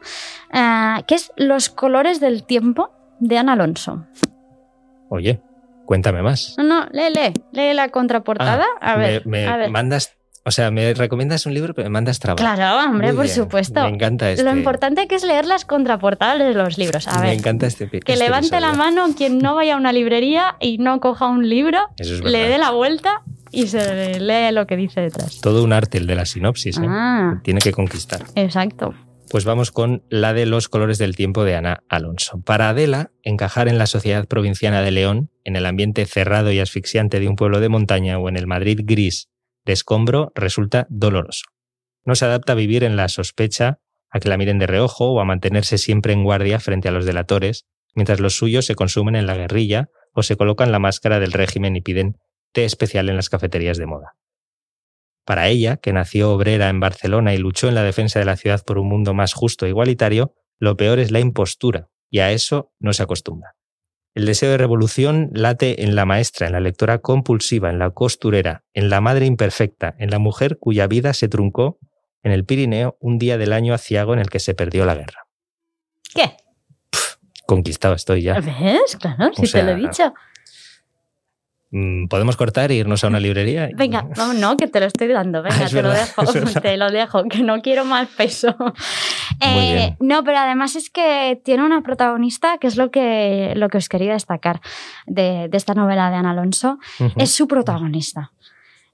ah, 0.52 1.02
que 1.07 1.14
es 1.14 1.33
Los 1.37 1.68
colores 1.68 2.20
del 2.20 2.44
tiempo 2.44 2.90
de 3.20 3.38
Ana 3.38 3.52
Alonso. 3.55 4.07
Oye, 5.09 5.40
cuéntame 5.85 6.22
más. 6.22 6.55
No, 6.59 6.64
no, 6.64 6.87
lee, 6.92 7.11
lee, 7.14 7.33
lee 7.52 7.74
la 7.74 7.88
contraportada. 7.90 8.64
Ah, 8.81 8.94
a 8.94 8.96
ver, 8.98 9.22
me, 9.26 9.42
me 9.44 9.46
a 9.46 9.57
ver. 9.57 9.70
mandas, 9.70 10.16
o 10.47 10.53
sea, 10.53 10.71
me 10.71 10.95
recomiendas 10.95 11.45
un 11.45 11.55
libro, 11.55 11.75
pero 11.75 11.87
me 11.87 11.91
mandas 11.91 12.21
trabajo. 12.21 12.39
Claro, 12.39 12.89
hombre, 12.89 13.09
Muy 13.09 13.17
por 13.17 13.25
bien, 13.25 13.35
supuesto. 13.35 13.83
Me 13.83 13.89
encanta 13.89 14.31
este. 14.31 14.45
Lo 14.45 14.57
importante 14.57 15.09
que 15.09 15.17
es 15.17 15.25
leer 15.25 15.45
las 15.45 15.65
contraportadas 15.65 16.39
de 16.39 16.55
los 16.55 16.79
libros. 16.79 17.09
A 17.09 17.19
me 17.19 17.27
ver, 17.31 17.39
encanta 17.39 17.67
este. 17.67 17.91
Que 17.91 17.99
este 17.99 18.17
levante 18.17 18.61
la 18.61 18.73
mano 18.73 19.07
quien 19.17 19.39
no 19.39 19.57
vaya 19.57 19.75
a 19.75 19.77
una 19.77 19.93
librería 19.93 20.55
y 20.61 20.79
no 20.79 21.01
coja 21.01 21.27
un 21.27 21.49
libro, 21.49 21.81
Eso 21.99 22.15
es 22.15 22.21
le 22.23 22.49
dé 22.49 22.59
la 22.59 22.71
vuelta 22.71 23.23
y 23.51 23.67
se 23.67 24.21
lee 24.21 24.53
lo 24.53 24.69
que 24.69 24.77
dice 24.77 25.01
detrás. 25.01 25.41
Todo 25.41 25.65
un 25.65 25.73
arte 25.73 25.99
el 25.99 26.07
de 26.07 26.15
la 26.15 26.27
sinopsis, 26.27 26.79
¿eh? 26.79 26.87
Ah, 26.89 27.41
Tiene 27.43 27.61
que 27.61 27.73
conquistar. 27.73 28.23
exacto. 28.37 28.95
Pues 29.29 29.45
vamos 29.45 29.73
con 29.73 30.05
la 30.09 30.33
de 30.33 30.47
los 30.47 30.69
colores 30.69 30.99
del 30.99 31.17
tiempo 31.17 31.43
de 31.43 31.57
Ana 31.57 31.83
Alonso. 31.89 32.41
Para 32.43 32.69
Adela, 32.69 33.11
encajar 33.25 33.67
en 33.67 33.79
la 33.79 33.87
sociedad 33.87 34.29
provinciana 34.29 34.83
de 34.83 34.93
León, 34.93 35.31
en 35.43 35.57
el 35.57 35.67
ambiente 35.67 36.07
cerrado 36.07 36.53
y 36.53 36.61
asfixiante 36.61 37.19
de 37.19 37.27
un 37.27 37.35
pueblo 37.35 37.59
de 37.59 37.69
montaña 37.69 38.19
o 38.21 38.29
en 38.29 38.37
el 38.37 38.47
Madrid 38.47 38.83
gris 38.85 39.29
de 39.67 39.73
escombro, 39.73 40.33
resulta 40.35 40.87
doloroso. 40.88 41.44
No 42.04 42.14
se 42.14 42.25
adapta 42.25 42.52
a 42.52 42.56
vivir 42.56 42.85
en 42.85 42.96
la 42.96 43.08
sospecha, 43.08 43.81
a 44.10 44.21
que 44.21 44.29
la 44.29 44.38
miren 44.38 44.58
de 44.58 44.67
reojo 44.67 45.12
o 45.12 45.21
a 45.21 45.25
mantenerse 45.25 45.77
siempre 45.77 46.12
en 46.12 46.25
guardia 46.25 46.60
frente 46.60 46.88
a 46.88 46.92
los 46.92 47.04
delatores, 47.04 47.67
mientras 47.94 48.21
los 48.21 48.37
suyos 48.37 48.64
se 48.64 48.77
consumen 48.77 49.17
en 49.17 49.27
la 49.27 49.37
guerrilla 49.37 49.90
o 50.12 50.23
se 50.23 50.37
colocan 50.37 50.73
la 50.73 50.79
máscara 50.79 51.21
del 51.21 51.33
régimen 51.33 51.77
y 51.77 51.81
piden 51.81 52.17
té 52.52 52.64
especial 52.64 53.08
en 53.08 53.17
las 53.17 53.29
cafeterías 53.29 53.77
de 53.77 53.87
moda. 53.87 54.17
Para 55.25 55.48
ella, 55.48 55.77
que 55.79 55.92
nació 55.92 56.31
obrera 56.31 56.69
en 56.69 56.79
Barcelona 56.79 57.35
y 57.35 57.38
luchó 57.38 57.69
en 57.69 57.75
la 57.75 57.83
defensa 57.83 58.21
de 58.21 58.25
la 58.25 58.37
ciudad 58.37 58.62
por 58.64 58.79
un 58.79 58.88
mundo 58.88 59.12
más 59.12 59.35
justo 59.35 59.67
e 59.67 59.71
igualitario, 59.71 60.33
lo 60.58 60.77
peor 60.77 61.00
es 61.00 61.10
la 61.10 61.19
impostura, 61.19 61.88
y 62.08 62.21
a 62.21 62.31
eso 62.31 62.71
no 62.79 62.92
se 62.92 63.02
acostumbra. 63.02 63.56
El 64.17 64.25
deseo 64.25 64.50
de 64.50 64.56
revolución 64.56 65.29
late 65.35 65.85
en 65.85 65.94
la 65.94 66.06
maestra, 66.06 66.46
en 66.46 66.54
la 66.54 66.60
lectora 66.60 67.00
compulsiva, 67.00 67.69
en 67.69 67.79
la 67.79 67.90
costurera, 67.90 68.64
en 68.73 68.88
la 68.88 69.02
madre 69.02 69.27
imperfecta, 69.27 69.94
en 69.98 70.10
la 70.10 70.19
mujer 70.19 70.56
cuya 70.58 70.87
vida 70.87 71.12
se 71.12 71.29
truncó 71.29 71.79
en 72.23 72.33
el 72.33 72.46
Pirineo 72.46 72.96
un 72.98 73.19
día 73.19 73.37
del 73.37 73.52
año 73.52 73.75
aciago 73.75 74.14
en 74.14 74.21
el 74.21 74.31
que 74.31 74.40
se 74.40 74.54
perdió 74.54 74.87
la 74.87 74.94
guerra. 74.94 75.27
¿Qué? 76.14 76.35
conquistado 77.46 77.94
estoy 77.94 78.23
ya. 78.23 78.40
¿Ves? 78.40 78.96
Claro, 78.98 79.35
si 79.35 79.52
te 79.52 79.62
lo 79.62 79.73
he 79.73 79.77
dicho. 79.77 80.14
Mm, 81.71 82.06
¿Podemos 82.06 82.37
cortar 82.37 82.71
e 82.71 82.77
irnos 82.77 83.02
a 83.02 83.08
una 83.08 83.19
librería? 83.19 83.69
Venga, 83.75 84.06
no, 84.17 84.33
no, 84.33 84.56
que 84.56 84.69
te 84.69 84.81
lo 84.81 84.87
estoy 84.87 85.08
dando. 85.08 85.42
Venga, 85.42 85.67
te 85.71 85.83
lo 85.83 85.90
dejo. 85.90 86.25
Te 86.60 86.77
lo 86.77 86.90
dejo, 86.90 87.25
que 87.25 87.42
no 87.42 87.60
quiero 87.60 87.85
más 87.85 88.08
peso. 88.08 88.56
Eh, 89.40 89.96
no, 90.00 90.25
pero 90.25 90.38
además 90.38 90.77
es 90.77 90.90
que 90.90 91.40
tiene 91.44 91.64
una 91.64 91.83
protagonista 91.83 92.58
que 92.58 92.67
es 92.67 92.77
lo 92.77 92.90
que, 92.90 93.52
lo 93.56 93.69
que 93.69 93.79
os 93.79 93.88
quería 93.88 94.12
destacar 94.12 94.60
de, 95.06 95.50
esta 95.52 95.75
novela 95.75 96.10
de 96.10 96.17
Ana 96.17 96.31
Alonso. 96.31 96.79
Es 97.17 97.33
su 97.33 97.48
protagonista. 97.48 98.33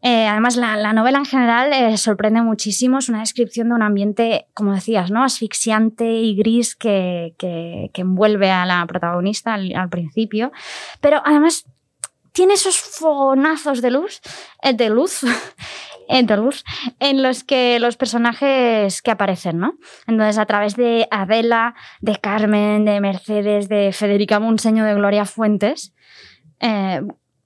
Eh, 0.05 0.27
además, 0.27 0.57
la, 0.57 0.93
novela 0.93 1.19
en 1.19 1.25
general 1.25 1.73
eh, 1.73 1.97
sorprende 1.97 2.43
muchísimo. 2.43 2.99
Es 2.99 3.09
una 3.09 3.21
descripción 3.21 3.69
de 3.69 3.77
un 3.77 3.83
ambiente, 3.83 4.47
como 4.53 4.75
decías, 4.75 5.13
¿no? 5.13 5.23
asfixiante 5.23 6.13
y 6.13 6.35
gris 6.35 6.75
que, 6.75 7.35
envuelve 7.95 8.51
a 8.51 8.67
la 8.67 8.85
protagonista 8.87 9.55
al, 9.55 9.89
principio. 9.91 10.51
Pero 11.01 11.23
además 11.25 11.67
tiene 12.33 12.55
esos 12.55 12.79
fogonazos 12.79 13.83
de 13.83 13.91
luz, 13.91 14.21
eh, 14.63 14.73
de 14.73 14.91
luz, 14.91 15.21
de 16.09 16.37
luz, 16.37 16.65
en 16.99 17.23
los 17.23 17.45
que 17.45 17.79
los 17.79 17.97
personajes 17.97 19.03
que 19.03 19.11
aparecen, 19.11 19.59
¿no? 19.59 19.79
Entonces, 20.07 20.39
a 20.39 20.47
través 20.47 20.77
de 20.77 21.07
Adela, 21.11 21.75
de 22.01 22.17
Carmen, 22.17 22.85
de 22.85 23.01
Mercedes, 23.01 23.69
de 23.69 23.93
Federica 23.93 24.41
Monseño, 24.41 24.85
de 24.85 24.95
Gloria 24.95 25.25
Fuentes, 25.25 25.95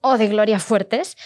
o 0.01 0.19
de 0.19 0.29
Gloria 0.29 0.59
Fuertes, 0.59 1.17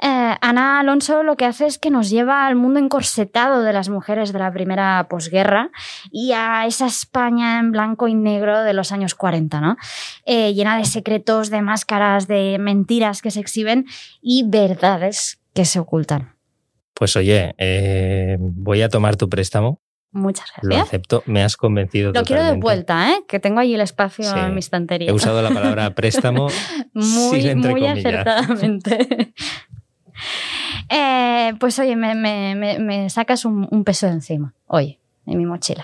eh, 0.00 0.34
Ana 0.40 0.80
Alonso 0.80 1.22
lo 1.22 1.36
que 1.36 1.44
hace 1.44 1.66
es 1.66 1.78
que 1.78 1.90
nos 1.90 2.10
lleva 2.10 2.46
al 2.46 2.56
mundo 2.56 2.80
encorsetado 2.80 3.62
de 3.62 3.72
las 3.72 3.88
mujeres 3.88 4.32
de 4.32 4.38
la 4.38 4.52
primera 4.52 5.06
posguerra 5.08 5.70
y 6.10 6.32
a 6.32 6.66
esa 6.66 6.86
España 6.86 7.58
en 7.58 7.72
blanco 7.72 8.08
y 8.08 8.14
negro 8.14 8.62
de 8.62 8.74
los 8.74 8.92
años 8.92 9.14
40, 9.14 9.60
¿no? 9.60 9.76
Eh, 10.26 10.52
llena 10.52 10.76
de 10.76 10.84
secretos, 10.84 11.50
de 11.50 11.62
máscaras, 11.62 12.26
de 12.26 12.58
mentiras 12.58 13.22
que 13.22 13.30
se 13.30 13.40
exhiben 13.40 13.86
y 14.20 14.44
verdades 14.46 15.38
que 15.54 15.64
se 15.64 15.78
ocultan. 15.78 16.34
Pues 16.92 17.16
oye, 17.16 17.54
eh, 17.58 18.36
voy 18.40 18.82
a 18.82 18.88
tomar 18.88 19.16
tu 19.16 19.28
préstamo 19.28 19.80
Muchas 20.14 20.46
gracias. 20.52 20.64
Lo 20.64 20.80
acepto, 20.80 21.22
me 21.26 21.42
has 21.42 21.56
convencido. 21.56 22.12
Lo 22.12 22.22
quiero 22.22 22.44
de 22.44 22.52
vuelta, 22.52 23.10
¿eh? 23.10 23.24
que 23.26 23.40
tengo 23.40 23.58
allí 23.58 23.74
el 23.74 23.80
espacio 23.80 24.24
en 24.36 24.54
mi 24.54 24.60
estantería. 24.60 25.10
He 25.10 25.12
usado 25.12 25.42
la 25.42 25.50
palabra 25.50 25.90
préstamo 25.96 26.46
muy, 26.94 27.54
muy 27.56 27.86
acertadamente. 27.86 29.34
Eh, 30.90 31.54
pues 31.58 31.78
oye, 31.78 31.96
me, 31.96 33.08
sacas 33.10 33.44
un, 33.44 33.84
peso 33.84 34.06
de 34.06 34.12
encima, 34.12 34.54
hoy, 34.66 34.98
en 35.26 35.38
mi 35.38 35.46
mochila. 35.46 35.82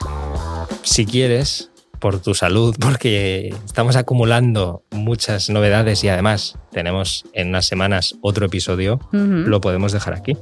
Si 0.82 1.06
quieres, 1.06 1.72
por 1.98 2.20
tu 2.20 2.34
salud, 2.34 2.76
porque 2.78 3.48
estamos 3.64 3.96
acumulando 3.96 4.84
muchas 4.90 5.50
novedades 5.50 6.04
y 6.04 6.08
además 6.08 6.58
tenemos 6.70 7.24
en 7.32 7.48
unas 7.48 7.66
semanas 7.66 8.16
otro 8.20 8.46
episodio, 8.46 9.00
lo 9.10 9.60
podemos 9.60 9.90
dejar 9.92 10.14
aquí. 10.14 10.36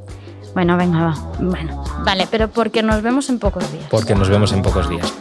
Bueno, 0.58 0.76
venga, 0.76 1.04
va. 1.04 1.14
Bueno, 1.38 1.84
vale, 2.04 2.26
pero 2.28 2.48
porque 2.48 2.82
nos 2.82 3.00
vemos 3.00 3.30
en 3.30 3.38
pocos 3.38 3.70
días. 3.70 3.84
Porque 3.90 4.16
nos 4.16 4.28
vemos 4.28 4.52
en 4.52 4.60
pocos 4.60 4.90
días. 4.90 5.14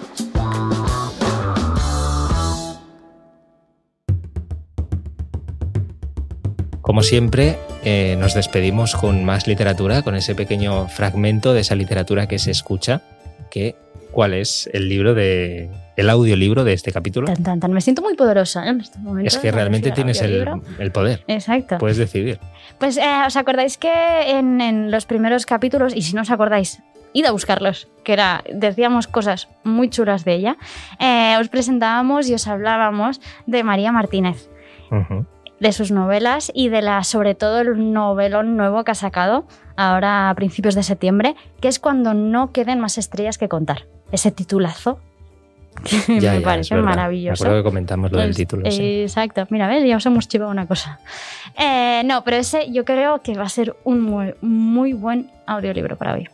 Como 6.82 7.04
siempre, 7.04 7.60
eh, 7.84 8.16
nos 8.18 8.34
despedimos 8.34 8.96
con 8.96 9.26
más 9.26 9.46
literatura, 9.46 10.02
con 10.02 10.16
ese 10.16 10.34
pequeño 10.34 10.88
fragmento 10.88 11.54
de 11.54 11.60
esa 11.62 11.76
literatura 11.76 12.28
que 12.28 12.40
se 12.40 12.50
escucha, 12.50 13.04
que 13.52 13.76
¿cuál 14.12 14.34
es 14.34 14.70
el 14.74 14.90
libro 14.90 15.14
de 15.14 15.70
el 15.96 16.10
audiolibro 16.10 16.64
de 16.64 16.74
este 16.74 16.92
capítulo? 16.92 17.28
Me 17.70 17.82
siento 17.82 18.02
muy 18.02 18.16
poderosa 18.16 18.68
en 18.68 18.82
este 18.82 19.00
momento. 19.00 19.28
Es 19.28 19.38
que 19.38 19.52
realmente 19.52 19.92
tienes 19.92 20.22
el, 20.22 20.48
el, 20.80 20.92
poder. 20.92 21.24
Exacto. 21.28 21.78
Puedes 21.80 21.98
decidir. 21.98 22.40
Pues 22.78 22.98
eh, 22.98 23.24
os 23.26 23.36
acordáis 23.36 23.78
que 23.78 23.92
en, 24.30 24.92
los 24.92 25.06
primeros 25.06 25.46
capítulos, 25.46 25.96
y 25.96 26.04
si 26.04 26.16
no 26.16 26.22
os 26.22 26.30
acordáis, 26.30 26.82
id 27.14 27.26
a 27.26 27.32
buscarlos, 27.32 27.88
que 28.04 28.14
era, 28.14 28.44
decíamos 28.54 29.08
cosas 29.08 29.50
muy 29.64 29.90
chulas 29.90 30.24
de 30.24 30.36
ella, 30.36 30.58
eh, 31.00 31.36
os 31.40 31.50
presentábamos 31.50 32.30
y 32.30 32.36
os 32.36 32.48
hablábamos 32.48 33.20
de 33.48 33.64
María 33.64 33.92
Martínez. 33.92 34.50
de 35.60 35.72
sus 35.72 35.92
novelas 35.92 36.52
y 36.54 36.70
de 36.70 36.84
la, 36.84 37.04
sobre 37.04 37.34
todo 37.34 37.62
el 37.62 37.92
novelón 37.92 38.56
nuevo 38.58 38.84
que 38.84 38.92
ha 38.92 38.96
sacado 38.96 39.48
ahora 39.76 40.30
a 40.30 40.36
principios 40.36 40.76
de 40.76 40.84
septiembre, 40.84 41.36
que 41.60 41.68
es 41.68 41.80
cuando 41.80 42.14
no 42.14 42.52
queden 42.52 42.80
más 42.80 43.00
estrellas 43.00 43.40
que 43.40 43.50
contar. 43.50 43.88
Ese 44.12 44.32
titulazo 44.32 45.00
me 46.08 46.42
parece 46.42 46.76
maravilloso. 46.76 47.50
Me 47.50 47.58
que 47.58 47.64
comentamos 47.64 48.12
lo 48.12 48.20
del 48.20 48.36
título. 48.36 48.64
Exacto, 48.66 49.46
mira, 49.50 49.68
ves, 49.68 49.88
ya 49.88 49.98
os 49.98 50.06
hemos 50.06 50.28
chivado 50.28 50.52
una 50.52 50.68
cosa. 50.68 51.00
Eh, 51.58 52.02
no, 52.06 52.24
pero 52.24 52.38
ese 52.38 52.72
yo 52.72 52.86
creo 52.86 53.22
que 53.22 53.36
va 53.36 53.44
a 53.44 53.50
ser 53.50 53.76
un 53.84 54.02
muy, 54.02 54.34
muy 54.42 54.94
buen 54.94 55.30
audiolibro 55.46 55.98
para 55.98 56.14
hoy. 56.14 56.28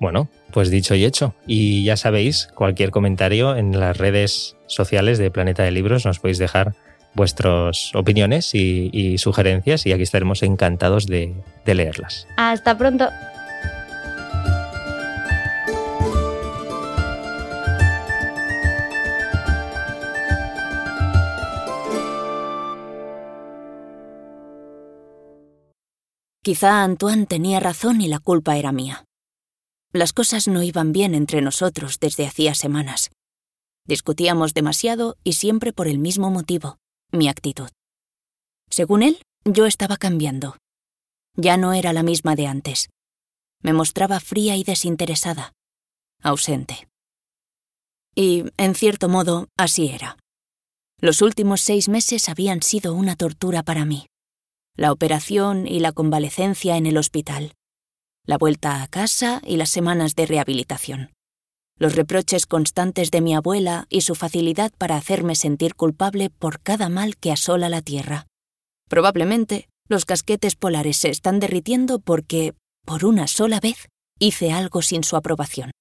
Bueno, 0.00 0.28
pues 0.52 0.70
dicho 0.70 0.94
y 0.94 1.04
hecho. 1.04 1.34
Y 1.46 1.84
ya 1.84 1.96
sabéis, 1.96 2.48
cualquier 2.54 2.90
comentario 2.90 3.56
en 3.56 3.78
las 3.78 3.96
redes 3.96 4.56
sociales 4.66 5.18
de 5.18 5.30
Planeta 5.30 5.64
de 5.64 5.72
Libros 5.72 6.06
nos 6.06 6.20
podéis 6.20 6.38
dejar 6.38 6.74
vuestras 7.14 7.92
opiniones 7.94 8.54
y, 8.54 9.18
sugerencias 9.18 9.86
y 9.86 9.92
aquí 9.92 10.02
estaremos 10.02 10.42
encantados 10.42 11.06
de 11.06 11.34
leerlas. 11.64 12.28
Hasta 12.36 12.78
pronto. 12.78 13.08
Quizá 26.48 26.82
Antoine 26.82 27.26
tenía 27.26 27.60
razón 27.60 28.00
y 28.00 28.08
la 28.08 28.20
culpa 28.20 28.56
era 28.56 28.72
mía. 28.72 29.04
Las 29.92 30.14
cosas 30.14 30.48
no 30.48 30.62
iban 30.62 30.92
bien 30.92 31.14
entre 31.14 31.42
nosotros 31.42 32.00
desde 32.00 32.26
hacía 32.26 32.54
semanas. 32.54 33.10
Discutíamos 33.84 34.54
demasiado 34.54 35.18
y 35.22 35.34
siempre 35.34 35.74
por 35.74 35.88
el 35.88 35.98
mismo 35.98 36.30
motivo, 36.30 36.78
mi 37.12 37.28
actitud. 37.28 37.68
Según 38.70 39.02
él, 39.02 39.20
yo 39.44 39.66
estaba 39.66 39.98
cambiando. 39.98 40.56
Ya 41.36 41.58
no 41.58 41.74
era 41.74 41.92
la 41.92 42.02
misma 42.02 42.34
de 42.34 42.46
antes. 42.46 42.88
Me 43.62 43.74
mostraba 43.74 44.18
fría 44.18 44.56
y 44.56 44.64
desinteresada, 44.64 45.52
ausente. 46.22 46.88
Y, 48.14 48.44
en 48.56 48.74
cierto 48.74 49.10
modo, 49.10 49.48
así 49.58 49.88
era. 49.88 50.16
Los 50.98 51.20
últimos 51.20 51.60
seis 51.60 51.90
meses 51.90 52.30
habían 52.30 52.62
sido 52.62 52.94
una 52.94 53.16
tortura 53.16 53.62
para 53.62 53.84
mí 53.84 54.06
la 54.78 54.92
operación 54.92 55.66
y 55.66 55.80
la 55.80 55.90
convalecencia 55.90 56.76
en 56.76 56.86
el 56.86 56.98
hospital, 56.98 57.52
la 58.24 58.38
vuelta 58.38 58.80
a 58.80 58.86
casa 58.86 59.42
y 59.44 59.56
las 59.56 59.70
semanas 59.70 60.14
de 60.14 60.24
rehabilitación, 60.24 61.10
los 61.78 61.96
reproches 61.96 62.46
constantes 62.46 63.10
de 63.10 63.20
mi 63.20 63.34
abuela 63.34 63.86
y 63.90 64.02
su 64.02 64.14
facilidad 64.14 64.70
para 64.78 64.94
hacerme 64.94 65.34
sentir 65.34 65.74
culpable 65.74 66.30
por 66.30 66.60
cada 66.60 66.88
mal 66.88 67.16
que 67.16 67.32
asola 67.32 67.68
la 67.68 67.82
Tierra. 67.82 68.28
Probablemente 68.88 69.68
los 69.88 70.04
casquetes 70.04 70.54
polares 70.54 70.96
se 70.96 71.08
están 71.08 71.40
derritiendo 71.40 71.98
porque, 71.98 72.54
por 72.86 73.04
una 73.04 73.26
sola 73.26 73.58
vez, 73.58 73.88
hice 74.20 74.52
algo 74.52 74.80
sin 74.82 75.02
su 75.02 75.16
aprobación. 75.16 75.72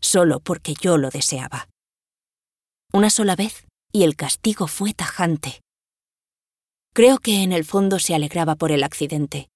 Solo 0.00 0.38
porque 0.38 0.74
yo 0.80 0.96
lo 0.96 1.10
deseaba. 1.10 1.68
Una 2.92 3.10
sola 3.10 3.34
vez 3.34 3.66
y 3.90 4.04
el 4.04 4.14
castigo 4.14 4.68
fue 4.68 4.94
tajante. 4.94 5.60
Creo 6.92 7.18
que 7.18 7.42
en 7.42 7.52
el 7.52 7.64
fondo 7.64 7.98
se 8.00 8.14
alegraba 8.14 8.56
por 8.56 8.72
el 8.72 8.82
accidente. 8.82 9.48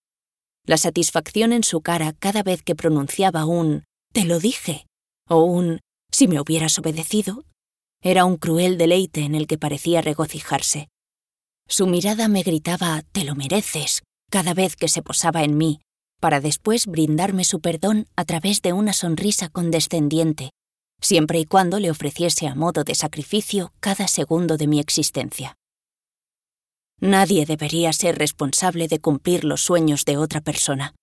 La 0.67 0.77
satisfacción 0.77 1.53
en 1.53 1.65
su 1.65 1.81
cara 1.81 2.13
cada 2.13 2.43
vez 2.43 2.63
que 2.63 2.77
pronunciaba 2.77 3.45
un 3.45 3.85
Te 4.13 4.25
lo 4.25 4.39
dije 4.39 4.87
o 5.29 5.43
un 5.43 5.81
Si 6.13 6.29
me 6.29 6.41
hubieras 6.41 6.79
obedecido 6.79 7.45
era 8.01 8.25
un 8.25 8.37
cruel 8.37 8.79
deleite 8.79 9.23
en 9.23 9.35
el 9.35 9.47
que 9.47 9.59
parecía 9.59 10.03
regocijarse. 10.03 10.89
Su 11.67 11.87
mirada 11.87 12.29
me 12.29 12.43
gritaba 12.43 13.03
Te 13.13 13.25
lo 13.25 13.35
mereces 13.35 14.03
cada 14.31 14.53
vez 14.53 14.77
que 14.77 14.89
se 14.89 15.03
posaba 15.03 15.43
en 15.43 15.57
mí, 15.57 15.81
para 16.21 16.41
después 16.41 16.87
brindarme 16.87 17.45
su 17.45 17.61
perdón 17.61 18.07
a 18.17 18.25
través 18.25 18.63
de 18.63 18.73
una 18.73 18.93
sonrisa 18.93 19.49
condescendiente, 19.49 20.51
siempre 21.01 21.39
y 21.39 21.47
cuando 21.47 21.79
le 21.79 21.91
ofreciese 21.91 22.47
a 22.47 22.55
modo 22.55 22.85
de 22.85 22.95
sacrificio 22.95 23.73
cada 23.81 24.07
segundo 24.09 24.57
de 24.57 24.67
mi 24.67 24.81
existencia. 24.81 25.57
Nadie 27.01 27.45
debería 27.47 27.93
ser 27.93 28.19
responsable 28.19 28.89
de 28.89 29.01
cumplir 29.01 29.45
los 29.45 29.63
sueños 29.63 30.05
de 30.05 30.17
otra 30.17 30.41
persona. 30.41 30.95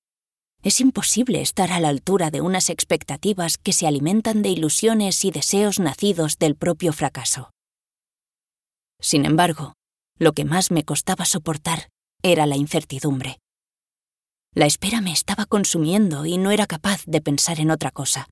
Es 0.63 0.79
imposible 0.79 1.41
estar 1.41 1.71
a 1.71 1.79
la 1.79 1.89
altura 1.89 2.29
de 2.29 2.41
unas 2.41 2.69
expectativas 2.69 3.57
que 3.57 3.73
se 3.73 3.87
alimentan 3.87 4.41
de 4.41 4.49
ilusiones 4.49 5.25
y 5.25 5.31
deseos 5.31 5.79
nacidos 5.79 6.37
del 6.37 6.55
propio 6.55 6.93
fracaso. 6.93 7.51
Sin 8.99 9.25
embargo, 9.25 9.73
lo 10.19 10.33
que 10.33 10.45
más 10.45 10.69
me 10.69 10.83
costaba 10.83 11.25
soportar 11.25 11.89
era 12.21 12.45
la 12.45 12.55
incertidumbre. 12.55 13.39
La 14.53 14.67
espera 14.67 15.01
me 15.01 15.11
estaba 15.11 15.45
consumiendo 15.45 16.25
y 16.25 16.37
no 16.37 16.51
era 16.51 16.67
capaz 16.67 17.03
de 17.05 17.21
pensar 17.21 17.59
en 17.59 17.71
otra 17.71 17.89
cosa. 17.89 18.27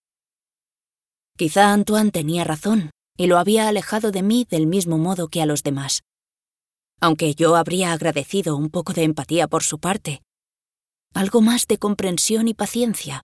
Quizá 1.37 1.73
Antoine 1.73 2.11
tenía 2.11 2.43
razón 2.43 2.91
y 3.17 3.27
lo 3.27 3.39
había 3.39 3.67
alejado 3.67 4.11
de 4.11 4.21
mí 4.21 4.45
del 4.49 4.67
mismo 4.67 4.97
modo 4.97 5.29
que 5.29 5.41
a 5.41 5.45
los 5.45 5.63
demás. 5.63 6.01
Aunque 7.01 7.33
yo 7.35 7.55
habría 7.55 7.93
agradecido 7.93 8.55
un 8.55 8.69
poco 8.69 8.93
de 8.93 9.03
empatía 9.03 9.47
por 9.47 9.63
su 9.63 9.79
parte, 9.79 10.21
algo 11.13 11.41
más 11.41 11.67
de 11.67 11.77
comprensión 11.77 12.47
y 12.47 12.53
paciencia. 12.53 13.23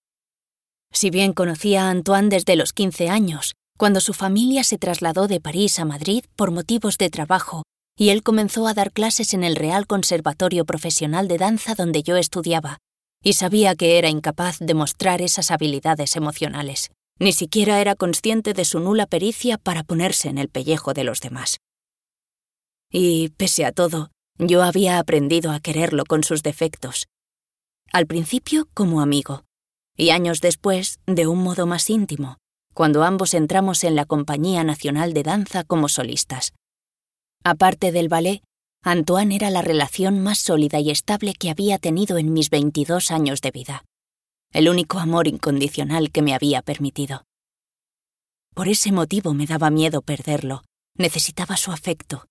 Si 0.91 1.09
bien 1.09 1.33
conocía 1.33 1.87
a 1.87 1.89
Antoine 1.89 2.29
desde 2.29 2.55
los 2.55 2.73
15 2.73 3.09
años, 3.09 3.53
cuando 3.77 3.99
su 3.99 4.13
familia 4.13 4.63
se 4.63 4.77
trasladó 4.77 5.27
de 5.27 5.41
París 5.41 5.79
a 5.79 5.85
Madrid 5.85 6.23
por 6.35 6.51
motivos 6.51 6.97
de 6.97 7.09
trabajo 7.09 7.63
y 7.97 8.09
él 8.09 8.23
comenzó 8.23 8.67
a 8.67 8.73
dar 8.73 8.91
clases 8.91 9.33
en 9.33 9.43
el 9.43 9.55
Real 9.55 9.87
Conservatorio 9.87 10.65
Profesional 10.65 11.27
de 11.27 11.37
Danza 11.37 11.75
donde 11.75 12.03
yo 12.03 12.17
estudiaba, 12.17 12.79
y 13.23 13.33
sabía 13.33 13.75
que 13.75 13.97
era 13.97 14.09
incapaz 14.09 14.57
de 14.59 14.73
mostrar 14.73 15.21
esas 15.21 15.49
habilidades 15.49 16.15
emocionales. 16.15 16.91
Ni 17.19 17.31
siquiera 17.31 17.79
era 17.79 17.95
consciente 17.95 18.53
de 18.53 18.65
su 18.65 18.81
nula 18.81 19.05
pericia 19.05 19.57
para 19.57 19.83
ponerse 19.83 20.27
en 20.27 20.37
el 20.37 20.49
pellejo 20.49 20.93
de 20.93 21.05
los 21.05 21.21
demás. 21.21 21.57
Y, 22.97 23.27
pese 23.35 23.65
a 23.65 23.73
todo, 23.73 24.09
yo 24.37 24.63
había 24.63 24.99
aprendido 24.99 25.51
a 25.51 25.59
quererlo 25.59 26.05
con 26.05 26.23
sus 26.23 26.43
defectos, 26.43 27.07
al 27.91 28.07
principio 28.07 28.69
como 28.73 29.01
amigo, 29.01 29.43
y 29.97 30.11
años 30.11 30.39
después 30.39 31.01
de 31.05 31.27
un 31.27 31.43
modo 31.43 31.65
más 31.65 31.89
íntimo, 31.89 32.37
cuando 32.73 33.03
ambos 33.03 33.33
entramos 33.33 33.83
en 33.83 33.97
la 33.97 34.05
Compañía 34.05 34.63
Nacional 34.63 35.11
de 35.11 35.23
Danza 35.23 35.65
como 35.65 35.89
solistas. 35.89 36.53
Aparte 37.43 37.91
del 37.91 38.07
ballet, 38.07 38.41
Antoine 38.81 39.35
era 39.35 39.49
la 39.49 39.61
relación 39.61 40.23
más 40.23 40.37
sólida 40.37 40.79
y 40.79 40.89
estable 40.89 41.33
que 41.33 41.49
había 41.49 41.79
tenido 41.79 42.17
en 42.17 42.31
mis 42.31 42.49
22 42.49 43.11
años 43.11 43.41
de 43.41 43.51
vida, 43.51 43.83
el 44.53 44.69
único 44.69 44.99
amor 44.99 45.27
incondicional 45.27 46.11
que 46.11 46.21
me 46.21 46.33
había 46.33 46.61
permitido. 46.61 47.25
Por 48.53 48.69
ese 48.69 48.93
motivo 48.93 49.33
me 49.33 49.47
daba 49.47 49.69
miedo 49.69 50.01
perderlo, 50.01 50.63
necesitaba 50.97 51.57
su 51.57 51.73
afecto, 51.73 52.25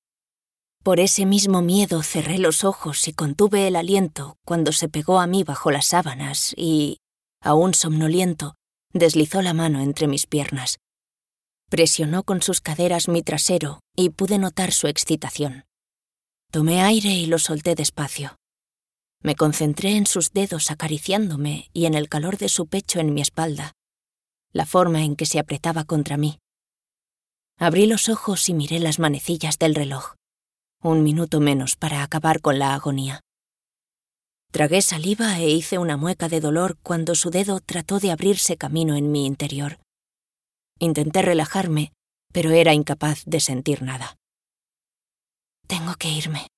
por 0.84 1.00
ese 1.00 1.24
mismo 1.24 1.62
miedo 1.62 2.02
cerré 2.02 2.38
los 2.38 2.62
ojos 2.62 3.08
y 3.08 3.14
contuve 3.14 3.66
el 3.66 3.74
aliento 3.74 4.36
cuando 4.44 4.70
se 4.70 4.90
pegó 4.90 5.18
a 5.18 5.26
mí 5.26 5.42
bajo 5.42 5.70
las 5.70 5.86
sábanas 5.86 6.52
y, 6.58 6.98
aún 7.40 7.72
somnoliento, 7.72 8.54
deslizó 8.92 9.40
la 9.40 9.54
mano 9.54 9.80
entre 9.80 10.06
mis 10.08 10.26
piernas. 10.26 10.76
Presionó 11.70 12.22
con 12.22 12.42
sus 12.42 12.60
caderas 12.60 13.08
mi 13.08 13.22
trasero 13.22 13.80
y 13.96 14.10
pude 14.10 14.36
notar 14.36 14.72
su 14.72 14.86
excitación. 14.86 15.64
Tomé 16.52 16.82
aire 16.82 17.12
y 17.12 17.24
lo 17.24 17.38
solté 17.38 17.74
despacio. 17.74 18.36
Me 19.22 19.36
concentré 19.36 19.96
en 19.96 20.04
sus 20.04 20.32
dedos 20.32 20.70
acariciándome 20.70 21.70
y 21.72 21.86
en 21.86 21.94
el 21.94 22.10
calor 22.10 22.36
de 22.36 22.50
su 22.50 22.66
pecho 22.66 23.00
en 23.00 23.14
mi 23.14 23.22
espalda, 23.22 23.72
la 24.52 24.66
forma 24.66 25.02
en 25.02 25.16
que 25.16 25.24
se 25.24 25.38
apretaba 25.38 25.84
contra 25.84 26.18
mí. 26.18 26.40
Abrí 27.58 27.86
los 27.86 28.10
ojos 28.10 28.50
y 28.50 28.52
miré 28.52 28.80
las 28.80 28.98
manecillas 28.98 29.58
del 29.58 29.74
reloj 29.74 30.14
un 30.84 31.02
minuto 31.02 31.40
menos 31.40 31.76
para 31.76 32.02
acabar 32.02 32.42
con 32.42 32.58
la 32.58 32.74
agonía. 32.74 33.20
Tragué 34.52 34.82
saliva 34.82 35.38
e 35.40 35.48
hice 35.48 35.78
una 35.78 35.96
mueca 35.96 36.28
de 36.28 36.40
dolor 36.40 36.76
cuando 36.82 37.14
su 37.14 37.30
dedo 37.30 37.60
trató 37.60 38.00
de 38.00 38.10
abrirse 38.10 38.58
camino 38.58 38.94
en 38.94 39.10
mi 39.10 39.24
interior. 39.24 39.80
Intenté 40.78 41.22
relajarme, 41.22 41.92
pero 42.32 42.50
era 42.50 42.74
incapaz 42.74 43.22
de 43.24 43.40
sentir 43.40 43.82
nada. 43.82 44.16
Tengo 45.66 45.94
que 45.94 46.10
irme, 46.10 46.48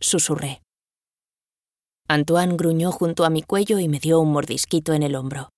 susurré. 0.00 0.62
Antoine 2.08 2.56
gruñó 2.56 2.90
junto 2.90 3.26
a 3.26 3.30
mi 3.30 3.42
cuello 3.42 3.78
y 3.78 3.88
me 3.88 4.00
dio 4.00 4.18
un 4.18 4.32
mordisquito 4.32 4.94
en 4.94 5.02
el 5.02 5.14
hombro. 5.14 5.50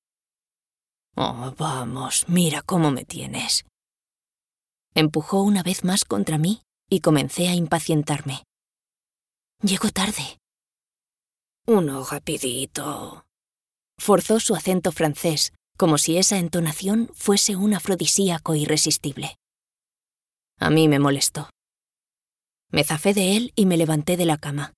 Oh, 1.16 1.54
vamos, 1.56 2.24
mira 2.26 2.62
cómo 2.62 2.90
me 2.90 3.04
tienes. 3.04 3.64
Empujó 4.96 5.42
una 5.42 5.62
vez 5.62 5.84
más 5.84 6.04
contra 6.04 6.36
mí 6.36 6.62
y 6.90 7.00
comencé 7.00 7.48
a 7.48 7.54
impacientarme. 7.54 8.42
Llego 9.62 9.90
tarde. 9.90 10.38
Uno 11.66 12.04
rapidito. 12.04 13.24
Forzó 13.98 14.40
su 14.40 14.56
acento 14.56 14.90
francés, 14.90 15.52
como 15.78 15.98
si 15.98 16.18
esa 16.18 16.38
entonación 16.38 17.08
fuese 17.14 17.54
un 17.54 17.74
afrodisíaco 17.74 18.54
irresistible. 18.56 19.36
A 20.58 20.68
mí 20.68 20.88
me 20.88 20.98
molestó. 20.98 21.48
Me 22.70 22.82
zafé 22.84 23.14
de 23.14 23.36
él 23.36 23.52
y 23.54 23.66
me 23.66 23.76
levanté 23.76 24.16
de 24.16 24.26
la 24.26 24.36
cama. 24.36 24.74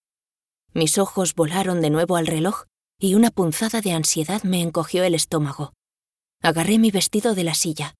Mis 0.74 0.98
ojos 0.98 1.34
volaron 1.34 1.80
de 1.80 1.90
nuevo 1.90 2.16
al 2.16 2.26
reloj 2.26 2.64
y 2.98 3.14
una 3.14 3.30
punzada 3.30 3.80
de 3.80 3.92
ansiedad 3.92 4.42
me 4.42 4.60
encogió 4.60 5.02
el 5.02 5.14
estómago. 5.14 5.72
Agarré 6.42 6.78
mi 6.78 6.90
vestido 6.90 7.34
de 7.34 7.44
la 7.44 7.54
silla. 7.54 7.94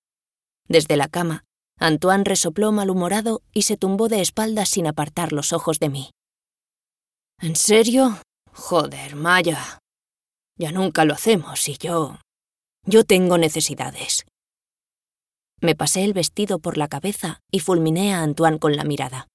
Desde 0.68 0.96
la 0.96 1.08
cama 1.08 1.44
Antoine 1.78 2.24
resopló 2.24 2.72
malhumorado 2.72 3.42
y 3.52 3.62
se 3.62 3.76
tumbó 3.76 4.08
de 4.08 4.20
espaldas 4.20 4.68
sin 4.68 4.86
apartar 4.86 5.32
los 5.32 5.52
ojos 5.52 5.80
de 5.80 5.88
mí. 5.88 6.10
¿En 7.40 7.56
serio? 7.56 8.18
Joder, 8.52 9.16
Maya. 9.16 9.78
Ya 10.56 10.70
nunca 10.70 11.04
lo 11.04 11.14
hacemos 11.14 11.68
y 11.68 11.76
yo... 11.76 12.18
Yo 12.84 13.04
tengo 13.04 13.38
necesidades. 13.38 14.24
Me 15.60 15.76
pasé 15.76 16.04
el 16.04 16.12
vestido 16.12 16.58
por 16.58 16.76
la 16.76 16.88
cabeza 16.88 17.40
y 17.50 17.60
fulminé 17.60 18.14
a 18.14 18.22
Antoine 18.22 18.58
con 18.58 18.74
la 18.74 18.82
mirada. 18.82 19.28